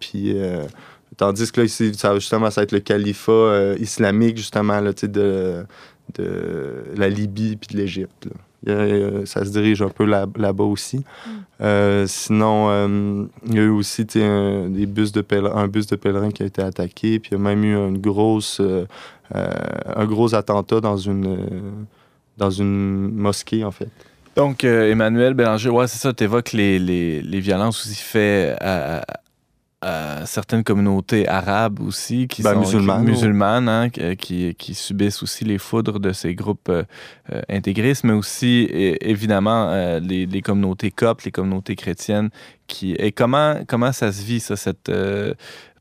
Puis, 0.00 0.36
tandis 1.16 1.50
que 1.52 1.60
là, 1.60 1.66
ici, 1.66 1.92
ça 1.94 2.14
justement, 2.14 2.50
ça 2.50 2.60
va 2.60 2.64
être 2.64 2.72
le 2.72 2.80
califat 2.80 3.74
islamique, 3.78 4.36
justement, 4.36 4.80
là, 4.80 4.92
de, 4.92 5.64
de 6.14 6.84
la 6.96 7.08
Libye 7.08 7.56
puis 7.56 7.74
de 7.74 7.80
l'Égypte. 7.80 8.28
Euh, 8.66 9.24
ça 9.26 9.44
se 9.44 9.50
dirige 9.50 9.82
un 9.82 9.88
peu 9.88 10.04
là- 10.04 10.26
là-bas 10.36 10.64
aussi. 10.64 11.04
Euh, 11.60 12.06
sinon, 12.06 12.68
euh, 12.70 13.24
il 13.46 13.54
y 13.54 13.58
a 13.58 13.62
eu 13.62 13.68
aussi 13.70 14.04
un, 14.16 14.68
des 14.68 14.86
bus 14.86 15.12
de 15.12 15.20
pèler- 15.22 15.50
un 15.54 15.68
bus 15.68 15.86
de 15.86 15.96
pèlerins 15.96 16.30
qui 16.30 16.42
a 16.42 16.46
été 16.46 16.62
attaqué, 16.62 17.18
puis 17.18 17.30
il 17.32 17.34
y 17.38 17.40
a 17.40 17.42
même 17.42 17.62
eu 17.64 17.74
une 17.74 17.98
grosse, 17.98 18.60
un 19.32 20.04
gros 20.06 20.34
attentat 20.34 20.80
dans 20.80 20.96
une, 20.96 21.38
dans 22.36 22.50
une 22.50 23.10
mosquée, 23.12 23.64
en 23.64 23.70
fait. 23.70 23.88
Donc, 24.36 24.62
euh, 24.62 24.90
Emmanuel 24.90 25.34
Bélanger, 25.34 25.70
ouais, 25.70 25.88
c'est 25.88 25.98
ça, 25.98 26.12
tu 26.12 26.24
évoques 26.24 26.52
les, 26.52 26.78
les, 26.78 27.22
les 27.22 27.40
violences 27.40 27.84
aussi 27.84 27.96
faites 28.00 28.56
à, 28.60 28.98
à- 28.98 29.04
certaines 30.24 30.64
communautés 30.64 31.28
arabes 31.28 31.80
aussi, 31.80 32.26
qui 32.26 32.42
Ben, 32.42 32.54
sont 32.54 32.60
musulmanes, 32.60 33.00
qui- 33.00 33.06
ouais. 33.06 33.12
musulmanes, 33.12 33.68
hein, 33.68 33.88
qui, 33.90 34.74
subissent 34.74 35.22
aussi 35.22 35.44
les 35.44 35.58
foudres 35.58 36.00
de 36.00 36.12
ces 36.12 36.34
groupes 36.34 36.68
euh, 36.68 36.82
euh, 37.32 37.42
intégristes, 37.48 38.04
mais 38.04 38.12
aussi, 38.12 38.68
évidemment, 38.72 39.68
euh, 39.70 40.00
les, 40.00 40.26
les 40.26 40.42
communautés 40.42 40.90
coptes, 40.90 41.24
les 41.24 41.30
communautés 41.30 41.76
chrétiennes. 41.76 42.30
Qui, 42.66 42.92
et 42.92 43.12
comment, 43.12 43.56
comment 43.66 43.92
ça 43.92 44.12
se 44.12 44.22
vit, 44.22 44.40
ça, 44.40 44.56
cette... 44.56 44.90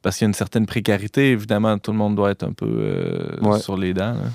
parce 0.02 0.18
qu'il 0.18 0.26
y 0.26 0.28
a 0.28 0.30
une 0.30 0.34
certaine 0.34 0.66
précarité, 0.66 1.32
évidemment, 1.32 1.78
tout 1.80 1.92
le 1.92 1.98
monde 1.98 2.16
doit 2.16 2.32
être 2.32 2.44
un 2.44 2.54
peu 2.54 3.36
Ouais. 3.42 3.60
sur 3.60 3.76
les 3.78 3.94
dents. 3.94 4.14
là. 4.14 4.30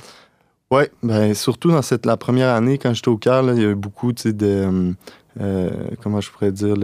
Oui, 0.70 0.84
ben, 1.02 1.34
surtout 1.34 1.70
dans 1.70 1.82
cette, 1.82 2.06
la 2.06 2.16
première 2.16 2.48
année, 2.54 2.78
quand 2.78 2.94
j'étais 2.94 3.08
au 3.08 3.18
Caire, 3.18 3.42
là, 3.42 3.52
il 3.54 3.60
y 3.62 3.64
a 3.64 3.68
eu 3.70 3.74
beaucoup 3.74 4.12
de. 4.12 4.94
Euh, 5.40 5.70
comment 6.02 6.20
je 6.20 6.30
pourrais 6.30 6.52
dire 6.52 6.74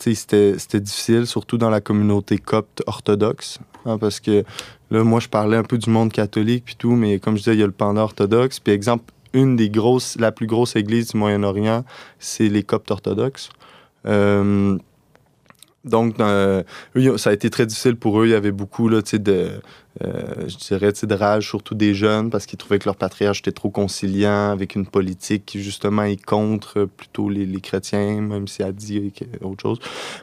c'était, 0.00 0.80
difficile, 0.80 1.26
surtout 1.26 1.58
dans 1.58 1.70
la 1.70 1.80
communauté 1.80 2.38
copte 2.38 2.82
orthodoxe. 2.86 3.58
hein, 3.86 3.98
parce 3.98 4.20
que 4.20 4.44
là, 4.90 5.04
moi, 5.04 5.20
je 5.20 5.28
parlais 5.28 5.56
un 5.56 5.64
peu 5.64 5.78
du 5.78 5.90
monde 5.90 6.12
catholique 6.12 6.64
puis 6.64 6.76
tout, 6.76 6.92
mais 6.92 7.18
comme 7.18 7.34
je 7.34 7.42
disais, 7.42 7.54
il 7.54 7.60
y 7.60 7.62
a 7.62 7.66
le 7.66 7.72
pendant 7.72 8.02
orthodoxe. 8.02 8.60
Puis, 8.60 8.72
exemple, 8.72 9.12
une 9.32 9.56
des 9.56 9.68
grosses, 9.68 10.16
la 10.18 10.32
plus 10.32 10.46
grosse 10.46 10.76
église 10.76 11.10
du 11.10 11.16
Moyen-Orient, 11.16 11.84
c'est 12.18 12.48
les 12.48 12.62
coptes 12.62 12.90
orthodoxes. 12.90 13.50
Euh, 14.06 14.78
donc, 15.84 16.16
ça 16.18 17.30
a 17.30 17.32
été 17.32 17.50
très 17.50 17.66
difficile 17.66 17.96
pour 17.96 18.20
eux. 18.20 18.26
Il 18.26 18.30
y 18.30 18.34
avait 18.34 18.52
beaucoup 18.52 18.88
là, 18.88 19.02
de, 19.02 19.50
euh, 20.02 20.48
je 20.48 20.56
dirais, 20.56 20.92
de 21.02 21.14
rage, 21.14 21.48
surtout 21.48 21.74
des 21.74 21.94
jeunes, 21.94 22.30
parce 22.30 22.46
qu'ils 22.46 22.58
trouvaient 22.58 22.78
que 22.80 22.86
leur 22.86 22.96
patriarche 22.96 23.38
était 23.40 23.52
trop 23.52 23.70
conciliant 23.70 24.50
avec 24.50 24.74
une 24.74 24.86
politique 24.86 25.44
qui, 25.46 25.62
justement, 25.62 26.02
est 26.02 26.22
contre 26.24 26.86
plutôt 26.96 27.28
les, 27.28 27.46
les 27.46 27.60
chrétiens, 27.60 28.20
même 28.20 28.48
s'il 28.48 28.64
a 28.64 28.72
dit 28.72 29.12
autre 29.42 29.62
chose. 29.62 29.78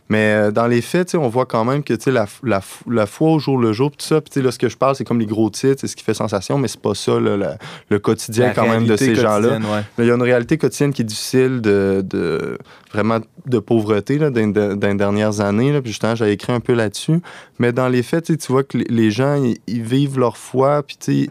Mais 0.09 0.33
euh, 0.33 0.51
dans 0.51 0.67
les 0.67 0.81
faits, 0.81 1.15
on 1.15 1.29
voit 1.29 1.45
quand 1.45 1.63
même 1.63 1.83
que 1.83 1.93
la, 2.09 2.25
la, 2.43 2.61
la 2.89 3.05
foi 3.05 3.31
au 3.31 3.39
jour 3.39 3.57
le 3.57 3.71
jour, 3.71 3.91
tout 3.91 4.05
ça, 4.05 4.19
puis 4.19 4.41
là, 4.41 4.51
ce 4.51 4.59
que 4.59 4.67
je 4.69 4.75
parle, 4.77 4.95
c'est 4.95 5.03
comme 5.05 5.19
les 5.19 5.25
gros 5.25 5.49
titres, 5.49 5.81
c'est 5.81 5.87
ce 5.87 5.95
qui 5.95 6.03
fait 6.03 6.13
sensation, 6.13 6.57
mais 6.57 6.67
c'est 6.67 6.81
pas 6.81 6.95
ça, 6.95 7.19
là, 7.19 7.37
la- 7.37 7.57
le 7.89 7.99
quotidien 7.99 8.47
quand 8.55 8.63
même 8.67 8.85
de 8.87 8.95
ces 8.97 9.15
gens-là. 9.21 9.49
ouais. 9.73 9.83
Il 9.99 10.05
y 10.05 10.11
a 10.11 10.15
une 10.15 10.21
réalité 10.21 10.57
quotidienne 10.57 10.91
qui 10.93 11.01
est 11.03 11.05
difficile 11.05 11.61
de, 11.61 12.03
de 12.05 12.57
vraiment 12.91 13.19
de 13.45 13.59
pauvreté 13.59 14.17
là, 14.17 14.29
dans, 14.29 14.51
dans- 14.51 14.87
les 14.89 14.95
dernières 14.95 15.39
années. 15.39 15.71
Là, 15.71 15.81
puis 15.81 15.91
justement, 15.91 16.15
j'ai 16.15 16.31
écrit 16.31 16.51
un 16.51 16.59
peu 16.59 16.73
là-dessus. 16.73 17.21
Mais 17.59 17.71
dans 17.71 17.87
les 17.87 18.03
faits, 18.03 18.37
tu 18.37 18.51
vois 18.51 18.63
que 18.63 18.77
les- 18.77 18.85
les 18.89 19.11
gens, 19.11 19.35
ils, 19.41 19.57
ils 19.67 19.83
vivent 19.83 20.19
leur 20.19 20.37
foi, 20.37 20.83
puis 20.83 20.97
tu 20.99 21.23
sais, 21.23 21.29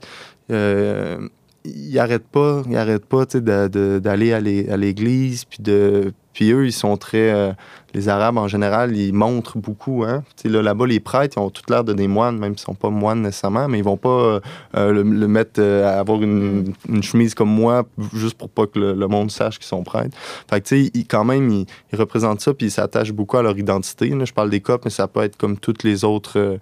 euh, 0.51 1.29
ils 1.65 1.95
n'arrêtent 1.95 2.29
pas, 2.29 2.63
ils 2.69 2.77
arrêtent 2.77 3.07
pas 3.07 3.25
d'aller 3.25 4.33
à 4.33 4.41
l'é- 4.41 4.71
à 4.71 4.77
l'église, 4.77 5.45
puis 5.45 5.59
de... 5.63 6.13
Puis 6.33 6.53
eux, 6.53 6.65
ils 6.65 6.73
sont 6.73 6.97
très... 6.97 7.31
euh, 7.33 7.53
les 7.93 8.09
Arabes, 8.09 8.39
en 8.39 8.47
général, 8.47 8.97
ils 8.97 9.13
montrent 9.13 9.59
beaucoup. 9.59 10.05
Hein? 10.05 10.23
Là-bas, 10.45 10.87
les 10.87 11.01
prêtres, 11.01 11.37
ils 11.37 11.41
ont 11.41 11.51
toute 11.51 11.69
l'air 11.69 11.83
de 11.83 11.93
des 11.93 12.07
moines, 12.07 12.39
même 12.39 12.57
s'ils 12.57 12.67
sont 12.67 12.75
pas 12.75 12.89
moines 12.89 13.21
nécessairement, 13.21 13.67
mais 13.67 13.79
ils 13.79 13.85
vont 13.85 13.97
pas 13.97 14.41
euh, 14.77 14.93
le, 14.93 15.03
le 15.03 15.29
mettre 15.29 15.61
à 15.61 15.99
avoir 15.99 16.23
une, 16.23 16.73
chemise 17.03 17.35
comme 17.35 17.51
moi, 17.51 17.83
juste 18.15 18.39
pour 18.39 18.49
pas 18.49 18.67
que 18.69 18.79
le, 18.79 19.09
monde 19.09 19.33
sache 19.33 19.59
qu'ils 19.59 19.67
sont 19.67 19.83
prêtres. 19.83 20.17
Fait 20.49 20.61
que, 20.61 20.69
tu 20.69 21.05
quand 21.09 21.25
même, 21.25 21.51
ils, 21.51 21.67
représentent 21.99 22.41
ça, 22.41 22.55
puis 22.55 22.69
ils 22.69 22.71
s'attachent 22.71 23.13
beaucoup 23.13 23.37
à 23.37 23.43
leur 23.43 23.59
identité. 23.59 24.15
Je 24.25 24.33
parle 24.33 24.51
des 24.51 24.61
copes, 24.61 24.85
mais 24.85 24.91
ça 24.93 25.09
peut 25.09 25.23
être 25.23 25.37
comme 25.37 25.59
toutes 25.59 25.83
les 25.83 26.05
autres... 26.05 26.59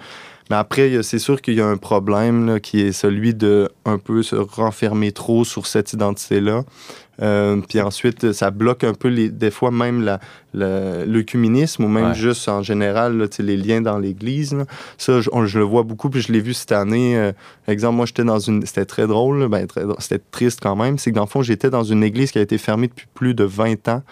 mais 0.50 0.56
après, 0.56 1.02
c'est 1.02 1.18
sûr 1.18 1.40
qu'il 1.42 1.54
y 1.54 1.60
a 1.60 1.66
un 1.66 1.76
problème 1.76 2.46
là, 2.46 2.60
qui 2.60 2.80
est 2.80 2.92
celui 2.92 3.34
de 3.34 3.68
un 3.84 3.98
peu 3.98 4.22
se 4.22 4.36
renfermer 4.36 5.12
trop 5.12 5.44
sur 5.44 5.66
cette 5.66 5.92
identité-là. 5.92 6.64
Euh, 7.20 7.60
puis 7.68 7.80
ensuite, 7.80 8.30
ça 8.32 8.52
bloque 8.52 8.84
un 8.84 8.94
peu, 8.94 9.08
les, 9.08 9.28
des 9.28 9.50
fois, 9.50 9.72
même 9.72 10.02
la, 10.02 10.20
la- 10.54 11.04
l'œcuménisme 11.04 11.82
ou 11.84 11.88
même 11.88 12.10
Ouais. 12.10 12.14
juste 12.14 12.48
en 12.48 12.62
général, 12.62 13.16
là, 13.18 13.26
les 13.40 13.56
liens 13.56 13.80
dans 13.80 13.98
l'Église. 13.98 14.52
là. 14.54 14.66
Ça, 14.98 15.20
je, 15.20 15.28
on- 15.32 15.44
je 15.44 15.58
le 15.58 15.64
vois 15.64 15.82
beaucoup, 15.82 16.10
puis 16.10 16.20
je 16.20 16.32
l'ai 16.32 16.40
vu 16.40 16.54
cette 16.54 16.70
année. 16.70 17.16
Euh, 17.18 17.32
exemple, 17.66 17.96
moi, 17.96 18.06
j'étais 18.06 18.22
dans 18.22 18.38
une... 18.38 18.64
C'était 18.64 18.84
très 18.84 19.08
drôle, 19.08 19.48
ben, 19.48 19.66
très 19.66 19.82
c'était 19.98 20.22
triste 20.30 20.60
quand 20.62 20.76
même. 20.76 20.96
C'est 20.98 21.10
que 21.10 21.16
dans 21.16 21.24
le 21.24 21.28
fond, 21.28 21.42
j'étais 21.42 21.70
dans 21.70 21.82
une 21.82 22.04
église 22.04 22.30
qui 22.30 22.38
a 22.38 22.42
été 22.42 22.56
fermée 22.56 22.86
depuis 22.86 23.08
plus 23.14 23.34
de 23.34 23.42
20 23.42 23.88
ans. 23.88 24.02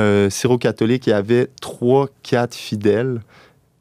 Euh, 0.00 0.28
Syro-catholique, 0.28 1.06
il 1.06 1.10
y 1.10 1.12
avait 1.12 1.50
3-4 1.62 2.54
fidèles. 2.54 3.20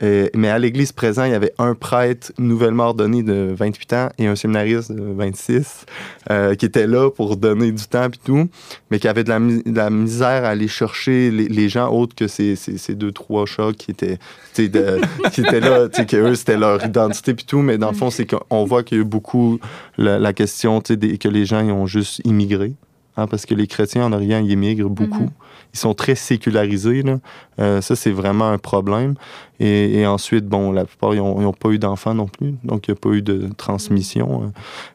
Euh, 0.02 0.28
mais 0.34 0.48
à 0.50 0.58
l'église 0.58 0.94
présente, 0.94 1.28
il 1.28 1.32
y 1.32 1.36
avait 1.36 1.54
un 1.58 1.76
prêtre 1.76 2.32
nouvellement 2.38 2.86
ordonné 2.86 3.22
de 3.22 3.54
28 3.54 3.94
ans 3.94 4.10
et 4.18 4.28
un 4.28 4.36
séminariste 4.36 4.92
de 4.94 5.02
26 5.02 5.86
euh, 6.32 6.56
qui 6.56 6.66
étaient 6.66 6.88
là 6.88 7.10
pour 7.10 7.36
donner 7.36 7.72
du 7.74 7.84
temps 7.86 8.06
et 8.06 8.18
tout, 8.24 8.48
mais 8.90 9.00
qui 9.00 9.10
avaient 9.10 9.26
de 9.26 9.30
la, 9.76 9.90
misère 9.90 10.46
à 10.46 10.50
aller 10.50 10.70
chercher 10.70 11.32
les, 11.32 11.70
gens 11.70 11.92
autres 11.92 12.16
que 12.16 12.28
ces, 12.28 12.56
deux, 12.96 13.12
trois 13.12 13.46
chats 13.46 13.74
qui 13.78 13.92
étaient, 13.92 14.20
de- 14.58 15.02
qui 15.34 15.42
étaient 15.42 15.60
là, 15.60 15.90
que 15.90 16.16
eux, 16.18 16.36
c'était 16.36 16.58
leur 16.58 16.86
identité 16.86 17.34
puis 17.34 17.46
tout, 17.46 17.60
mais 17.60 17.78
dans 17.78 17.92
le 17.92 17.96
fond, 17.98 18.10
c'est 18.10 18.26
qu'on 18.26 18.64
voit 18.64 18.84
qu'il 18.84 18.98
y 18.98 19.02
a 19.02 19.04
eu 19.04 19.06
beaucoup 19.06 19.60
la, 19.98 20.32
question, 20.34 20.82
des- 20.90 21.18
que 21.18 21.28
les 21.28 21.46
gens 21.46 21.60
ils 21.60 21.72
ont 21.72 21.88
juste 21.88 22.22
immigré. 22.24 22.72
hein, 23.18 23.28
parce 23.28 23.46
que 23.46 23.54
les 23.54 23.68
chrétiens 23.68 24.06
en 24.06 24.14
Orient, 24.14 24.40
ils 24.40 24.52
immigrent 24.52 24.90
beaucoup. 24.90 25.24
Mhm. 25.24 25.30
Ils 25.74 25.80
sont 25.80 25.94
très 25.94 26.16
sécularisés. 26.16 27.04
Là. 27.04 27.20
Euh, 27.60 27.82
ça, 27.82 27.96
c'est 27.96 28.12
vraiment 28.12 28.50
un 28.50 28.58
problème. 28.58 29.14
Et, 29.60 30.00
et 30.00 30.08
ensuite, 30.08 30.46
bon, 30.48 30.72
la 30.72 30.86
plupart, 30.86 31.14
ils 31.14 31.20
n'ont 31.20 31.54
pas 31.54 31.70
eu 31.70 31.78
d'enfants 31.80 32.14
non 32.16 32.28
plus. 32.28 32.56
Donc, 32.64 32.88
il 32.88 32.92
n'y 32.92 32.98
a 32.98 33.00
pas 33.00 33.10
eu 33.10 33.22
de 33.22 33.50
transmission. 33.56 34.44
hein. 34.46 34.52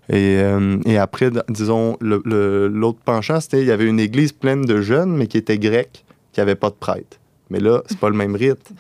Et, 0.09 0.39
euh, 0.39 0.79
et 0.85 0.99
après, 0.99 1.31
disons, 1.49 1.97
le- 2.01 2.23
le- 2.25 2.69
l'autre 2.69 2.99
penchant, 3.05 3.41
c'était 3.41 3.61
il 3.61 3.67
y 3.67 3.71
avait 3.71 3.87
une 3.87 4.01
église 4.01 4.33
pleine 4.33 4.63
de 4.65 4.81
jeunes, 4.81 5.15
mais 5.17 5.27
qui 5.29 5.37
était 5.39 5.59
grecque, 5.59 6.05
qui 6.33 6.41
n'avait 6.41 6.57
pas 6.57 6.71
de 6.71 6.75
prêtre. 6.75 7.19
Mais 7.51 7.61
là, 7.61 7.83
c'est 7.87 7.99
pas 7.99 8.09
le 8.09 8.17
même 8.17 8.35
rite, 8.35 8.73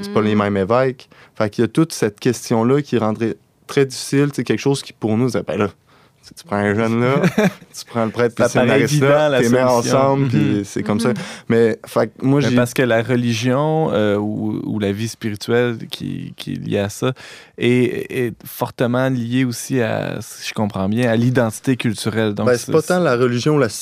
c'est 0.00 0.12
pas 0.14 0.22
les 0.22 0.34
mêmes 0.36 0.56
évêques. 0.56 1.08
Fait 1.34 1.50
qu'il 1.50 1.62
y 1.62 1.64
a 1.64 1.68
toute 1.68 1.92
cette 1.92 2.18
question-là 2.20 2.80
qui 2.80 2.96
rendrait 2.96 3.34
très 3.66 3.84
difficile. 3.84 4.28
C'est 4.32 4.44
quelque 4.44 4.60
chose 4.60 4.80
qui, 4.80 4.92
pour 4.92 5.18
nous, 5.18 5.28
c'est 5.30 5.44
ben 5.46 5.58
là, 5.58 5.68
tu 6.26 6.34
tu 6.34 6.44
prends 6.44 6.56
un 6.56 6.74
jeune 6.74 7.00
là, 7.00 7.20
tu 7.36 7.84
prends 7.86 8.04
le 8.04 8.10
prêtre, 8.10 8.34
puis 8.34 8.44
Ça 8.48 8.62
le 8.64 8.68
là, 9.00 9.28
la 9.28 9.40
t'es 9.42 9.48
mets 9.48 9.62
ensemble, 9.62 10.22
Mhm. 10.24 10.28
puis 10.28 10.62
c'est 10.64 10.82
comme 10.82 11.00
ça. 11.00 11.08
Mhm. 11.10 11.14
Mais, 11.48 11.78
fait 11.86 12.06
que 12.08 12.24
moi, 12.24 12.40
Mais 12.42 12.50
j'ai 12.50 12.56
parce 12.56 12.74
que 12.74 12.82
la 12.82 13.02
religion 13.02 13.90
euh, 13.92 14.16
ou, 14.16 14.60
ou 14.64 14.78
la 14.78 14.92
vie 14.92 15.08
spirituelle 15.08 15.78
qui, 15.90 16.32
qui 16.36 16.52
est 16.52 16.56
liée 16.56 16.78
à 16.78 16.88
ça 16.88 17.12
est, 17.58 18.06
est 18.10 18.34
fortement 18.46 19.08
liée 19.08 19.44
aussi 19.44 19.80
à, 19.80 20.18
si 20.20 20.48
je 20.48 20.54
comprends 20.54 20.88
bien, 20.88 21.10
à 21.10 21.16
l'identité 21.16 21.76
culturelle. 21.76 22.34
Donc, 22.34 22.46
Ben, 22.46 22.56
c'est 22.56 22.72
pas 22.72 22.82
tant 22.82 23.00
la 23.00 23.16
religion, 23.16 23.58
la, 23.58 23.68
tu 23.68 23.74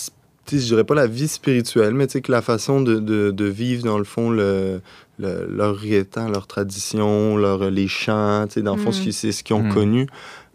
sais, 0.46 0.58
je 0.58 0.66
dirais 0.66 0.84
pas 0.84 0.94
la 0.94 1.06
vie 1.06 1.28
spirituelle, 1.28 1.94
mais 1.94 2.06
tu 2.06 2.12
sais 2.14 2.20
que 2.22 2.32
la 2.32 2.42
façon 2.42 2.80
de, 2.80 2.98
de, 2.98 3.30
de 3.30 3.44
vivre, 3.44 3.84
dans 3.84 3.98
le 3.98 4.04
fond, 4.04 4.30
le, 4.30 4.80
le- 5.18 5.46
leur 5.54 5.78
hein, 6.16 6.28
leur 6.30 6.46
tradition, 6.46 7.36
leur, 7.36 7.70
les 7.70 7.86
chants, 7.88 8.46
tu 8.48 8.54
sais, 8.54 8.62
dans 8.62 8.76
le 8.76 8.80
fond, 8.80 8.88
Mhm. 8.88 8.94
ce 8.94 9.00
qui- 9.02 9.12
c'est 9.12 9.32
ce 9.32 9.44
qu'ils 9.44 9.56
ont 9.56 9.62
Mhm. 9.62 9.74
connu. 9.74 10.06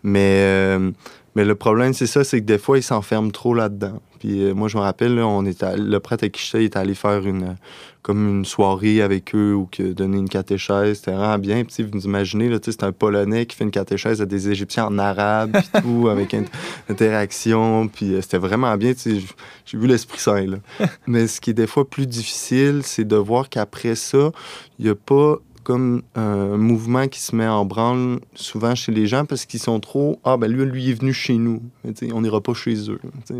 Mais, 0.03 0.39
euh, 0.41 0.91
mais 1.35 1.45
le 1.45 1.55
problème, 1.55 1.93
c'est 1.93 2.07
ça, 2.07 2.23
c'est 2.23 2.39
que 2.39 2.45
des 2.45 2.57
fois, 2.57 2.77
ils 2.77 2.83
s'enferment 2.83 3.31
trop 3.31 3.53
là-dedans. 3.53 4.01
Puis 4.19 4.43
euh, 4.43 4.53
moi, 4.53 4.67
je 4.69 4.77
me 4.77 4.81
rappelle, 4.81 5.15
là, 5.15 5.27
on 5.27 5.45
était, 5.45 5.65
à- 5.65 5.75
le 5.75 5.99
prêtre 5.99 6.23
avec 6.23 6.33
qui 6.33 6.45
j'étais, 6.45 6.63
est 6.63 6.75
allé 6.77 6.95
faire 6.95 7.27
une, 7.27 7.57
comme 8.01 8.27
une 8.39 8.45
soirée 8.45 9.01
avec 9.01 9.35
eux 9.35 9.53
ou 9.53 9.67
que 9.69 9.83
donner 9.91 10.17
une 10.17 10.29
catéchèse. 10.29 10.99
C'était 10.99 11.11
vraiment 11.11 11.37
bien. 11.37 11.63
Puis 11.65 11.83
vous 11.83 12.05
imaginez, 12.05 12.47
là, 12.49 12.57
c'est 12.63 12.83
un 12.83 12.93
Polonais 12.93 13.45
qui 13.45 13.55
fait 13.57 13.65
une 13.65 13.71
catéchèse 13.71 14.21
à 14.21 14.25
des 14.25 14.49
Égyptiens 14.49 14.85
en 14.85 14.97
arabe, 14.97 15.51
puis 15.51 15.81
tout, 15.81 16.07
avec 16.07 16.31
une 16.33 16.45
interaction. 16.89 17.87
Puis 17.87 18.13
euh, 18.13 18.21
c'était 18.21 18.37
vraiment 18.37 18.75
bien. 18.77 18.93
J'ai 19.03 19.77
vu 19.77 19.87
l'Esprit 19.87 20.19
Saint, 20.19 20.45
là. 20.45 20.57
Mais 21.07 21.27
ce 21.27 21.41
qui 21.41 21.49
est 21.51 21.53
des 21.53 21.67
fois 21.67 21.87
plus 21.87 22.07
difficile, 22.07 22.81
c'est 22.83 23.05
de 23.05 23.15
voir 23.17 23.49
qu'après 23.49 23.95
ça, 23.95 24.31
il 24.79 24.85
n'y 24.85 24.91
a 24.91 24.95
pas 24.95 25.37
comme 25.65 26.03
un 26.13 26.57
mouvement 26.57 27.07
qui 27.07 27.19
se 27.19 27.35
met 27.35 27.47
en 27.47 27.65
branle 27.65 28.19
souvent 28.35 28.75
chez 28.75 28.91
les 28.91 29.07
gens 29.07 29.25
parce 29.25 29.45
qu'ils 29.45 29.59
sont 29.59 29.79
trop 29.79 30.19
ah 30.23 30.37
ben 30.37 30.49
lui 30.49 30.63
lui 30.63 30.91
est 30.91 30.93
venu 30.93 31.11
chez 31.11 31.33
nous 31.33 31.61
Mais, 31.83 32.13
on 32.13 32.21
n'ira 32.21 32.39
pas 32.39 32.53
chez 32.53 32.89
eux 32.91 32.99
tu 33.25 33.33
sais. 33.33 33.39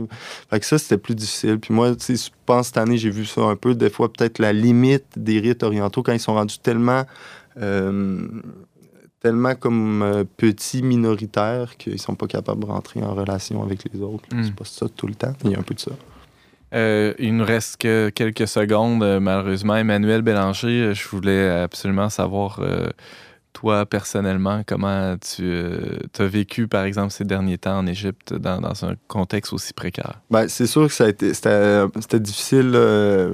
fait 0.50 0.60
que 0.60 0.66
ça 0.66 0.80
c'était 0.80 0.98
plus 0.98 1.14
difficile 1.14 1.60
puis 1.60 1.74
moi 1.74 1.94
je 1.94 2.30
pense 2.48 2.68
cette 2.68 2.78
année 2.78 2.98
j'ai 2.98 3.12
vu 3.12 3.26
ça 3.26 3.42
un 3.42 3.56
peu 3.56 3.76
des 3.76 3.92
fois 3.92 4.12
peut-être 4.12 4.40
la 4.40 4.54
limite 4.54 5.06
des 5.16 5.40
rites 5.40 5.62
orientaux 5.62 6.02
quand 6.02 6.14
ils 6.14 6.20
sont 6.20 6.34
rendus 6.34 6.58
tellement 6.58 7.04
euh, 7.62 8.28
tellement 9.20 9.54
comme 9.54 10.02
euh, 10.02 10.24
petits 10.24 10.82
minoritaires 10.82 11.78
qu'ils 11.78 12.02
sont 12.02 12.16
pas 12.16 12.28
capables 12.28 12.62
de 12.62 12.66
rentrer 12.66 13.04
en 13.04 13.14
relation 13.14 13.62
avec 13.62 13.86
les 13.94 14.02
autres 14.02 14.26
là. 14.32 14.40
Mm. 14.40 14.44
c'est 14.46 14.56
pas 14.56 14.66
ça 14.66 14.88
tout 14.90 15.08
le 15.08 15.16
temps 15.16 15.34
il 15.44 15.52
y 15.52 15.56
a 15.56 15.60
un 15.60 15.64
peu 15.64 15.76
de 15.76 15.80
ça 15.80 15.92
Euh, 16.76 17.14
il 17.20 17.38
nous 17.38 17.46
reste 17.46 17.78
que 17.78 18.10
quelques 18.10 18.48
secondes, 18.48 19.02
euh, 19.02 19.20
malheureusement. 19.20 19.76
Emmanuel 19.78 20.22
Bélanger, 20.22 20.68
euh, 20.68 20.94
je 20.94 21.08
voulais 21.08 21.50
absolument 21.50 22.10
savoir, 22.10 22.60
euh, 22.60 22.90
toi, 23.54 23.86
personnellement, 23.86 24.64
comment 24.68 25.16
tu 25.18 25.50
as 26.20 26.26
vécu, 26.26 26.68
par 26.68 26.84
exemple, 26.84 27.12
ces 27.12 27.24
derniers 27.24 27.58
temps 27.58 27.78
en 27.78 27.88
Égypte 27.88 28.34
dans, 28.34 28.60
dans 28.60 28.84
un 28.84 28.96
contexte 29.08 29.54
aussi 29.54 29.72
précaire? 29.72 30.20
Ben, 30.30 30.50
c'est 30.50 30.68
sûr 30.68 30.88
que 30.88 30.94
ça 30.94 31.06
a 31.06 31.08
été, 31.08 31.34
c'était, 31.34 31.86
c'était 32.02 32.20
difficile. 32.20 32.72
euh, 32.76 33.34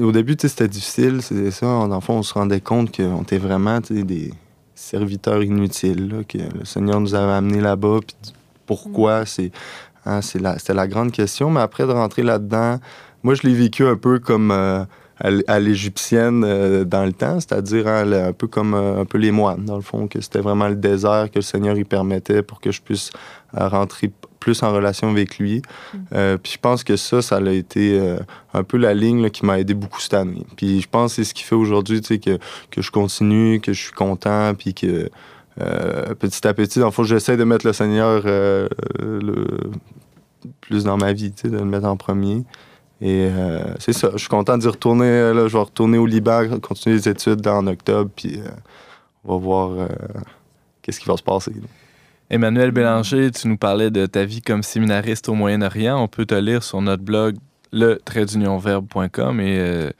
au 0.00 0.10
début, 0.10 0.36
c'était 0.40 0.66
difficile. 0.66 1.22
C'est 1.22 1.52
ça. 1.52 1.68
En 1.68 1.92
enfant, 1.92 2.14
on 2.14 2.22
se 2.24 2.34
rendait 2.34 2.60
compte 2.60 2.96
qu'on 2.96 3.22
était 3.22 3.38
vraiment 3.38 3.78
des 3.78 4.32
serviteurs 4.74 5.44
inutiles, 5.44 6.08
là, 6.08 6.24
que 6.24 6.38
le 6.38 6.64
Seigneur 6.64 7.00
nous 7.00 7.14
avait 7.14 7.32
amenés 7.34 7.60
là-bas. 7.60 8.00
Puis 8.04 8.32
pourquoi, 8.66 9.26
c'est, 9.26 9.52
hein, 10.06 10.20
c'est 10.22 10.40
la, 10.40 10.58
c'était 10.58 10.74
la 10.74 10.86
grande 10.88 11.12
question. 11.12 11.50
Mais 11.50 11.60
après, 11.60 11.86
de 11.86 11.92
rentrer 11.92 12.22
là-dedans, 12.22 12.78
moi, 13.22 13.34
je 13.34 13.42
l'ai 13.42 13.54
vécu 13.54 13.86
un 13.86 13.96
peu 13.96 14.18
comme 14.18 14.50
euh, 14.50 14.84
à 15.46 15.60
l'égyptienne 15.60 16.42
euh, 16.44 16.84
dans 16.84 17.04
le 17.04 17.12
temps, 17.12 17.38
c'est-à-dire 17.40 17.86
hein, 17.86 18.04
le- 18.06 18.24
un 18.24 18.32
peu 18.32 18.46
comme 18.46 18.72
euh, 18.74 19.00
un 19.00 19.04
peu 19.04 19.18
les 19.18 19.30
moines, 19.30 19.64
dans 19.64 19.76
le 19.76 19.82
fond, 19.82 20.08
que 20.08 20.20
c'était 20.20 20.40
vraiment 20.40 20.68
le 20.68 20.76
désert 20.76 21.28
que 21.30 21.36
le 21.38 21.42
Seigneur 21.42 21.76
y 21.76 21.84
permettait 21.84 22.42
pour 22.42 22.60
que 22.60 22.70
je 22.72 22.80
puisse 22.80 23.10
rentrer 23.52 24.08
p- 24.08 24.14
plus 24.38 24.62
en 24.62 24.72
relation 24.72 25.10
avec 25.10 25.38
lui. 25.38 25.60
Euh, 26.14 26.38
puis 26.38 26.52
je 26.54 26.58
pense 26.58 26.82
que 26.82 26.96
ça, 26.96 27.20
ça 27.20 27.36
a 27.36 27.50
été 27.50 28.00
un 28.54 28.62
peu 28.62 28.78
la 28.78 28.94
ligne 28.94 29.22
là, 29.22 29.28
qui 29.28 29.44
m'a 29.44 29.58
aidé 29.58 29.74
beaucoup 29.74 30.00
cette 30.00 30.14
année. 30.14 30.46
Puis 30.56 30.80
je 30.80 30.88
pense 30.88 31.12
que 31.12 31.16
c'est 31.16 31.28
ce 31.28 31.34
qui 31.34 31.42
fait 31.42 31.54
aujourd'hui, 31.56 32.00
que, 32.00 32.38
que 32.70 32.80
je 32.80 32.90
continue, 32.90 33.60
que 33.60 33.74
je 33.74 33.80
suis 33.82 33.92
content, 33.92 34.54
puis 34.54 34.72
que 34.72 35.10
euh, 35.60 36.14
petit 36.14 36.46
à 36.46 36.54
petit, 36.54 36.78
dans 36.78 36.86
le 36.86 36.92
fond, 36.92 37.02
j'essaie 37.02 37.36
de 37.36 37.44
mettre 37.44 37.66
le 37.66 37.72
Seigneur 37.72 38.22
euh, 38.26 38.68
le, 38.98 39.46
plus 40.60 40.84
dans 40.84 40.96
ma 40.96 41.12
vie, 41.12 41.30
de 41.30 41.50
le 41.50 41.64
mettre 41.64 41.86
en 41.86 41.96
premier. 41.96 42.44
Et 43.00 43.28
euh, 43.30 43.60
c'est 43.78 43.92
ça, 43.92 44.10
je 44.12 44.18
suis 44.18 44.28
content 44.28 44.58
d'y 44.58 44.68
retourner. 44.68 45.32
Là, 45.32 45.48
je 45.48 45.52
vais 45.52 45.62
retourner 45.62 45.98
au 45.98 46.06
Liban, 46.06 46.58
continuer 46.60 46.96
les 46.96 47.08
études 47.08 47.46
en 47.46 47.66
octobre, 47.66 48.10
puis 48.14 48.40
on 49.24 49.34
va 49.34 49.40
voir 49.42 49.88
qu'est-ce 50.82 51.00
qui 51.00 51.08
va 51.08 51.16
se 51.16 51.22
passer. 51.22 51.52
Emmanuel 52.28 52.70
Bélanger, 52.70 53.30
tu 53.32 53.48
nous 53.48 53.56
parlais 53.56 53.90
de 53.90 54.06
ta 54.06 54.24
vie 54.24 54.42
comme 54.42 54.62
séminariste 54.62 55.28
au 55.28 55.34
Moyen-Orient. 55.34 56.00
On 56.00 56.08
peut 56.08 56.26
te 56.26 56.34
lire 56.34 56.62
sur 56.62 56.80
notre 56.80 57.02
blog 57.02 57.36
le 57.72 58.00
et 59.40 59.90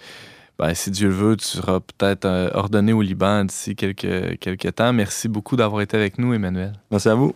ben, 0.61 0.75
si 0.75 0.91
Dieu 0.91 1.09
le 1.09 1.15
veut, 1.15 1.37
tu 1.37 1.47
seras 1.47 1.81
peut-être 1.81 2.27
euh, 2.27 2.51
ordonné 2.53 2.93
au 2.93 3.01
Liban 3.01 3.47
d'ici 3.47 3.75
quelques, 3.75 4.39
quelques 4.39 4.75
temps. 4.75 4.93
Merci 4.93 5.27
beaucoup 5.27 5.57
d'avoir 5.57 5.81
été 5.81 5.97
avec 5.97 6.19
nous, 6.19 6.35
Emmanuel. 6.35 6.75
Merci 6.91 7.09
à 7.09 7.15
vous. 7.15 7.33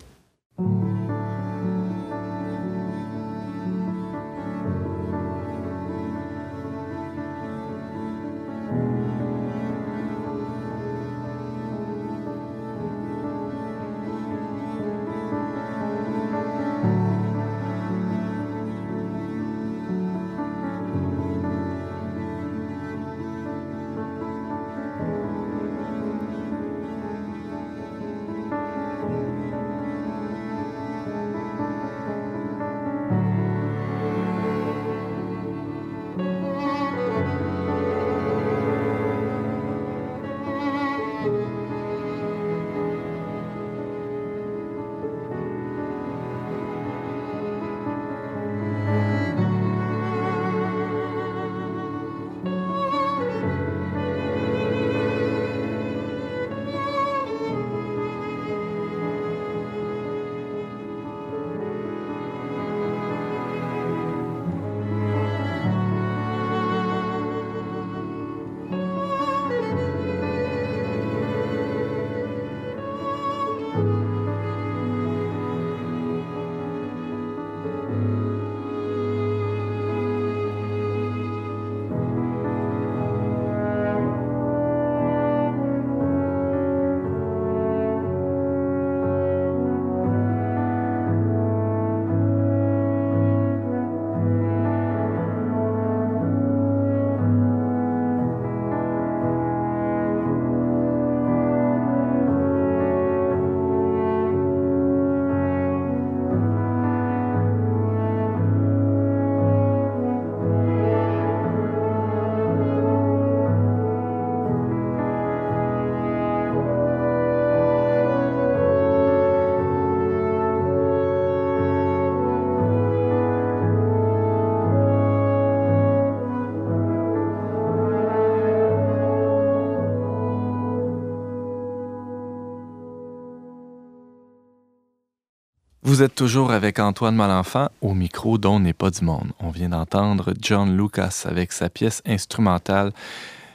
Vous 135.95 136.03
êtes 136.03 136.17
toujours 136.17 136.51
avec 136.51 136.81
Antoine 136.81 137.15
Malenfant 137.15 137.69
au 137.81 137.95
micro 137.95 138.37
dont 138.37 138.59
n'est 138.59 138.73
pas 138.73 138.91
du 138.91 139.05
monde. 139.05 139.31
On 139.39 139.51
vient 139.51 139.69
d'entendre 139.69 140.35
John 140.43 140.77
Lucas 140.77 141.23
avec 141.25 141.53
sa 141.53 141.71
pièce 141.71 142.03
instrumentale 142.05 142.91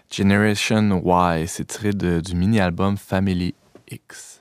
Generation 0.09 1.01
Y. 1.03 1.49
C'est 1.49 1.67
tiré 1.67 1.91
du 1.91 2.35
mini-album 2.35 2.95
Family 2.95 3.55
X. 3.91 4.38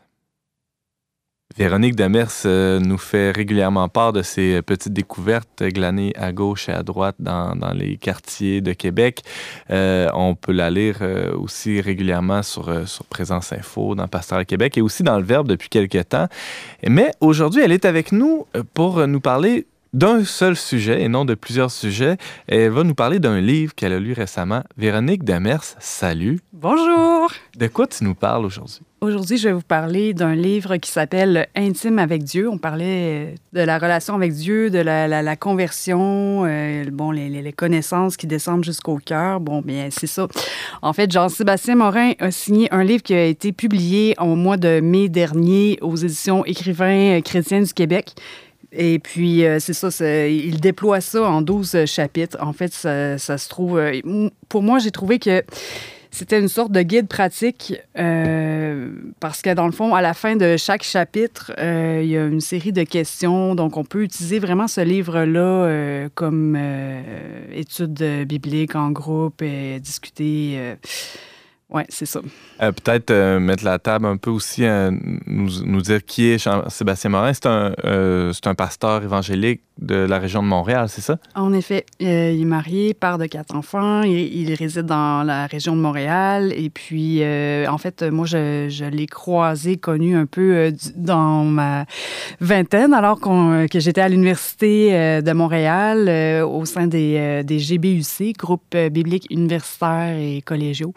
Véronique 1.59 1.97
Demers 1.97 2.29
euh, 2.45 2.79
nous 2.79 2.99
fait 2.99 3.33
régulièrement 3.33 3.89
part 3.89 4.13
de 4.13 4.23
ses 4.23 4.63
petites 4.63 4.93
découvertes 4.93 5.65
glanées 5.65 6.13
à 6.17 6.31
gauche 6.31 6.69
et 6.69 6.73
à 6.73 6.85
droite 6.85 7.17
dans, 7.19 7.53
les 7.75 7.97
quartiers 7.97 8.61
de 8.61 8.73
Québec. 8.73 9.25
Euh, 9.71 10.09
on 10.15 10.37
peut 10.37 10.53
la 10.53 10.71
lire 10.71 10.99
euh, 11.01 11.35
aussi 11.35 11.81
régulièrement 11.81 12.45
sur, 12.45 12.69
euh, 12.69 12.87
sur 12.87 13.05
Présence 13.07 13.53
Info, 13.53 13.97
dans 13.97 14.07
Pastoral 14.07 14.47
Québec 14.47 14.79
et 14.79 14.83
aussi 14.83 15.03
dans 15.03 15.19
Le 15.19 15.25
Verbe 15.25 15.49
depuis 15.49 15.69
quelques 15.69 16.11
temps. 16.11 16.29
Mais 16.87 17.11
aujourd'hui, 17.21 17.61
elle 17.65 17.73
est 17.73 17.87
avec 17.87 18.13
nous 18.13 18.47
euh, 18.55 18.63
pour 18.73 19.05
nous 19.09 19.21
parler 19.21 19.67
d'un 19.95 20.25
seul 20.25 20.57
sujet 20.57 21.03
et 21.03 21.09
non 21.09 21.25
de 21.25 21.35
plusieurs 21.35 21.71
sujets. 21.71 22.17
Elle 22.47 22.71
va 22.71 22.85
nous 22.85 22.95
parler 22.95 23.19
d'un 23.19 23.41
livre 23.41 23.75
qu'elle 23.75 23.93
a 23.93 23.99
lu 24.01 24.13
récemment. 24.13 24.63
Véronique 24.77 25.25
Demers, 25.25 25.63
salut. 25.79 26.41
Bonjour! 26.53 27.31
De 27.57 27.67
quoi 27.69 27.87
tu 27.87 28.05
nous 28.05 28.15
parles 28.15 28.45
aujourd'hui? 28.45 28.81
Aujourd'hui, 29.01 29.39
je 29.39 29.47
vais 29.49 29.55
vous 29.55 29.61
parler 29.61 30.13
d'un 30.13 30.35
livre 30.35 30.77
qui 30.77 30.91
s'appelle 30.91 31.47
Intime 31.55 32.01
avec 32.01 32.25
Dieu. 32.25 32.49
On 32.51 32.59
parlait 32.59 33.29
euh, 33.31 33.35
de 33.53 33.61
la 33.61 33.79
relation 33.79 34.17
avec 34.17 34.33
Dieu, 34.33 34.71
de 34.71 34.79
la, 34.81 35.07
la- 35.07 35.23
la 35.23 35.37
conversion, 35.37 36.45
euh, 36.47 36.85
bon, 36.91 37.13
les, 37.13 37.29
les- 37.29 37.43
les 37.43 37.53
connaissances 37.53 38.17
qui 38.17 38.27
descendent 38.27 38.65
jusqu'au 38.65 38.99
cœur. 38.99 39.39
Bon, 39.39 39.61
bien, 39.63 39.89
c'est 39.93 40.09
ça. 40.09 40.27
En 40.83 40.93
fait, 40.93 41.13
Jean-Sébastien 41.13 41.77
Morin 41.77 42.13
a 42.19 42.33
signé 42.33 42.67
un 42.75 42.83
livre 42.83 43.05
qui 43.05 43.15
a 43.15 43.25
été 43.25 43.53
publié 43.53 44.17
au 44.21 44.35
mois 44.35 44.57
de 44.57 44.81
mai 44.81 45.09
dernier 45.09 45.79
aux 45.81 45.95
éditions 45.95 46.45
Écrivains 46.45 47.21
chrétiens 47.21 47.63
du 47.63 47.73
Québec. 47.73 48.15
Et 48.73 48.99
puis, 48.99 49.45
euh, 49.45 49.59
c'est 49.61 49.73
ça, 49.73 49.89
il 50.27 50.61
déploie 50.61 51.01
ça 51.01 51.23
en 51.23 51.43
12 51.43 51.87
chapitres. 51.87 52.37
En 52.41 52.53
fait, 52.53 52.73
ça, 52.73 53.19
se 53.19 53.49
trouve... 53.49 53.79
euh, 53.79 54.29
pour 54.49 54.63
moi, 54.63 54.79
j'ai 54.79 54.91
trouvé 54.91 55.19
que 55.19 55.43
c'était 56.11 56.41
une 56.41 56.49
sorte 56.49 56.73
de 56.73 56.83
guide 56.83 57.07
pratique 57.07 57.75
euh, 57.99 58.91
parce 59.21 59.43
que 59.43 59.53
dans 59.53 59.67
le 59.67 59.73
fond, 59.73 59.95
à 59.95 60.03
la 60.03 60.15
fin 60.15 60.37
de 60.37 60.57
chaque 60.57 60.83
chapitre, 60.83 61.53
euh, 61.59 62.01
il 62.03 62.09
y 62.09 62.17
a 62.17 62.25
une 62.25 62.41
série 62.41 62.73
de 62.73 62.83
questions. 62.83 63.55
Donc, 63.55 63.77
on 63.77 63.85
peut 63.85 64.03
utiliser 64.03 64.39
vraiment 64.39 64.69
ce 64.69 64.81
livre-là 64.81 65.41
euh, 65.41 66.09
comme 66.15 66.57
euh, 66.59 67.01
étude 67.53 68.25
biblique 68.27 68.75
en 68.75 68.91
groupe 68.91 69.43
et 69.43 69.81
discuter. 69.81 70.77
Ouais, 71.71 71.85
c'est 71.89 72.07
ça. 72.07 72.21
Euh, 72.63 72.73
Peut-être 72.73 73.11
euh, 73.11 73.39
mettre 73.39 73.65
la 73.65 73.79
table 73.79 74.07
un 74.07 74.17
peu 74.17 74.31
aussi, 74.31 74.65
euh, 74.65 74.91
nous, 75.27 75.51
nous 75.65 75.81
dire 75.81 76.05
qui 76.05 76.29
est 76.29 76.39
Jean-Sébastien 76.39 77.11
Morin. 77.11 77.33
C'est 77.33 77.47
un, 77.47 77.75
un 77.85 78.55
pasteur 78.55 79.03
évangélique 79.03 79.63
de 79.79 79.95
la 79.95 80.19
région 80.19 80.43
de 80.43 80.49
Montréal, 80.49 80.89
c'est 80.89 81.03
ça? 81.03 81.19
En 81.37 81.53
effet, 81.53 81.87
il 82.01 82.09
est 82.09 82.45
marié, 82.45 82.95
père 82.95 83.17
de 83.17 83.27
quatre 83.27 83.55
enfants. 83.55 84.03
Il, 84.03 84.19
il 84.19 84.53
réside 84.55 84.87
dans 84.87 85.23
la 85.23 85.47
région 85.47 85.77
de 85.77 85.81
Montréal. 85.81 86.53
Et 86.57 86.69
puis, 86.69 87.23
en 87.23 87.79
fait, 87.79 88.03
moi, 88.03 88.27
je, 88.27 88.67
je 88.69 88.85
l'ai 88.85 89.07
croisé, 89.07 89.77
connu 89.77 90.17
un 90.17 90.27
peu 90.27 90.73
dans 90.97 91.45
ma 91.45 91.85
vingtaine, 92.41 92.93
alors 92.93 93.21
que 93.21 93.79
j'étais 93.79 94.01
à 94.01 94.09
l'Université 94.09 95.23
de 95.23 95.33
Montréal 95.33 96.43
au 96.45 96.65
sein 96.65 96.89
des, 96.89 97.45
des 97.45 97.59
GBUC, 97.59 98.37
groupe 98.37 98.63
euh, 98.75 98.89
biblique 98.89 99.27
universitaire 99.31 100.17
et 100.17 100.43
collégiaux. 100.43 100.95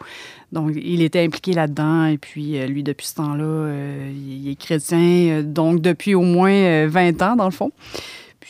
Donc, 0.52 0.72
il 0.76 1.00
était 1.00 1.24
impliqué 1.24 1.54
là-dedans. 1.54 2.04
Et 2.04 2.18
puis, 2.18 2.58
euh, 2.58 2.66
lui, 2.66 2.82
depuis 2.82 3.06
ce 3.06 3.14
temps-là, 3.14 3.44
euh, 3.44 4.12
il 4.14 4.50
est 4.50 4.54
chrétien, 4.54 4.98
euh, 4.98 5.42
donc 5.42 5.80
depuis 5.80 6.14
au 6.14 6.20
moins 6.20 6.52
euh, 6.52 6.88
20 6.90 7.22
ans, 7.22 7.36
dans 7.36 7.46
le 7.46 7.50
fond. 7.50 7.72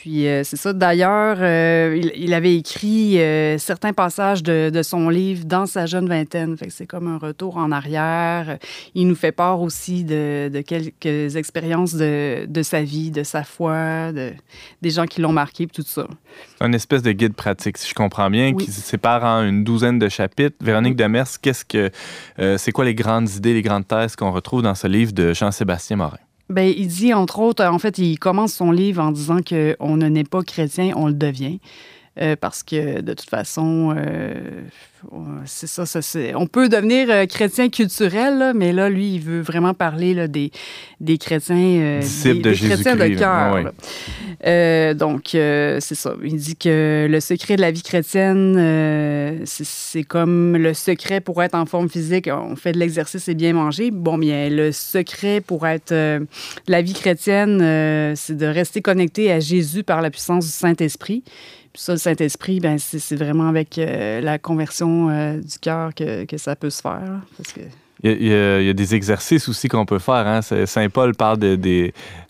Puis 0.03 0.26
euh, 0.26 0.42
c'est 0.42 0.57
ça. 0.57 0.72
D'ailleurs, 0.72 1.36
euh, 1.38 1.96
il, 1.96 2.11
il 2.16 2.34
avait 2.34 2.57
écrit 2.57 3.20
euh, 3.20 3.57
certains 3.57 3.92
passages 3.92 4.42
de, 4.42 4.68
de 4.68 4.82
son 4.82 5.09
livre 5.09 5.44
dans 5.44 5.64
sa 5.64 5.86
jeune 5.86 6.09
vingtaine. 6.09 6.57
Fait 6.57 6.66
que 6.66 6.72
c'est 6.72 6.88
comme 6.88 7.07
un 7.07 7.18
retour 7.18 7.57
en 7.57 7.70
arrière. 7.70 8.59
Il 8.96 9.07
nous 9.07 9.14
fait 9.14 9.30
part 9.30 9.61
aussi 9.61 10.03
de, 10.03 10.50
de 10.53 10.61
quelques 10.61 11.36
expériences 11.36 11.94
de, 11.94 12.46
de 12.46 12.62
sa 12.64 12.82
vie, 12.82 13.12
de 13.12 13.22
sa 13.22 13.44
foi, 13.44 14.11
de, 14.11 14.32
des 14.82 14.90
gens 14.90 15.07
qui 15.07 15.20
l'ont 15.20 15.30
marqué, 15.30 15.68
tout 15.68 15.84
ça. 15.86 16.09
Une 16.61 16.74
espèce 16.74 17.03
de 17.03 17.12
guide 17.12 17.34
pratique, 17.34 17.78
si 17.78 17.88
je 17.88 17.94
comprends 17.94 18.28
bien, 18.28 18.53
Oui. 18.57 18.64
qui 18.64 18.72
se 18.72 18.80
sépare 18.80 19.22
en 19.22 19.44
une 19.44 19.62
douzaine 19.62 20.00
de 20.00 20.09
chapitres. 20.09 20.57
Véronique 20.61 20.96
Demers, 20.96 21.28
qu'est-ce 21.40 21.64
que, 21.64 21.92
c'est 22.59 22.72
quoi 22.72 22.84
les 22.84 22.96
grandes 22.96 23.30
idées, 23.30 23.55
les 23.55 23.62
grandes 23.62 23.86
thèses 23.86 24.16
qu'on 24.16 24.32
retrouve 24.32 24.62
dans 24.62 24.74
ce 24.74 24.88
livre 24.88 25.12
de 25.12 25.32
Jean-Sébastien 25.32 25.94
Morin? 25.96 26.18
Ben, 26.49 26.72
il 26.76 26.88
dit, 26.88 27.14
entre 27.14 27.38
autres, 27.38 27.64
en 27.64 27.78
fait, 27.78 27.99
il 27.99 28.18
commence 28.18 28.53
son 28.53 28.72
livre 28.72 29.03
en 29.03 29.12
disant 29.12 29.38
qu'on 29.43 29.97
ne 29.97 30.09
naît 30.09 30.24
pas 30.24 30.43
chrétien, 30.43 30.93
on 30.97 31.07
le 31.07 31.14
devient. 31.14 31.61
Euh, 32.20 32.36
parce 32.38 32.62
que 32.62 33.00
de 33.00 33.14
toute 33.14 33.30
façon, 33.30 33.94
euh, 33.96 34.60
c'est 35.46 35.66
ça, 35.66 35.84
on 36.34 36.46
peut 36.46 36.68
devenir 36.68 37.08
euh, 37.10 37.24
chrétien 37.24 37.70
culturel, 37.70 38.36
là, 38.36 38.52
mais 38.52 38.74
là, 38.74 38.90
lui, 38.90 39.14
il 39.14 39.20
veut 39.22 39.40
vraiment 39.40 39.72
parler 39.72 40.12
là, 40.12 40.28
des, 40.28 40.50
des 41.00 41.16
chrétiens, 41.16 41.56
des, 41.56 42.00
de 42.34 42.50
des 42.50 42.54
chrétiens 42.54 42.96
de 42.96 43.08
cœur. 43.18 44.94
Donc, 44.94 45.28
c'est 45.32 45.94
ça. 45.94 46.14
Il 46.22 46.36
dit 46.36 46.56
que 46.56 47.06
le 47.08 47.20
secret 47.20 47.56
de 47.56 47.62
la 47.62 47.70
vie 47.70 47.82
chrétienne, 47.82 49.42
c'est- 49.46 50.04
comme 50.04 50.56
le 50.58 50.74
secret 50.74 51.20
pour 51.22 51.42
être 51.42 51.54
en 51.54 51.64
forme 51.64 51.88
physique. 51.88 52.28
On 52.30 52.56
fait 52.56 52.72
de 52.72 52.78
l'exercice 52.78 53.26
et 53.28 53.34
bien 53.34 53.54
manger. 53.54 53.90
Bon, 53.90 54.18
bien, 54.18 54.50
le 54.50 54.70
secret 54.72 55.40
pour 55.40 55.66
être 55.66 55.94
la 56.68 56.82
vie 56.82 56.92
chrétienne, 56.92 58.14
c'est 58.16 58.36
de 58.36 58.46
rester 58.46 58.82
connecté 58.82 59.32
à 59.32 59.40
Jésus 59.40 59.82
par 59.82 60.02
la 60.02 60.10
puissance 60.10 60.44
du 60.44 60.52
Saint-Esprit. 60.52 61.22
Ça, 61.74 61.92
le 61.92 61.98
Saint-Esprit, 61.98 62.60
ben, 62.60 62.78
c'est 62.78 63.16
vraiment 63.16 63.48
avec 63.48 63.78
euh, 63.78 64.20
la 64.20 64.38
conversion 64.38 65.08
euh, 65.08 65.38
du 65.38 65.58
cœur 65.58 65.94
que, 65.94 66.24
que 66.24 66.36
ça 66.36 66.54
peut 66.54 66.70
se 66.70 66.82
faire. 66.82 67.22
parce 67.36 67.52
que 67.52 67.62
Il 68.05 68.11
y, 68.26 68.32
a, 68.34 68.61
y 68.61 68.68
y 68.68 68.74
des 68.74 68.94
exercices 68.94 69.48
aussi 69.48 69.68
qu'on 69.68 69.86
peut 69.86 69.98
faire. 70.00 70.26
Hein? 70.26 70.40
Saint 70.42 70.88
Paul 70.88 71.14
parle 71.14 71.38
de, 71.38 71.57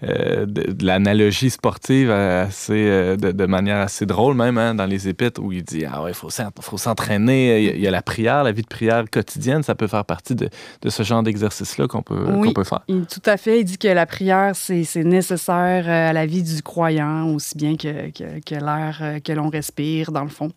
euh, 0.03 0.45
de, 0.47 0.73
de 0.73 0.85
l'analogie 0.87 1.49
sportive 1.51 2.11
assez, 2.11 2.73
euh, 2.75 3.17
de, 3.17 3.47
manière 3.47 3.79
assez 3.79 4.05
drôle 4.05 4.35
même 4.35 4.59
hein, 4.59 4.75
dans 4.75 4.85
les 4.87 5.09
épîtres 5.09 5.41
où 5.43 5.51
il 5.53 5.63
dit 5.63 5.85
ah 5.91 6.03
ouais, 6.03 6.11
il 6.11 6.15
faut 6.15 6.29
faut 6.61 6.77
s'entraîner. 6.79 7.59
Il 7.61 7.65
y 7.65 7.69
a- 7.69 7.75
il 7.75 7.81
y 7.81 7.89
a 7.89 7.91
la 7.91 8.03
prière, 8.03 8.45
la 8.45 8.53
vie 8.53 8.63
de 8.63 8.67
prière 8.69 9.05
quotidienne, 9.11 9.63
ça 9.63 9.75
peut 9.75 9.87
faire 9.87 10.05
partie 10.05 10.35
de, 10.35 10.49
ce 10.89 11.03
genre 11.05 11.23
d'exercice-là 11.23 11.87
qu'on 11.89 12.03
peut, 12.03 12.23
Oui. 12.35 12.53
peut 12.53 12.65
faire. 12.65 12.83
Il- 12.89 13.07
tout 13.07 13.23
à 13.25 13.37
fait. 13.37 13.61
Il 13.61 13.65
dit 13.65 13.79
que 13.79 13.89
la 13.89 14.05
prière, 14.07 14.53
c'est 14.55 14.85
nécessaire 15.05 15.85
euh, 15.89 16.11
à 16.11 16.13
la 16.13 16.27
vie 16.27 16.43
du 16.43 16.63
croyant, 16.63 17.29
aussi 17.35 17.57
bien 17.57 17.77
que, 17.77 18.11
que, 18.11 18.41
que 18.45 18.55
l'air 18.55 19.21
que 19.25 19.33
l'on 19.33 19.49
respire, 19.49 20.13
dans 20.13 20.23
le 20.25 20.29
fond. 20.29 20.51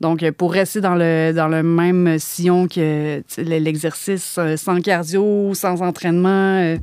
Donc, 0.00 0.28
pour 0.32 0.52
rester 0.52 0.80
dans 0.80 0.94
le, 0.96 1.32
dans 1.32 1.48
le 1.48 1.62
même 1.62 2.18
sillon 2.18 2.66
que 2.68 3.22
l'exercice 3.38 4.38
sans 4.56 4.80
cardio, 4.80 5.54
sans 5.54 5.82
entraînement, 5.82 6.58
euh, 6.60 6.76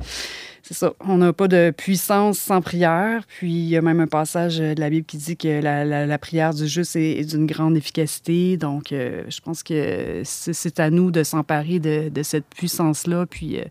c'est 0.62 0.74
ça. 0.74 0.94
On 1.06 1.18
n'a 1.18 1.32
pas 1.34 1.46
de 1.46 1.72
puissance 1.76 2.38
sans 2.38 2.62
prière. 2.62 3.24
Puis, 3.28 3.52
il 3.52 3.68
y 3.68 3.76
a 3.76 3.82
même 3.82 4.00
un 4.00 4.06
passage 4.06 4.56
de 4.58 4.80
la 4.80 4.88
Bible 4.88 5.04
qui 5.04 5.18
dit 5.18 5.36
que 5.36 5.60
la, 5.60 5.84
la- 5.84 6.06
la 6.06 6.18
prière 6.18 6.54
du 6.54 6.66
juste 6.66 6.96
est, 6.96 7.18
est 7.20 7.24
d'une 7.24 7.44
grande 7.46 7.76
efficacité. 7.76 8.56
Donc, 8.56 8.90
euh, 8.92 9.24
je 9.28 9.40
pense 9.40 9.62
que 9.62 10.22
c'est 10.24 10.54
c'est 10.54 10.80
à 10.80 10.88
nous 10.88 11.10
de 11.10 11.22
s'emparer 11.22 11.80
de, 11.80 12.08
de 12.08 12.22
cette 12.22 12.46
puissance-là. 12.56 13.26
Puis, 13.26 13.58
euh, 13.58 13.64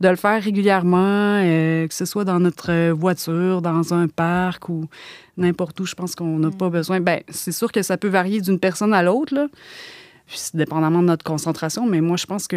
de 0.00 0.08
le 0.10 0.16
faire 0.16 0.42
régulièrement, 0.42 1.40
euh, 1.42 1.88
que 1.88 1.94
ce 1.94 2.04
soit 2.04 2.26
dans 2.26 2.38
notre 2.38 2.90
voiture, 2.90 3.62
dans 3.62 3.94
un 3.94 4.06
parc 4.08 4.68
ou 4.68 4.84
n'importe 5.38 5.80
où. 5.80 5.86
Je 5.86 5.94
pense 5.94 6.14
qu'on 6.14 6.38
n'a 6.38 6.50
pas 6.50 6.68
besoin. 6.68 7.00
Ben, 7.00 7.20
c'est 7.30 7.50
sûr 7.52 7.72
que 7.72 7.80
ça 7.80 7.96
peut 7.96 8.08
varier 8.08 8.42
d'une 8.42 8.58
personne 8.60 8.92
à 8.92 9.02
l'autre, 9.02 9.34
là. 9.34 9.46
Dépendamment 10.54 11.02
de 11.02 11.06
notre 11.06 11.24
concentration, 11.24 11.86
mais 11.86 12.00
moi, 12.00 12.16
je 12.16 12.26
pense 12.26 12.48
qu'on 12.48 12.56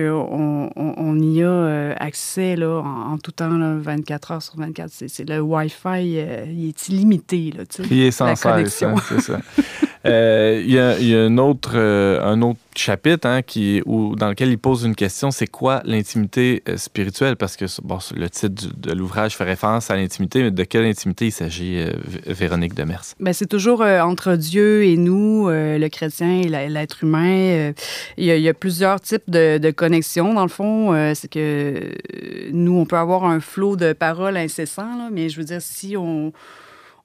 on, 0.76 0.93
on 0.97 1.20
y 1.20 1.43
a 1.43 1.47
euh, 1.47 1.93
accès 1.99 2.55
là, 2.55 2.82
en, 2.84 3.13
en 3.13 3.17
tout 3.20 3.32
temps, 3.32 3.49
là, 3.57 3.76
24 3.78 4.32
heures 4.32 4.41
sur 4.41 4.55
24. 4.57 4.89
C'est, 4.91 5.07
c'est 5.07 5.28
le 5.30 5.39
Wi-Fi, 5.39 6.17
euh, 6.17 6.45
il 6.47 6.70
est 6.70 6.88
illimité. 6.89 7.53
Là, 7.55 7.65
tu 7.67 7.78
sais. 7.78 7.84
Prier 7.84 8.09
sans 8.11 8.26
La 8.26 8.36
cesse, 8.36 8.51
connexion. 8.51 8.89
hein, 8.97 9.01
c'est 9.07 9.22
ça. 9.22 9.39
Euh, 10.06 10.62
Il 10.64 10.72
y 10.72 10.80
a, 10.80 11.43
autre, 11.43 11.72
euh, 11.76 12.22
un 12.24 12.41
autre 12.41 12.60
chapitre 12.76 13.28
hein, 13.28 13.41
qui, 13.41 13.82
dans 13.86 14.30
lequel 14.30 14.50
il 14.50 14.58
pose 14.58 14.84
une 14.86 14.95
question, 14.95 15.32
c'est 15.32 15.47
quoi 15.47 15.82
l'intimité 15.84 16.64
euh, 16.70 16.78
spirituelle? 16.78 17.36
Parce 17.36 17.58
que 17.58 17.66
bon, 17.84 18.00
le 18.16 18.30
titre 18.30 18.70
de 18.78 18.93
l'ouvrage 18.93 19.36
fait 19.36 19.43
référence 19.43 19.91
à 19.91 19.95
l'intimité, 19.95 20.43
mais 20.43 20.52
de 20.52 20.64
quelle 20.64 20.86
intimité 20.86 21.28
il 21.28 21.32
s'agit, 21.32 21.84
Véronique 22.26 22.76
Demers? 22.76 23.04
Ben, 23.20 23.34
c'est 23.34 23.47
toujours 23.47 23.82
entre 23.82 24.36
Dieu 24.36 24.86
et 24.86 24.95
nous, 24.95 25.50
le 25.50 25.88
chrétien 25.89 26.41
et 26.41 26.70
l'être 26.70 27.04
humain. 27.04 27.74
il, 28.18 28.26
y 28.26 28.50
a, 28.50 28.54
plusieurs 28.54 29.02
types 29.02 29.30
de, 29.30 29.72
connexions, 29.72 30.34
dans 30.34 30.43
le 30.43 30.50
fond. 30.50 31.14
C'est 31.16 31.30
que 31.30 31.93
nous, 32.52 32.78
on 32.78 32.86
peut 32.86 32.97
avoir 32.97 33.26
un 33.26 33.39
flot 33.39 33.76
de 33.76 33.93
paroles 33.93 34.38
incessant, 34.38 34.97
là, 34.97 35.10
mais 35.12 35.30
je 35.30 35.38
veux 35.38 35.45
dire, 35.45 35.62
si 35.62 35.97
on 35.97 36.32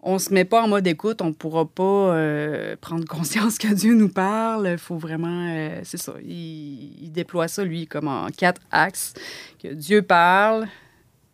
on 0.07 0.19
se 0.19 0.33
met 0.35 0.45
pas 0.45 0.63
en 0.63 0.69
mode 0.69 0.87
écoute, 0.87 1.23
on 1.23 1.33
pourra 1.33 1.65
pas 1.65 1.83
euh, 2.15 2.77
prendre 2.81 3.07
conscience 3.07 3.57
que 3.59 3.73
Dieu 3.73 3.95
nous 3.95 4.11
parle. 4.11 4.69
Il 4.73 4.79
faut 4.79 4.99
vraiment... 4.99 5.49
euh, 5.51 5.81
c'est 5.83 5.97
ça. 5.97 6.13
Il, 6.23 7.11
déploie 7.11 7.49
ça, 7.49 7.65
lui, 7.65 7.87
comme 7.87 8.07
en 8.09 8.27
quatre 8.29 8.61
axes. 8.71 9.15
Que 9.63 9.69
Dieu 9.69 10.03
parle, 10.03 10.67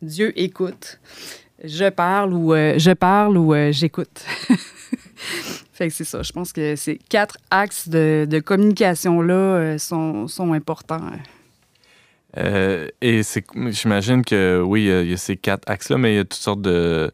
Dieu 0.02 0.32
écoute, 0.38 1.00
je 1.64 1.88
parle 1.88 2.32
ou 2.32 2.54
euh, 2.54 2.74
je 2.78 2.92
parle 2.92 3.36
ou 3.38 3.54
j'écoute. 3.72 4.24
fait 5.72 5.88
que 5.88 5.94
c'est 5.94 6.04
ça. 6.04 6.22
Je 6.22 6.30
pense 6.32 6.52
que 6.52 6.76
ces 6.76 6.96
quatre 7.08 7.38
axes 7.50 7.88
de, 7.88 8.24
de 8.30 8.38
communication-là 8.38 9.78
sont, 9.78 10.28
sont 10.28 10.52
importants. 10.52 11.10
Et 12.36 13.22
c'est, 13.24 13.44
j'imagine 13.70 14.24
que 14.24 14.62
oui, 14.64 14.84
il 14.84 15.10
y 15.10 15.12
a- 15.12 15.16
ces 15.16 15.36
quatre 15.36 15.68
axes-là, 15.68 15.98
mais 15.98 16.12
il 16.12 16.16
y 16.16 16.20
a 16.20 16.24
toutes 16.24 16.34
sortes 16.34 16.62
de- 16.62 17.10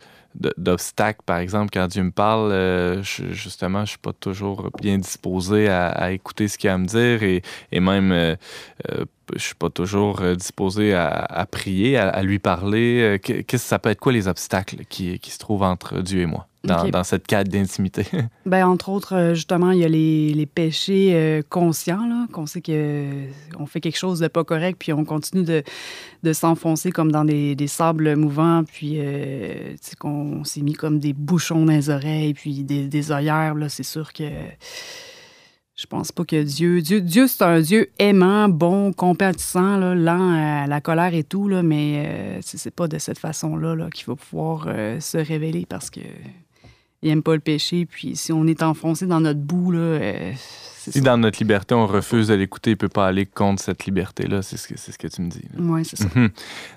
d'obstacles. 0.56 1.20
Par 1.24 1.38
exemple, 1.38 1.70
quand 1.72 1.86
Dieu 1.88 2.02
me 2.02 2.10
parle, 2.10 2.52
euh, 2.52 3.02
je- 3.02 3.32
justement, 3.32 3.84
je 3.84 3.90
suis 3.90 3.98
pas 3.98 4.12
toujours 4.12 4.70
bien 4.80 4.98
disposé 4.98 5.68
à, 5.68 6.12
écouter 6.12 6.48
ce 6.48 6.58
qu'il 6.58 6.70
a 6.70 6.74
à 6.74 6.78
me 6.78 6.86
dire 6.86 7.22
et, 7.22 7.42
et 7.72 7.80
même, 7.80 8.12
euh, 8.12 8.36
euh, 8.90 9.04
je 9.34 9.42
suis 9.42 9.54
pas 9.54 9.70
toujours 9.70 10.20
euh, 10.20 10.34
disposé 10.34 10.94
à, 10.94 11.46
prier, 11.50 11.96
à, 11.96 12.22
lui 12.22 12.38
parler. 12.38 13.00
Euh, 13.02 13.18
que- 13.18 13.42
Qu'est-ce 13.42 13.64
que 13.64 13.68
ça 13.68 13.78
peut 13.78 13.90
être 13.90 14.00
quoi 14.00 14.12
les 14.12 14.28
obstacles 14.28 14.84
qui, 14.88 15.18
qui 15.18 15.30
se 15.30 15.38
trouvent 15.38 15.62
entre 15.62 16.00
Dieu 16.00 16.20
et 16.20 16.26
moi? 16.26 16.46
Dans, 16.66 17.04
cette 17.04 17.26
cadre 17.26 17.50
d'intimité? 17.50 18.06
Ben, 18.46 18.66
entre 18.66 18.90
autres, 18.90 19.14
euh, 19.14 19.34
justement, 19.34 19.72
il 19.72 19.80
y 19.80 19.84
a 19.84 19.88
les, 19.88 20.32
les 20.32 20.46
péchés 20.46 21.12
euh, 21.14 21.42
conscients, 21.48 22.06
là, 22.06 22.26
qu'on 22.32 22.46
sait 22.46 22.62
qu'on 22.62 23.66
fait 23.66 23.80
quelque 23.80 23.98
chose 23.98 24.20
de 24.20 24.28
pas 24.28 24.44
correct, 24.44 24.76
puis 24.78 24.92
on 24.92 25.04
continue 25.04 25.42
de, 25.42 25.62
de 26.22 26.32
s'enfoncer 26.32 26.92
comme 26.92 27.10
dans 27.10 27.24
des, 27.24 27.56
des 27.56 27.66
sables 27.66 28.14
mouvants, 28.16 28.62
puis 28.64 28.94
euh, 28.98 29.74
qu'on 29.98 30.44
s'est 30.44 30.62
mis 30.62 30.74
comme 30.74 30.98
des 30.98 31.12
bouchons 31.12 31.64
dans 31.64 31.72
les 31.72 31.90
oreilles, 31.90 32.34
puis 32.34 32.62
des, 32.62 32.86
des 32.86 33.12
œillères, 33.12 33.54
c'est 33.68 33.82
sûr 33.82 34.12
que 34.12 34.24
je 35.76 35.84
pense 35.84 36.10
pas 36.10 36.24
que 36.24 36.42
Dieu... 36.42 36.80
Dieu, 36.80 37.02
Dieu 37.02 37.26
c'est 37.26 37.44
un 37.44 37.60
Dieu 37.60 37.90
aimant, 37.98 38.48
bon, 38.48 38.92
compatissant, 38.92 39.76
là, 39.76 39.94
lent 39.94 40.30
à 40.32 40.66
la 40.66 40.80
colère 40.80 41.14
et 41.14 41.22
tout, 41.22 41.48
là, 41.48 41.62
mais 41.62 42.04
euh, 42.06 42.38
c'est 42.42 42.74
pas 42.74 42.88
de 42.88 42.98
cette 42.98 43.18
façon-là 43.18 43.74
là, 43.74 43.90
qu'il 43.90 44.06
va 44.06 44.16
pouvoir 44.16 44.64
euh, 44.68 44.98
se 45.00 45.18
révéler, 45.18 45.66
parce 45.68 45.90
que 45.90 46.00
il 47.02 47.10
aime 47.10 47.22
pas 47.22 47.34
le 47.34 47.40
péché. 47.40 47.86
Puis 47.86 48.16
si 48.16 48.32
on 48.32 48.46
est 48.46 48.62
enfoncé 48.62 49.06
dans 49.06 49.20
notre 49.20 49.40
boue, 49.40 49.72
là, 49.72 49.78
euh, 49.78 50.32
si 50.36 50.92
ça. 50.92 51.00
dans 51.00 51.18
notre 51.18 51.38
liberté, 51.38 51.74
on 51.74 51.86
refuse 51.86 52.28
de 52.28 52.34
l'écouter, 52.34 52.70
il 52.72 52.76
peut 52.76 52.88
pas 52.88 53.06
aller 53.06 53.26
contre 53.26 53.62
cette 53.62 53.86
liberté-là. 53.86 54.42
C'est 54.42 54.56
ce 54.56 54.68
que, 54.68 54.74
c'est 54.76 54.92
ce 54.92 54.98
que 54.98 55.08
tu 55.08 55.22
me 55.22 55.30
dis. 55.30 55.44
Ouais, 55.58 55.84
c'est 55.84 55.96
ça. 55.96 56.08
Mhm. 56.14 56.30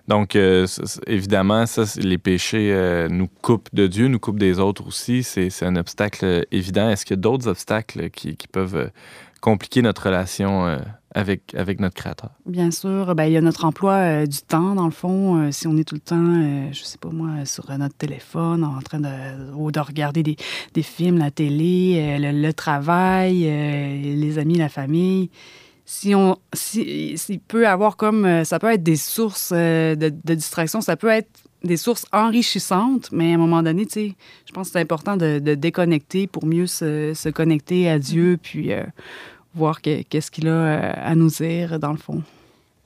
Donc, 0.08 0.36
euh, 0.36 0.66
évidemment, 1.08 1.66
ça, 1.66 1.84
les 1.98 2.18
péchés 2.18 2.72
euh, 2.74 3.08
nous 3.08 3.28
coupent 3.28 3.70
de 3.74 3.88
Dieu, 3.88 4.08
nous 4.08 4.20
coupent 4.20 4.40
des 4.40 4.60
autres 4.60 4.88
aussi. 4.88 5.24
C'est 5.24 5.64
un 5.64 5.76
obstacle 5.76 6.46
évident. 6.52 6.90
Est-ce 6.90 7.06
qu'il 7.06 7.16
y 7.16 7.20
a 7.20 7.22
d'autres 7.22 7.48
obstacles 7.48 8.10
qui, 8.10 8.36
qui 8.36 8.48
peuvent 8.48 8.92
compliquer 9.42 9.82
notre 9.82 10.04
relation 10.08 10.80
avec, 11.16 11.56
avec 11.56 11.80
notre 11.80 11.96
Créateur? 11.96 12.32
Bien 12.46 12.72
sûr, 12.72 13.16
ben, 13.16 13.26
il 13.26 13.34
y 13.34 13.38
a 13.38 13.42
notre 13.42 13.66
emploi 13.66 13.94
euh, 13.94 14.26
du 14.26 14.40
temps, 14.40 14.76
dans 14.76 14.86
le 14.86 14.92
fond. 14.92 15.38
Euh, 15.38 15.52
si 15.52 15.68
on 15.68 15.76
est 15.78 15.84
tout 15.84 15.96
le 15.96 16.02
temps, 16.02 16.16
euh, 16.18 16.70
je 16.72 16.84
sais 16.84 16.98
pas 16.98 17.10
moi, 17.10 17.46
sur 17.46 17.70
euh, 17.70 17.78
notre 17.78 17.96
téléphone, 17.96 18.64
en 18.64 18.80
train 18.82 19.00
de, 19.00 19.54
ou 19.56 19.72
de 19.72 19.80
regarder 19.80 20.24
des, 20.24 20.36
des 20.74 20.84
films, 20.84 21.18
la 21.18 21.32
télé, 21.32 21.96
euh, 21.98 22.32
le, 22.32 22.42
le 22.42 22.54
travail, 22.54 23.48
euh, 23.48 24.02
les 24.02 24.38
amis, 24.38 24.58
la 24.58 24.70
famille. 24.70 25.30
Si 25.86 26.14
on, 26.14 26.38
si, 26.54 27.18
s'il 27.18 27.40
peut 27.40 27.68
avoir 27.68 27.98
comme, 27.98 28.46
ça 28.46 28.60
peut 28.60 28.72
être 28.72 28.84
des 28.84 28.96
sources 28.96 29.52
euh, 29.56 29.96
de, 29.96 30.10
de 30.10 30.34
distraction, 30.36 30.82
ça 30.82 30.96
peut 30.96 31.08
être 31.08 31.32
des 31.64 31.78
sources 31.78 32.06
enrichissantes, 32.14 33.10
mais 33.12 33.32
à 33.32 33.36
un 33.36 33.38
moment 33.38 33.64
donné, 33.64 33.86
tu 33.88 33.94
sais, 33.94 34.16
je 34.48 34.54
pense 34.54 34.68
que 34.68 34.74
c'est 34.74 34.80
important 34.80 35.18
de, 35.18 35.40
de 35.40 35.56
déconnecter 35.56 36.28
pour 36.28 36.46
mieux 36.46 36.68
se, 36.68 37.14
se 37.16 37.28
connecter 37.30 37.90
à 37.90 37.98
Dieu, 37.98 38.38
puis 38.42 38.72
euh, 38.72 38.84
voir 39.54 39.82
que- 39.82 40.04
qu'est-ce 40.04 40.32
qu'il 40.32 40.48
a 40.48 40.52
euh, 40.52 40.94
à 40.96 41.16
nous 41.16 41.30
dire, 41.30 41.80
dans 41.80 41.92
le 41.92 41.98
fond. 41.98 42.24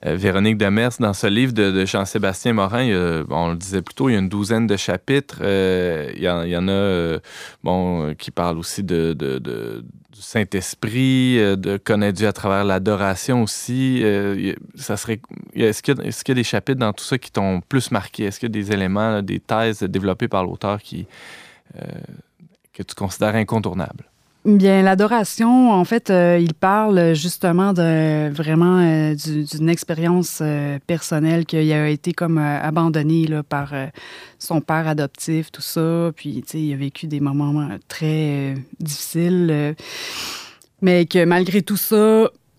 Euh, 0.06 0.16
Véronique 0.16 0.58
Demers, 0.58 0.90
dans 1.00 1.14
ce 1.14 1.26
livre 1.26 1.52
de, 1.52 1.86
Jean-Sébastien 1.86 2.52
Morin, 2.52 3.24
on 3.30 3.50
le 3.50 3.56
disait 3.56 3.80
plus 3.80 3.94
tôt, 3.94 4.10
il 4.10 4.12
y 4.12 4.16
a 4.16 4.18
une 4.18 4.28
douzaine 4.28 4.66
de 4.66 4.76
chapitres. 4.76 5.38
Euh, 5.40 6.12
il, 6.14 6.22
y 6.22 6.28
en, 6.28 6.68
a 6.68 8.14
qui 8.14 8.30
parlent 8.30 8.58
aussi 8.58 8.82
de, 8.82 9.14
du 9.14 10.20
Saint-Esprit, 10.20 11.36
de 11.36 11.78
connaître 11.78 12.18
Dieu 12.18 12.28
à 12.28 12.34
travers 12.34 12.64
l'adoration 12.64 13.42
aussi. 13.42 14.02
Est-ce, 14.02 15.06
qu'il 15.06 15.20
y 15.54 15.62
y 15.62 16.30
a 16.30 16.34
des 16.34 16.44
chapitres 16.44 16.80
dans 16.80 16.92
tout 16.92 17.04
ça 17.04 17.16
qui 17.16 17.32
t'ont 17.32 17.62
plus 17.62 17.90
marqué? 17.90 18.24
Est-ce 18.24 18.38
qu'il 18.38 18.50
y 18.50 18.52
a 18.52 18.58
des 18.62 18.72
éléments, 18.72 19.22
des 19.22 19.40
thèses 19.40 19.82
développées 19.84 20.28
par 20.28 20.44
l'auteur 20.44 20.80
que 20.82 22.82
tu 22.82 22.94
considères 22.94 23.36
incontournables? 23.36 24.04
Bien, 24.44 24.82
l'adoration, 24.82 25.72
en 25.72 25.84
fait, 25.86 26.10
euh, 26.10 26.38
il 26.38 26.52
parle 26.52 27.14
justement 27.14 27.72
de 27.72 28.28
vraiment 28.30 28.78
euh, 28.78 29.14
du- 29.14 29.44
d'une 29.44 29.70
expérience 29.70 30.40
euh, 30.42 30.78
personnelle 30.86 31.46
qu'il 31.46 31.72
a 31.72 31.88
été 31.88 32.12
comme 32.12 32.36
euh, 32.36 32.60
abandonné 32.60 33.26
là, 33.26 33.42
par 33.42 33.72
euh, 33.72 33.86
son 34.38 34.60
père 34.60 34.86
adoptif, 34.86 35.50
tout 35.50 35.62
ça. 35.62 36.10
Puis, 36.14 36.42
tu 36.42 36.48
sais, 36.50 36.60
il 36.60 36.74
a 36.74 36.76
vécu 36.76 37.06
des 37.06 37.20
moments 37.20 37.58
euh, 37.62 37.78
très 37.88 38.52
euh, 38.52 38.54
difficiles. 38.80 39.48
euh, 39.50 39.72
mais 40.82 41.06
que 41.06 41.24
malgré 41.24 41.62
tout 41.62 41.76
ça, 41.76 41.94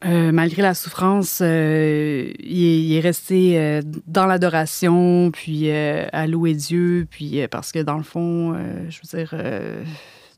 euh, 0.06 0.32
malgré 0.32 0.62
la 0.62 0.74
souffrance, 0.74 1.40
euh, 1.42 2.32
il, 2.40 2.94
est, 2.96 3.00
resté 3.00 3.60
euh, 3.60 3.82
dans 4.08 4.26
l'adoration, 4.26 5.30
puis 5.32 5.70
euh, 5.70 6.08
à 6.12 6.28
louer 6.28 6.54
Dieu, 6.56 7.08
puis 7.10 7.42
euh, 7.42 7.48
parce 7.50 7.72
que 7.72 7.80
dans 7.80 7.98
le 7.98 8.04
fond, 8.04 8.54
euh, 8.56 8.90
je 8.90 9.00
veux 9.04 9.18
dire, 9.20 9.30
euh, 9.34 9.84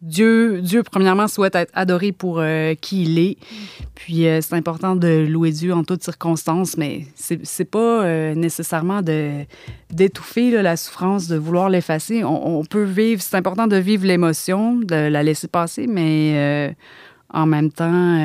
Dieu, 0.02 0.62
Dieu, 0.62 0.84
premièrement, 0.84 1.28
souhaite 1.28 1.56
être 1.56 1.72
adoré 1.74 2.12
pour 2.12 2.40
euh, 2.40 2.76
qui 2.76 3.04
il 3.04 3.18
est. 3.18 3.38
Puis 3.96 4.28
euh, 4.28 4.42
c'est 4.42 4.54
important 4.54 4.96
de 4.96 5.26
louer 5.28 5.52
Dieu 5.52 5.74
en 5.74 5.84
toutes 5.84 6.04
circonstances, 6.04 6.78
mais 6.78 7.08
c'est 7.16 7.66
pas 7.66 8.04
euh, 8.04 8.36
nécessairement 8.36 9.02
d'étouffer 9.02 10.62
la 10.62 10.78
souffrance, 10.78 11.28
de 11.28 11.36
vouloir 11.36 11.70
l'effacer. 11.70 12.24
On, 12.24 12.64
peut 12.64 12.84
vivre, 12.84 13.22
c'est 13.22 13.38
important 13.38 13.68
de 13.68 13.78
vivre 13.78 14.06
l'émotion, 14.06 14.76
de 14.76 15.08
la 15.08 15.24
laisser 15.24 15.48
passer, 15.48 15.88
mais 15.88 16.76
en 17.34 17.46
même 17.46 17.72
temps, 17.72 18.20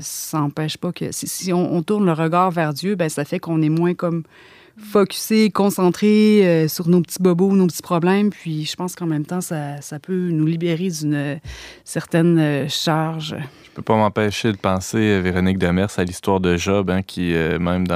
ça 0.00 0.38
n'empêche 0.38 0.76
pas 0.76 0.92
que 0.92 1.12
si, 1.12 1.28
si 1.28 1.52
on, 1.52 1.74
on 1.74 1.82
tourne 1.82 2.04
le 2.04 2.12
regard 2.12 2.50
vers 2.50 2.74
Dieu, 2.74 2.96
ben, 2.96 3.08
ça 3.08 3.24
fait 3.24 3.38
qu'on 3.38 3.62
est 3.62 3.68
moins 3.68 3.94
comme 3.94 4.24
focusé, 4.78 5.50
concentré 5.50 6.46
euh, 6.46 6.68
sur 6.68 6.88
nos 6.88 7.00
petits 7.00 7.20
bobos, 7.20 7.54
nos 7.54 7.66
petits 7.66 7.82
problèmes. 7.82 8.30
Puis 8.30 8.64
je 8.64 8.76
pense 8.76 8.94
qu'en 8.94 9.06
même 9.06 9.24
temps, 9.26 9.40
ça, 9.40 9.76
peut 10.00 10.28
nous 10.30 10.46
libérer 10.46 10.88
d'une 10.88 11.14
euh, 11.14 11.36
certaine 11.84 12.38
euh, 12.38 12.68
charge. 12.68 13.36
Je 13.64 13.70
peux 13.74 13.82
pas 13.82 13.96
m'empêcher 13.96 14.52
de 14.52 14.56
penser, 14.56 14.98
euh, 14.98 15.20
Véronique 15.20 15.58
Demers, 15.58 15.88
à 15.98 16.04
l'histoire 16.04 16.40
de 16.40 16.56
Job, 16.56 16.90
hein, 16.90 17.02
qui, 17.02 17.32
même 17.60 17.86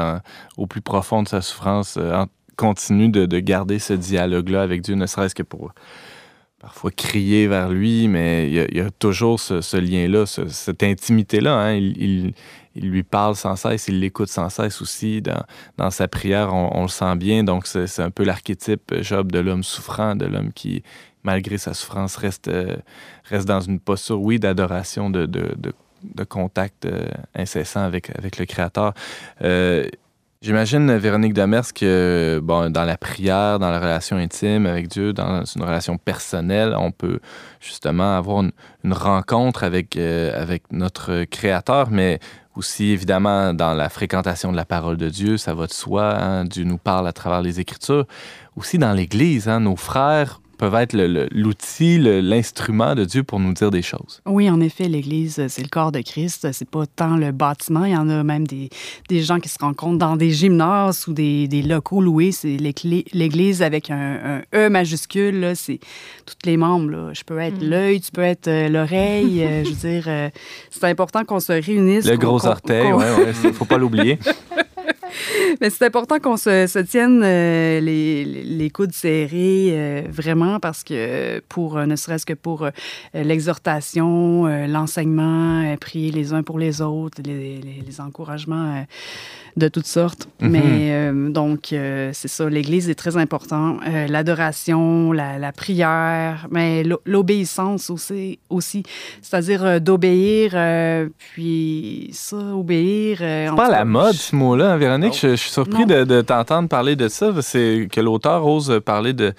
au 0.56 0.66
plus 0.66 0.80
profond 0.80 1.22
de 1.22 1.28
sa 1.28 1.42
souffrance, 1.42 1.98
continue 2.56 3.10
de, 3.10 3.26
de 3.26 3.38
garder 3.38 3.78
ce 3.78 3.92
dialogue-là 3.92 4.62
avec 4.62 4.80
Dieu, 4.82 4.94
ne 4.94 5.06
serait-ce 5.06 5.34
que 5.34 5.42
pour 5.42 5.72
parfois 6.60 6.90
crier 6.90 7.46
vers 7.46 7.68
lui, 7.68 8.08
mais 8.08 8.48
il 8.48 8.76
y 8.76 8.80
a, 8.80 8.90
toujours 8.90 9.38
ce, 9.38 9.76
lien-là, 9.76 10.24
ce- 10.26 10.48
cette 10.48 10.82
intimité-là. 10.82 11.54
hein. 11.54 11.74
Il, 11.74 12.02
il- 12.02 12.32
il 12.76 12.90
lui 12.90 13.02
parle 13.02 13.34
sans 13.34 13.56
cesse, 13.56 13.88
il 13.88 14.00
l'écoute 14.00 14.28
sans 14.28 14.50
cesse 14.50 14.82
aussi. 14.82 15.22
Dans, 15.22 15.42
dans 15.78 15.90
sa 15.90 16.08
prière, 16.08 16.52
on, 16.54 16.82
le 16.82 16.88
sent 16.88 17.16
bien. 17.16 17.42
Donc, 17.42 17.66
c'est 17.66 18.02
un 18.02 18.10
peu 18.10 18.24
l'archétype, 18.24 18.92
euh, 18.92 19.02
Job, 19.02 19.32
de 19.32 19.38
l'homme 19.38 19.64
souffrant, 19.64 20.14
de 20.14 20.26
l'homme 20.26 20.52
qui, 20.52 20.82
malgré 21.22 21.58
sa 21.58 21.74
souffrance, 21.74 22.16
reste, 22.16 22.48
euh, 22.48 22.76
dans 23.46 23.60
une 23.60 23.80
posture, 23.80 24.20
oui, 24.20 24.38
d'adoration, 24.38 25.10
de, 25.10 25.26
contact 26.28 26.84
euh, 26.84 27.08
incessant 27.34 27.82
avec, 27.82 28.12
le 28.38 28.44
Créateur. 28.44 28.92
J'imagine, 30.42 30.94
Véronique 30.96 31.32
Demers, 31.32 31.72
que 31.74 32.40
bon, 32.42 32.70
dans 32.70 32.84
la 32.84 32.98
prière, 32.98 33.58
dans 33.58 33.70
la 33.70 33.80
relation 33.80 34.18
intime 34.18 34.66
avec 34.66 34.86
Dieu, 34.86 35.14
dans 35.14 35.44
une 35.44 35.62
relation 35.62 35.96
personnelle, 35.96 36.74
on 36.78 36.92
peut 36.92 37.20
justement 37.58 38.16
avoir 38.16 38.42
une, 38.42 38.52
rencontre 38.92 39.64
avec, 39.64 39.96
avec 39.96 40.70
notre 40.70 41.24
Créateur, 41.24 41.90
mais 41.90 42.20
aussi 42.56 42.86
évidemment 42.86 43.54
dans 43.54 43.74
la 43.74 43.88
fréquentation 43.88 44.50
de 44.50 44.56
la 44.56 44.64
parole 44.64 44.96
de 44.96 45.08
Dieu, 45.08 45.36
ça 45.36 45.54
va 45.54 45.66
de 45.66 45.72
soi. 45.72 46.14
hein, 46.16 46.44
Dieu 46.44 46.64
nous 46.64 46.78
parle 46.78 47.06
à 47.06 47.12
travers 47.12 47.42
les 47.42 47.60
Écritures. 47.60 48.06
Aussi 48.56 48.78
dans 48.78 48.92
l'Église, 48.92 49.48
hein, 49.48 49.60
nos 49.60 49.76
frères 49.76 50.40
peuvent 50.58 50.74
être 50.74 50.96
l'outil, 51.32 51.98
l'instrument 51.98 52.94
de 52.94 53.04
Dieu 53.04 53.22
pour 53.22 53.40
nous 53.40 53.52
dire 53.52 53.70
des 53.70 53.82
choses. 53.82 54.20
Oui, 54.26 54.48
en 54.50 54.60
effet, 54.60 54.88
l'Église, 54.88 55.46
c'est 55.48 55.62
le 55.62 55.68
corps 55.68 55.92
de 55.92 56.00
Christ. 56.00 56.48
C'est 56.52 56.68
pas 56.68 56.84
tant 56.86 57.16
le 57.16 57.32
bâtiment. 57.32 57.84
Il 57.84 57.92
y 57.92 57.96
en 57.96 58.08
a 58.08 58.22
même 58.22 58.46
des, 58.46 58.70
des 59.08 59.22
gens 59.22 59.38
qui 59.40 59.48
se 59.48 59.58
rencontrent 59.60 59.98
dans 59.98 60.16
des 60.16 60.30
gymnases 60.30 61.06
ou 61.08 61.12
des, 61.12 61.48
des 61.48 61.62
locaux 61.62 62.00
loués. 62.00 62.32
C'est 62.32 62.56
l'Église 62.56 63.62
avec 63.62 63.90
un, 63.90 64.42
un 64.52 64.58
E 64.58 64.68
majuscule. 64.68 65.40
là. 65.40 65.54
C'est 65.54 65.78
tous 66.24 66.34
les 66.44 66.56
membres. 66.56 66.90
là. 66.90 67.10
Je 67.12 67.22
peux 67.22 67.38
être 67.38 67.60
l'œil, 67.62 68.00
tu 68.00 68.10
peux 68.10 68.22
être 68.22 68.48
euh, 68.48 68.68
l'oreille. 68.68 69.42
euh, 69.44 69.64
je 69.64 69.70
veux 69.70 69.90
dire, 69.92 70.04
euh, 70.08 70.30
c'est 70.70 70.84
important 70.84 71.24
qu'on 71.24 71.40
se 71.40 71.52
réunisse. 71.52 72.06
Le 72.06 72.16
gros 72.16 72.46
orteil, 72.46 72.90
qu'on- 72.90 72.98
ouais, 72.98 73.14
ouais, 73.44 73.52
faut 73.52 73.64
pas 73.64 73.78
l'oublier. 73.78 74.18
Mais 75.60 75.70
c'est 75.70 75.84
important 75.84 76.18
qu'on 76.18 76.36
se, 76.36 76.78
tienne 76.82 77.22
euh, 77.22 77.80
les, 77.80 78.24
les 78.24 78.70
coudes 78.70 78.92
serrés, 78.92 79.68
euh, 79.70 80.02
vraiment, 80.08 80.60
parce 80.60 80.84
que 80.84 81.40
pour, 81.48 81.76
euh, 81.76 81.86
ne 81.86 81.96
serait-ce 81.96 82.26
que 82.26 82.34
pour 82.34 82.68
l'exhortation, 83.14 84.46
l'enseignement, 84.66 85.76
prier 85.76 86.10
les 86.10 86.32
uns 86.32 86.42
pour 86.42 86.58
les 86.58 86.80
autres, 86.80 87.22
les, 87.24 88.00
encouragements 88.00 88.84
de 89.56 89.68
toutes 89.68 89.86
sortes. 89.86 90.28
Mhm. 90.40 90.50
Mais 90.50 90.62
euh, 90.92 91.30
donc, 91.30 91.72
euh, 91.72 92.10
c'est 92.12 92.28
ça, 92.28 92.48
l'Église 92.48 92.90
est 92.90 92.94
très 92.94 93.16
important. 93.16 93.78
Euh, 93.88 94.06
L'adoration, 94.06 95.12
la, 95.12 95.38
la 95.38 95.52
prière, 95.52 96.46
mais 96.50 96.82
l'o- 96.84 97.00
l'obéissance 97.06 97.88
aussi, 97.88 98.38
aussi. 98.50 98.82
c'est-à-dire 99.22 99.80
d'obéir, 99.80 100.54
puis 101.18 102.10
ça, 102.12 102.36
obéir. 102.36 103.18
C'est 103.18 103.50
pas 103.56 103.66
à 103.66 103.70
la 103.70 103.84
mode, 103.84 104.14
je- 104.14 104.18
ce 104.18 104.36
mot-là, 104.36 104.72
hein, 104.72 104.76
Véronique? 104.76 105.14
Je, 105.20 105.28
je 105.30 105.34
suis 105.36 105.50
surpris 105.50 105.86
de, 105.86 106.04
de 106.04 106.20
t'entendre 106.20 106.68
parler 106.68 106.96
de 106.96 107.08
ça. 107.08 107.30
C'est 107.40 107.88
que 107.90 108.00
l'auteur 108.00 108.46
ose 108.46 108.80
parler 108.84 109.12
de. 109.12 109.32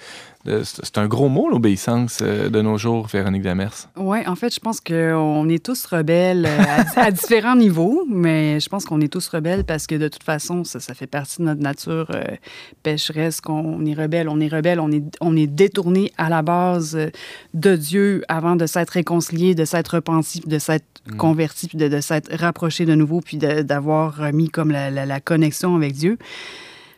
De- 0.48 0.62
c'est 0.64 0.98
un 0.98 1.06
gros 1.06 1.28
mot, 1.28 1.48
l'obéissance, 1.48 2.18
euh, 2.22 2.48
de 2.48 2.60
nos 2.62 2.78
jours, 2.78 3.06
Véronique 3.06 3.42
Demers. 3.42 3.88
Oui, 3.96 4.18
en 4.26 4.34
fait, 4.34 4.54
je 4.54 4.60
pense 4.60 4.80
qu'on 4.80 5.48
est 5.48 5.64
tous 5.64 5.84
rebelles 5.86 6.46
euh, 6.46 6.62
à, 6.96 7.04
à 7.06 7.10
différents 7.10 7.56
niveaux, 7.66 8.04
mais 8.08 8.58
je 8.60 8.68
pense 8.68 8.84
qu'on 8.84 9.00
est 9.00 9.12
tous 9.12 9.28
rebelles 9.28 9.64
parce 9.64 9.86
que 9.86 9.94
de 9.94 10.08
toute 10.08 10.22
façon, 10.22 10.64
ça, 10.64 10.80
ça 10.80 10.94
fait 10.94 11.06
partie 11.06 11.38
de 11.38 11.44
notre 11.46 11.60
nature 11.60 12.06
euh, 12.14 12.22
pécheresse, 12.82 13.40
qu'on 13.40 13.84
est 13.84 13.94
rebelle, 13.94 14.28
on 14.28 14.40
est 14.40 14.48
rebelle, 14.48 14.80
on 14.80 14.90
est, 14.90 15.04
on 15.20 15.36
est 15.36 15.46
détourné 15.46 16.12
à 16.18 16.28
la 16.28 16.42
base 16.42 16.96
euh, 16.96 17.10
de 17.54 17.76
Dieu 17.76 18.24
avant 18.28 18.56
de 18.56 18.66
s'être 18.66 18.90
réconcilié, 18.90 19.54
de 19.54 19.64
s'être 19.64 19.94
repenti, 19.96 20.40
de 20.46 20.58
s'être 20.58 20.84
converti, 21.16 21.68
puis 21.68 21.78
de, 21.78 21.88
de 21.88 22.00
s'être 22.00 22.30
rapproché 22.38 22.84
de 22.84 22.94
nouveau, 22.94 23.20
puis 23.22 23.38
d'avoir 23.38 24.32
mis 24.32 24.50
comme 24.50 24.70
la, 24.70 24.90
la- 24.90 25.06
la 25.06 25.20
connexion 25.20 25.74
avec 25.74 25.94
Dieu. 25.94 26.18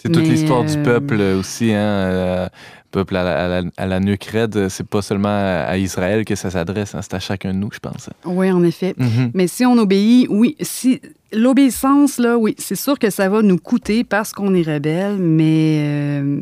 C'est 0.03 0.11
toute 0.11 0.23
l'histoire 0.25 0.65
du 0.65 0.77
euh, 0.79 0.83
peuple 0.83 1.21
aussi, 1.39 1.73
hein. 1.73 1.79
euh, 1.79 2.49
peuple 2.91 3.17
à 3.17 3.23
la, 3.23 3.45
à 3.45 3.49
la- 3.63 3.71
à 3.77 3.87
la 3.87 4.01
nuque 4.01 4.25
raide. 4.25 4.69
C'est 4.69 4.87
pas 4.87 5.03
seulement 5.03 5.29
à 5.29 5.77
Israël 5.77 6.25
que 6.25 6.35
ça 6.35 6.51
s'adresse, 6.51 6.95
hein, 6.95 7.01
c'est 7.03 7.15
à 7.15 7.21
chacun 7.21 7.53
de 7.53 7.59
nous, 7.59 7.69
je 7.73 7.79
pense. 7.81 8.09
Oui, 8.25 8.51
en 8.51 8.63
effet. 8.65 8.95
Mhm. 8.97 9.31
Mais 9.35 9.47
si 9.47 9.65
on 9.67 9.77
obéit, 9.79 10.27
oui, 10.31 10.57
si 10.61 11.01
l'obéissance, 11.33 12.19
là, 12.19 12.37
oui, 12.39 12.55
c'est 12.59 12.77
sûr 12.77 12.99
que 12.99 13.11
ça 13.11 13.29
va 13.29 13.43
nous 13.43 13.59
coûter 13.59 14.05
parce 14.05 14.33
qu'on 14.33 14.55
est 14.55 14.63
rebelle, 14.63 15.17
mais 15.19 15.83
euh, 15.85 16.41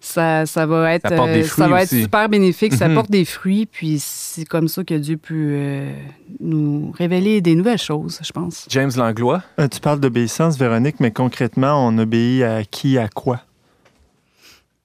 ça, 0.00 0.46
ça 0.46 0.64
va 0.66 0.94
être, 0.94 1.08
Ça 1.08 1.16
porte 1.16 1.32
des 1.32 1.44
euh, 1.44 1.48
ça 1.48 1.66
va 1.68 1.82
aussi. 1.82 1.96
être 1.96 2.02
super 2.04 2.28
bénéfique, 2.28 2.72
ça 2.74 2.88
Mhm. 2.88 2.94
porte 2.94 3.10
des 3.10 3.24
fruits, 3.24 3.66
puis 3.66 3.96
c'est 3.98 4.44
comme 4.44 4.68
ça 4.68 4.84
que 4.84 4.94
Dieu 4.94 5.16
peut 5.16 5.34
euh, 5.34 5.92
nous 6.40 6.92
révéler 6.96 7.40
des 7.40 7.54
nouvelles 7.54 7.78
choses, 7.78 8.20
je 8.22 8.30
pense. 8.32 8.66
James 8.68 8.92
Langlois, 8.96 9.42
Euh, 9.58 9.66
tu 9.68 9.80
parles 9.80 10.00
d'obéissance, 10.00 10.56
Véronique, 10.56 10.96
mais 11.00 11.10
concrètement, 11.10 11.86
on 11.86 11.96
obéit 11.98 12.42
à 12.44 12.64
qui, 12.64 12.96
à 12.98 13.08
quoi? 13.08 13.40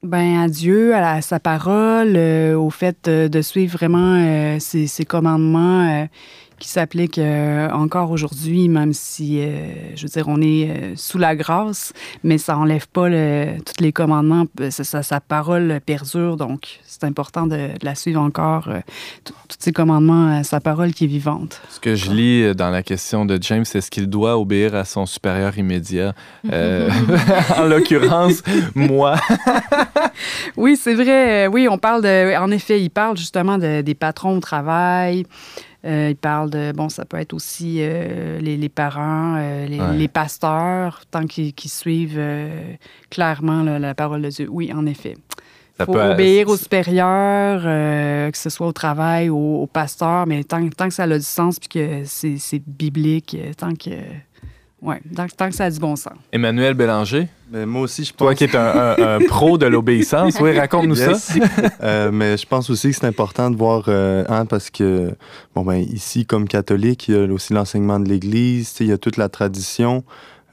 Ben 0.01 0.41
à 0.41 0.49
Dieu, 0.49 0.93
à, 0.93 0.99
la- 0.99 1.11
à 1.14 1.22
sa 1.22 1.39
parole, 1.39 2.14
euh, 2.18 2.55
au 2.57 2.70
fait 2.70 3.07
de 3.09 3.41
suivre 3.41 3.72
vraiment 3.78 4.18
euh, 4.20 4.57
ses, 4.59 4.86
ses 4.88 5.05
commandements 5.05 5.88
euh, 5.89 6.05
qui 6.60 6.70
s'appliquent 6.70 7.18
euh, 7.20 7.70
encore 7.72 8.12
aujourd'hui, 8.12 8.70
même 8.70 8.93
si, 8.93 9.39
euh, 9.41 9.66
je 9.95 10.04
veux 10.04 10.10
dire, 10.10 10.26
on 10.28 10.41
est 10.41 10.70
euh, 10.70 10.93
sous 10.95 11.18
la 11.18 11.36
grâce, 11.36 11.93
mais 12.24 12.38
ça 12.38 12.58
enlève 12.58 12.88
pas 12.88 13.10
le- 13.10 13.58
tous 13.66 13.84
les 13.84 13.91
commandements. 13.91 14.45
euh, 14.62 14.72
ça- 14.72 15.04
sa 15.04 15.20
parole 15.20 15.80
perdure, 15.86 16.38
donc 16.38 16.80
c'est 16.86 17.04
important 17.04 17.47
de, 17.47 17.56
de 17.58 17.86
la 17.86 17.95
suivre 17.95 18.22
encore. 18.22 18.70
tous 19.26 19.34
ces 19.60 19.72
commandements, 19.72 20.43
sa 20.43 20.60
parole 20.60 20.93
qui 20.93 21.04
est 21.06 21.08
vivante. 21.08 21.62
ce 21.70 21.80
que 21.80 21.95
je 21.95 22.12
lis 22.12 22.56
dans 22.56 22.70
la 22.70 22.84
question 22.84 23.26
de 23.26 23.38
James, 23.41 23.66
c'est 23.66 23.82
ce 23.82 23.91
qu'il 23.91 24.08
doit 24.08 24.38
obéir 24.38 24.74
à 24.76 24.86
son 24.86 25.06
supérieur 25.06 25.58
immédiat? 25.58 26.14
En 27.58 27.64
l'occurrence, 27.66 28.41
moi. 28.76 29.16
Oui, 30.58 30.78
c'est 30.78 30.93
vrai. 30.93 31.47
Oui, 31.47 31.68
on 31.70 31.78
parle 31.78 32.01
de. 32.04 32.38
En 32.38 32.51
effet, 32.51 32.82
il 32.82 32.89
parle 32.89 33.18
justement 33.18 33.58
de- 33.58 33.82
des 33.82 33.95
patrons 33.95 34.38
au 34.38 34.39
travail. 34.39 35.26
Euh, 35.86 36.09
il 36.11 36.15
parle 36.15 36.49
de. 36.49 36.71
Bon, 36.71 36.88
ça 36.88 37.03
peut 37.03 37.17
être 37.17 37.34
aussi 37.34 37.77
euh, 37.79 38.39
les, 38.39 38.55
les 38.55 38.69
parents, 38.69 39.36
euh, 39.38 39.65
les, 39.65 39.79
Ouais. 39.81 39.97
les 39.97 40.07
pasteurs, 40.07 41.01
tant 41.11 41.25
qu'ils 41.25 41.53
suivent 41.69 42.15
euh, 42.17 42.73
clairement 43.09 43.63
là, 43.63 43.79
la 43.79 43.93
parole 43.93 44.21
de 44.21 44.29
Dieu. 44.29 44.47
Oui, 44.49 44.71
en 44.73 44.86
effet. 44.86 45.15
Ça 45.77 45.84
Il 45.84 45.86
faut 45.86 45.99
obéir 45.99 46.47
aux 46.49 46.55
supérieurs, 46.55 47.63
que 48.31 48.38
ce 48.38 48.49
soit 48.49 48.67
au 48.67 48.71
travail, 48.71 49.29
au, 49.29 49.61
au 49.63 49.67
pasteur, 49.67 50.25
mais 50.27 50.43
tant, 50.43 50.65
tant 50.69 50.88
que 50.88 50.93
ça 50.93 51.03
a 51.03 51.07
du 51.17 51.21
sens 51.23 51.59
puis 51.59 51.67
que 51.67 52.03
c'est 52.05 52.61
biblique, 52.67 53.36
tant 53.57 53.73
que. 53.73 53.89
Ouais, 54.84 54.99
tant, 55.15 55.25
tant 55.38 55.49
que 55.49 55.55
ça 55.55 55.63
a 55.65 55.71
du 55.71 55.79
bon 55.79 55.95
sens. 55.95 56.11
Emmanuel 56.34 56.73
Bélanger, 56.73 57.29
Mais 57.49 57.65
moi 57.65 57.84
aussi, 57.84 58.03
je 58.03 58.11
pense. 58.11 58.17
toi 58.17 58.36
qui 58.36 58.43
es 58.43 58.53
un, 58.55 58.59
un- 58.99 59.15
un 59.15 59.19
pro 59.25 59.57
de 59.57 59.65
l'obéissance, 59.65 60.38
oui, 60.41 60.57
raconte-nous 60.57 60.97
Yes. 60.99 61.17
ça. 61.23 61.34
Euh, 61.81 62.11
mais 62.11 62.36
je 62.36 62.45
pense 62.45 62.69
aussi 62.69 62.89
que 62.89 62.95
c'est 62.97 63.07
important 63.07 63.49
de 63.49 63.55
voir, 63.55 63.86
euh, 63.88 64.25
hein, 64.27 64.45
parce 64.45 64.69
que, 64.69 65.15
bon, 65.55 65.63
ben, 65.63 65.75
ici, 65.77 66.25
comme 66.25 66.49
catholique, 66.49 67.07
il 67.07 67.15
y 67.15 67.17
a 67.17 67.23
aussi 67.31 67.53
l'enseignement 67.53 67.97
de 67.99 68.09
l'Église, 68.09 68.71
tu 68.71 68.77
sais, 68.79 68.84
il 68.84 68.89
y 68.89 68.93
a 68.93 68.97
toute 68.97 69.15
la 69.15 69.29
tradition. 69.29 70.03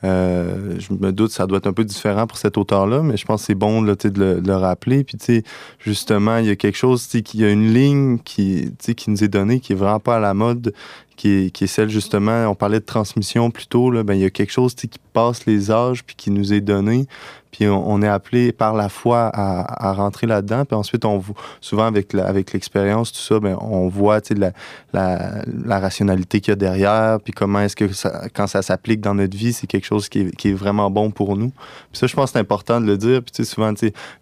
Euh, 0.03 0.77
je 0.79 0.95
me 0.95 1.13
doute, 1.13 1.31
ça 1.31 1.47
doit 1.47 1.59
être 1.59 1.67
un 1.67 1.73
peu 1.73 1.85
différent 1.85 2.27
pour 2.27 2.39
cet 2.39 2.57
auteur-là, 2.57 3.03
mais 3.03 3.17
je 3.17 3.27
pense 3.27 3.43
que 3.43 3.47
c'est 3.49 3.55
bon 3.55 3.83
là, 3.83 3.95
de, 3.95 4.09
le, 4.09 4.41
de 4.41 4.47
le 4.47 4.57
rappeler. 4.57 5.05
Puis, 5.05 5.43
justement, 5.79 6.39
il 6.39 6.47
y 6.47 6.51
a 6.51 6.57
quelque 6.57 6.79
chose, 6.79 7.07
il 7.13 7.41
y 7.41 7.45
a 7.45 7.51
une 7.51 7.73
ligne 7.73 8.19
qui, 8.19 8.73
qui 8.97 9.11
nous 9.11 9.23
est 9.23 9.29
donnée, 9.29 9.61
qui 9.61 9.73
est 9.73 9.77
vraiment 9.77 10.01
pas 10.01 10.17
à 10.17 10.21
la 10.21 10.33
mode, 10.33 10.73
qui 11.17 11.29
est, 11.29 11.51
qui 11.51 11.65
est 11.65 11.67
celle, 11.67 11.91
justement, 11.91 12.47
on 12.47 12.55
parlait 12.55 12.81
de 12.81 12.85
transmission 12.85 13.51
plus 13.51 13.67
tôt, 13.67 13.91
là, 13.91 14.03
ben, 14.03 14.15
il 14.15 14.23
y 14.23 14.25
a 14.25 14.31
quelque 14.31 14.53
chose 14.53 14.75
qui 14.75 14.89
passe 15.13 15.45
les 15.45 15.71
âges, 15.71 16.03
puis 16.03 16.17
qui 16.17 16.31
nous 16.31 16.55
est 16.55 16.63
donné. 16.63 17.07
Puis 17.51 17.67
on, 17.67 18.01
est 18.03 18.09
appelé 18.09 18.53
par 18.53 18.75
la 18.75 18.89
foi 18.89 19.31
à, 19.33 19.93
rentrer 19.93 20.27
là-dedans. 20.27 20.65
Puis 20.65 20.77
ensuite, 20.77 21.05
on 21.05 21.23
souvent 21.61 21.87
avec 21.87 22.53
l'expérience, 22.53 23.13
tout 23.13 23.21
ça, 23.21 23.41
ben, 23.41 23.57
on 23.61 23.89
voit 23.89 24.21
la, 24.31 24.53
la, 24.93 25.81
rationalité 25.81 26.41
qu'il 26.41 26.53
y 26.53 26.55
a 26.55 26.57
derrière, 26.57 27.19
puis 27.21 27.33
comment 27.33 27.61
est-ce 27.61 27.77
que 27.77 27.93
ça, 27.93 28.23
quand 28.35 28.47
ça 28.47 28.63
s'applique 28.63 29.01
dans 29.01 29.15
notre 29.15 29.37
vie, 29.37 29.53
c'est 29.53 29.67
quelque 29.67 29.87
chose 29.87 30.09
qui 30.09 30.31
est, 30.45 30.53
vraiment 30.53 30.91
bon 30.91 31.11
pour 31.11 31.37
nous. 31.37 31.51
Puis 31.91 31.99
ça, 31.99 32.07
je 32.07 32.15
pense 32.15 32.31
que 32.31 32.33
c'est 32.35 32.39
important 32.39 32.81
de 32.81 32.87
le 32.87 32.97
dire. 32.97 33.23
Puis 33.23 33.45
souvent, 33.45 33.73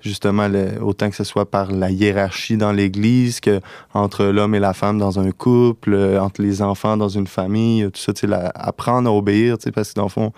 justement, 0.01 0.49
autant 0.81 1.11
que 1.11 1.16
ce 1.16 1.24
soit 1.24 1.51
par 1.51 1.72
la 1.72 1.91
hiérarchie 1.91 2.57
dans 2.57 2.72
l'Église, 2.72 3.41
que 3.41 3.61
entre 3.95 4.24
l'homme 4.26 4.55
et 4.55 4.61
la 4.61 4.74
femme 4.74 4.99
dans 4.99 5.18
un 5.18 5.31
couple, 5.31 5.95
euh, 5.95 6.20
entre 6.20 6.43
les 6.43 6.62
enfants 6.62 6.97
dans 6.97 7.09
une 7.09 7.26
famille, 7.26 7.91
tout 7.91 8.01
ça, 8.01 8.12
la- 8.26 8.53
apprendre 8.55 9.09
à 9.09 9.12
obéir, 9.12 9.57
parce 9.74 9.91
que 9.91 9.95
dans 9.95 10.05
le 10.05 10.09
fond, 10.09 10.33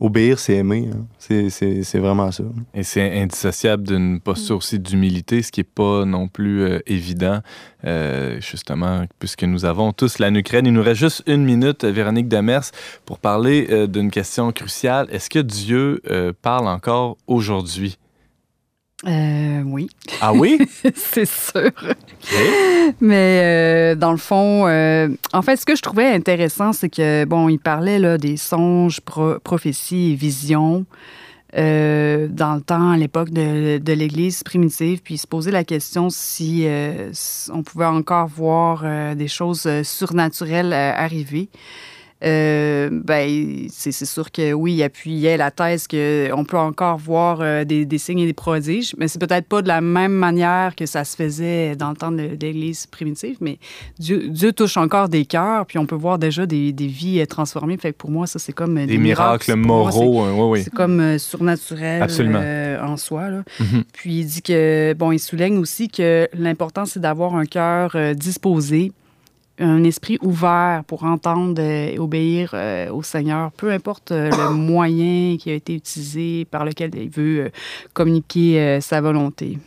obéir, 0.00 0.38
c'est 0.38 0.54
aimer. 0.56 0.88
hein. 0.92 1.06
C'est- 1.18 1.50
C'est 1.50 1.82
c'est 1.82 1.98
vraiment 1.98 2.30
ça. 2.32 2.44
Et 2.74 2.82
c'est 2.82 3.20
indissociable 3.22 3.82
d'une 3.84 4.20
posture 4.20 4.56
aussi 4.58 4.78
d'humilité, 4.78 5.42
ce 5.42 5.50
qui 5.52 5.60
n'est 5.60 5.64
pas 5.64 6.04
non 6.04 6.28
plus 6.28 6.62
euh, 6.62 6.78
évident, 6.86 7.40
euh, 7.84 8.40
justement, 8.40 9.04
puisque 9.18 9.44
nous 9.44 9.64
avons 9.64 9.92
tous 9.92 10.18
la 10.18 10.30
nuque 10.30 10.48
raide. 10.48 10.66
Il 10.66 10.72
nous 10.72 10.82
reste 10.82 11.00
juste 11.00 11.22
une 11.26 11.44
minute, 11.44 11.84
Véronique 11.84 12.28
Demers, 12.28 12.70
pour 13.04 13.18
parler 13.18 13.66
euh, 13.70 13.86
d'une 13.86 14.10
question 14.10 14.52
cruciale. 14.52 15.06
Est-ce 15.10 15.28
que 15.30 15.38
Dieu 15.40 16.00
euh, 16.10 16.32
parle 16.42 16.68
encore 16.68 17.16
aujourd'hui? 17.26 17.98
Euh, 19.06 19.62
oui. 19.64 19.88
Ah 20.20 20.32
oui? 20.32 20.58
c'est 20.94 21.24
sûr. 21.28 21.70
Mais 23.00 23.40
euh, 23.42 23.94
dans 23.94 24.10
le 24.10 24.16
fond, 24.18 24.66
euh, 24.66 25.08
en 25.32 25.42
fait, 25.42 25.56
ce 25.56 25.64
que 25.64 25.76
je 25.76 25.82
trouvais 25.82 26.06
intéressant, 26.08 26.72
c'est 26.72 26.88
que, 26.88 27.24
bon, 27.24 27.48
il 27.48 27.58
parlait 27.58 27.98
là, 28.00 28.18
des 28.18 28.36
songes, 28.36 29.00
pro- 29.00 29.38
prophéties 29.38 30.12
et 30.12 30.14
visions 30.16 30.84
euh, 31.56 32.26
dans 32.28 32.56
le 32.56 32.60
temps, 32.60 32.90
à 32.90 32.96
l'époque 32.96 33.30
de, 33.30 33.78
de 33.78 33.92
l'Église 33.92 34.42
primitive, 34.42 35.00
puis 35.02 35.14
il 35.14 35.18
se 35.18 35.26
posait 35.28 35.52
la 35.52 35.64
question 35.64 36.10
si 36.10 36.66
on 37.52 37.62
pouvait 37.62 37.86
encore 37.86 38.26
voir 38.26 38.84
des 39.14 39.28
choses 39.28 39.68
surnaturelles 39.84 40.72
arriver. 40.72 41.48
Euh, 42.24 42.90
ben, 42.90 43.66
c'est 43.70 43.92
sûr 43.92 44.32
que 44.32 44.52
oui, 44.52 44.74
il 44.74 44.82
appuyait 44.82 45.36
la 45.36 45.52
thèse 45.52 45.86
qu'on 45.86 46.44
peut 46.44 46.58
encore 46.58 46.98
voir 46.98 47.38
euh, 47.40 47.64
des, 47.64 47.86
des 47.86 47.98
signes 47.98 48.18
et 48.18 48.26
des 48.26 48.32
prodiges, 48.32 48.92
mais 48.98 49.06
c'est 49.06 49.20
peut-être 49.20 49.46
pas 49.46 49.62
de 49.62 49.68
la 49.68 49.80
même 49.80 50.10
manière 50.12 50.74
que 50.74 50.84
ça 50.84 51.04
se 51.04 51.14
faisait 51.14 51.76
dans 51.76 51.90
le 51.90 51.96
temps 51.96 52.10
de, 52.10 52.34
de 52.34 52.46
l'Église 52.46 52.86
primitive, 52.86 53.36
mais 53.40 53.58
Dieu, 54.00 54.28
Dieu 54.28 54.52
touche 54.52 54.76
encore 54.76 55.08
des 55.08 55.26
cœurs, 55.26 55.64
puis 55.66 55.78
on 55.78 55.86
peut 55.86 55.94
voir 55.94 56.18
déjà 56.18 56.44
des, 56.44 56.72
des 56.72 56.88
vies 56.88 57.20
euh, 57.20 57.26
transformées. 57.26 57.76
Fait 57.76 57.92
que 57.92 57.98
pour 57.98 58.10
moi, 58.10 58.26
ça, 58.26 58.40
c'est 58.40 58.52
comme 58.52 58.84
Des 58.84 58.98
miracles 58.98 59.54
moi, 59.54 59.92
c'est- 59.92 59.98
moraux, 60.00 60.20
hein, 60.22 60.32
oui, 60.34 60.58
oui. 60.58 60.62
c'est 60.64 60.74
comme 60.74 60.98
euh, 61.00 61.18
surnaturel 61.18 62.02
Absolument. 62.02 62.42
en 62.82 62.96
soi. 62.96 63.30
là. 63.30 63.42
Mhm. 63.60 63.84
Puis 63.92 64.14
il 64.20 64.26
dit 64.26 64.42
que, 64.42 64.92
bon, 64.94 65.12
il 65.12 65.20
souligne 65.20 65.58
aussi 65.58 65.88
que 65.88 66.28
l'important, 66.36 66.84
c'est 66.84 66.98
d'avoir 67.00 67.36
un 67.36 67.44
cœur 67.46 67.96
disposé, 68.16 68.90
un 69.58 69.84
esprit 69.84 70.18
ouvert 70.22 70.82
pour 70.86 71.04
entendre 71.04 71.60
euh, 71.60 71.92
et 71.92 71.98
obéir 71.98 72.50
euh, 72.54 72.90
au 72.90 73.02
Seigneur, 73.02 73.50
peu 73.52 73.70
importe 73.70 74.12
euh, 74.12 74.30
le 74.30 74.50
moyen 74.54 75.36
qui 75.38 75.50
a 75.50 75.54
été 75.54 75.74
utilisé 75.74 76.44
par 76.44 76.64
lequel 76.64 76.90
il 76.94 77.10
veut 77.10 77.46
euh, 77.46 77.48
communiquer 77.92 78.60
euh, 78.60 78.80
sa 78.80 79.00
volonté. 79.00 79.58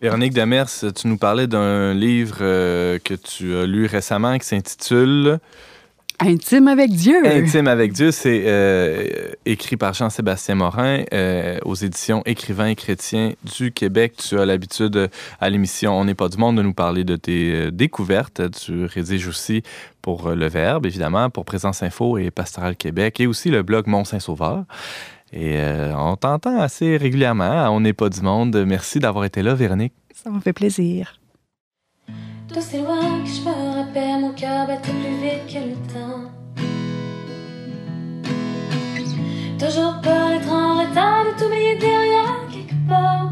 Véronique 0.00 0.34
Demers, 0.34 0.66
tu 0.94 1.06
nous 1.06 1.16
parlais 1.16 1.46
d'un 1.46 1.94
livre 1.94 2.38
euh, 2.40 2.98
que 2.98 3.14
tu 3.14 3.54
as 3.56 3.66
lu 3.66 3.86
récemment 3.86 4.36
qui 4.36 4.46
s'intitule 4.46 5.38
Intime 6.24 6.68
avec 6.68 6.92
Dieu. 6.92 7.26
Intime 7.26 7.66
avec 7.66 7.92
Dieu, 7.92 8.12
c'est 8.12 8.44
euh, 8.46 9.32
écrit 9.44 9.76
par 9.76 9.92
Jean-Sébastien 9.92 10.54
Morin 10.54 11.02
euh, 11.12 11.58
aux 11.64 11.74
éditions 11.74 12.22
Écrivains 12.26 12.68
et 12.68 12.76
chrétiens 12.76 13.32
du 13.56 13.72
Québec. 13.72 14.14
Tu 14.16 14.38
as 14.38 14.46
l'habitude 14.46 15.10
à 15.40 15.50
l'émission 15.50 15.98
On 15.98 16.04
n'est 16.04 16.14
pas 16.14 16.28
du 16.28 16.38
monde 16.38 16.56
de 16.56 16.62
nous 16.62 16.74
parler 16.74 17.02
de 17.02 17.16
tes 17.16 17.52
euh, 17.52 17.70
découvertes. 17.72 18.42
Tu 18.52 18.84
rédiges 18.84 19.26
aussi 19.26 19.62
pour 20.00 20.28
euh, 20.28 20.34
Le 20.36 20.48
Verbe, 20.48 20.86
évidemment, 20.86 21.28
pour 21.28 21.44
Présence 21.44 21.82
Info 21.82 22.18
et 22.18 22.30
Pastoral 22.30 22.76
Québec 22.76 23.18
et 23.18 23.26
aussi 23.26 23.50
le 23.50 23.62
blog 23.62 23.88
Mont-Saint-Sauveur. 23.88 24.64
Et 25.32 25.56
euh, 25.56 25.92
on 25.96 26.14
t'entend 26.14 26.60
assez 26.60 26.96
régulièrement 26.96 27.64
à 27.64 27.70
On 27.70 27.80
n'est 27.80 27.94
pas 27.94 28.08
du 28.08 28.20
monde. 28.20 28.64
Merci 28.66 29.00
d'avoir 29.00 29.24
été 29.24 29.42
là, 29.42 29.54
Véronique. 29.54 29.94
Ça 30.14 30.30
me 30.30 30.40
fait 30.40 30.52
plaisir. 30.52 31.14
Loin 32.74 33.22
que 33.22 33.28
je 33.28 33.40
me 33.42 33.76
rappelle, 33.76 34.20
mon 34.20 34.32
cœur 34.32 34.66
battait 34.66 34.92
plus 34.92 35.16
vite 35.22 35.46
que 35.46 35.58
le 35.58 35.74
temps. 35.92 36.11
Toujours 39.64 40.00
peur 40.00 40.28
d'être 40.30 40.52
en 40.52 40.80
retard, 40.80 41.24
de 41.24 41.40
t'oublier 41.40 41.76
derrière 41.76 42.48
quelque 42.50 42.74
part. 42.88 43.28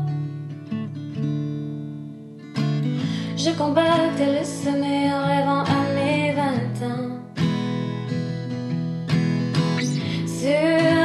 Je 3.36 3.50
combattais 3.58 4.38
le 4.38 4.44
sommeil 4.44 5.12
en 5.12 5.26
rêvant 5.26 5.64
à 5.64 5.80
mes 5.96 6.32
vingt 6.32 6.86
ans. 6.86 7.18
Sur 10.24 10.99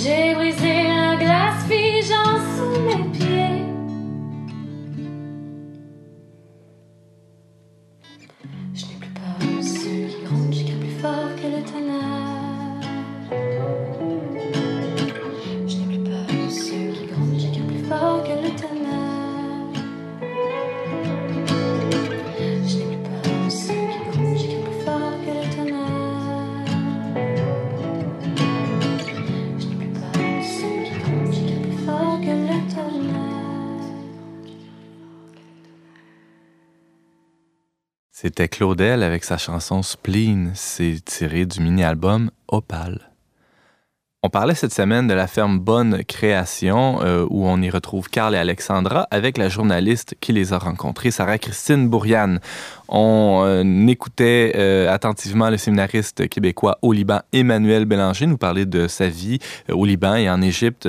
J'ai 0.00 0.32
brisé 0.32 0.87
C'était 38.38 38.56
Claudel 38.56 39.02
avec 39.02 39.24
sa 39.24 39.36
chanson 39.36 39.82
Spleen. 39.82 40.52
C'est 40.54 41.04
tiré 41.04 41.44
du 41.44 41.60
mini-album 41.60 42.30
Opal. 42.46 43.07
On 44.24 44.30
parlait 44.30 44.56
cette 44.56 44.74
semaine 44.74 45.06
de 45.06 45.14
la 45.14 45.28
ferme 45.28 45.60
Bonne 45.60 46.02
Création, 46.02 47.00
euh, 47.02 47.24
où 47.30 47.46
on 47.46 47.62
y 47.62 47.70
retrouve 47.70 48.10
Carl 48.10 48.34
et 48.34 48.38
Alexandra 48.38 49.06
avec 49.12 49.38
la 49.38 49.48
journaliste 49.48 50.16
qui 50.20 50.32
les 50.32 50.52
a 50.52 50.58
rencontrés, 50.58 51.12
Sarah-Christine 51.12 51.88
Bourriane. 51.88 52.40
On 52.88 53.42
euh, 53.44 53.86
écoutait 53.86 54.54
euh, 54.56 54.92
attentivement 54.92 55.50
le 55.50 55.56
séminariste 55.56 56.28
québécois 56.28 56.78
au 56.82 56.92
Liban, 56.92 57.20
Emmanuel 57.32 57.84
Bélanger, 57.84 58.26
nous 58.26 58.38
parler 58.38 58.66
de 58.66 58.88
sa 58.88 59.06
vie 59.06 59.38
au 59.70 59.84
Liban 59.84 60.16
et 60.16 60.28
en 60.28 60.42
Égypte 60.42 60.88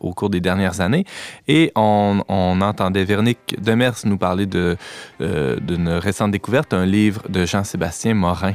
au 0.00 0.14
cours 0.14 0.30
des 0.30 0.40
dernières 0.40 0.80
années. 0.80 1.04
Et 1.48 1.72
on, 1.76 2.22
entendait 2.62 3.04
Véronique 3.04 3.54
Demers 3.60 3.96
nous 4.04 4.16
parler 4.16 4.46
d'une 4.46 5.88
récente 5.88 6.30
découverte, 6.30 6.72
un 6.72 6.86
livre 6.86 7.20
de 7.28 7.44
Jean-Sébastien 7.44 8.14
Morin. 8.14 8.54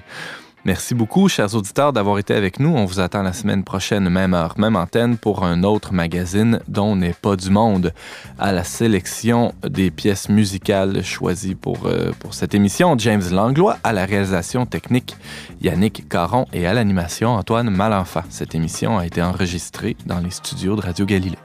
Merci 0.68 0.96
beaucoup, 0.96 1.30
chers 1.30 1.56
auditeurs, 1.56 1.94
d'avoir 1.94 2.20
été 2.20 2.34
avec 2.34 2.60
nous. 2.60 2.76
On 2.76 2.84
vous 2.84 3.00
attend 3.00 3.24
la 3.24 3.32
semaine 3.32 3.64
prochaine, 3.64 4.10
même 4.10 4.34
heure, 4.34 4.56
même 4.58 4.76
antenne, 4.76 5.16
pour 5.16 5.46
un 5.46 5.64
autre 5.64 5.94
magazine 5.94 6.60
dont 6.68 6.98
n'est 6.98 7.14
pas 7.14 7.38
du 7.38 7.50
monde, 7.50 7.94
à 8.38 8.52
la 8.52 8.66
sélection 8.66 9.54
des 9.66 9.92
pièces 9.92 10.28
musicales 10.28 11.06
choisies 11.06 11.56
pour, 11.56 11.86
euh, 11.86 12.12
pour 12.20 12.34
cette 12.34 12.54
émission. 12.54 12.98
James 12.98 13.24
Langlois, 13.32 13.78
à 13.86 13.94
la 13.94 14.06
réalisation 14.06 14.66
technique, 14.66 15.16
Yannick 15.62 16.10
Caron 16.10 16.48
et 16.52 16.68
à 16.68 16.74
l'animation, 16.74 17.30
Antoine 17.30 17.70
Malenfant. 17.70 18.24
Cette 18.30 18.54
émission 18.54 18.98
a 18.98 19.06
été 19.06 19.22
enregistrée 19.22 19.96
dans 20.06 20.20
les 20.20 20.32
studios 20.32 20.76
de 20.76 20.82
Radio 20.82 21.06
Galilée. 21.06 21.38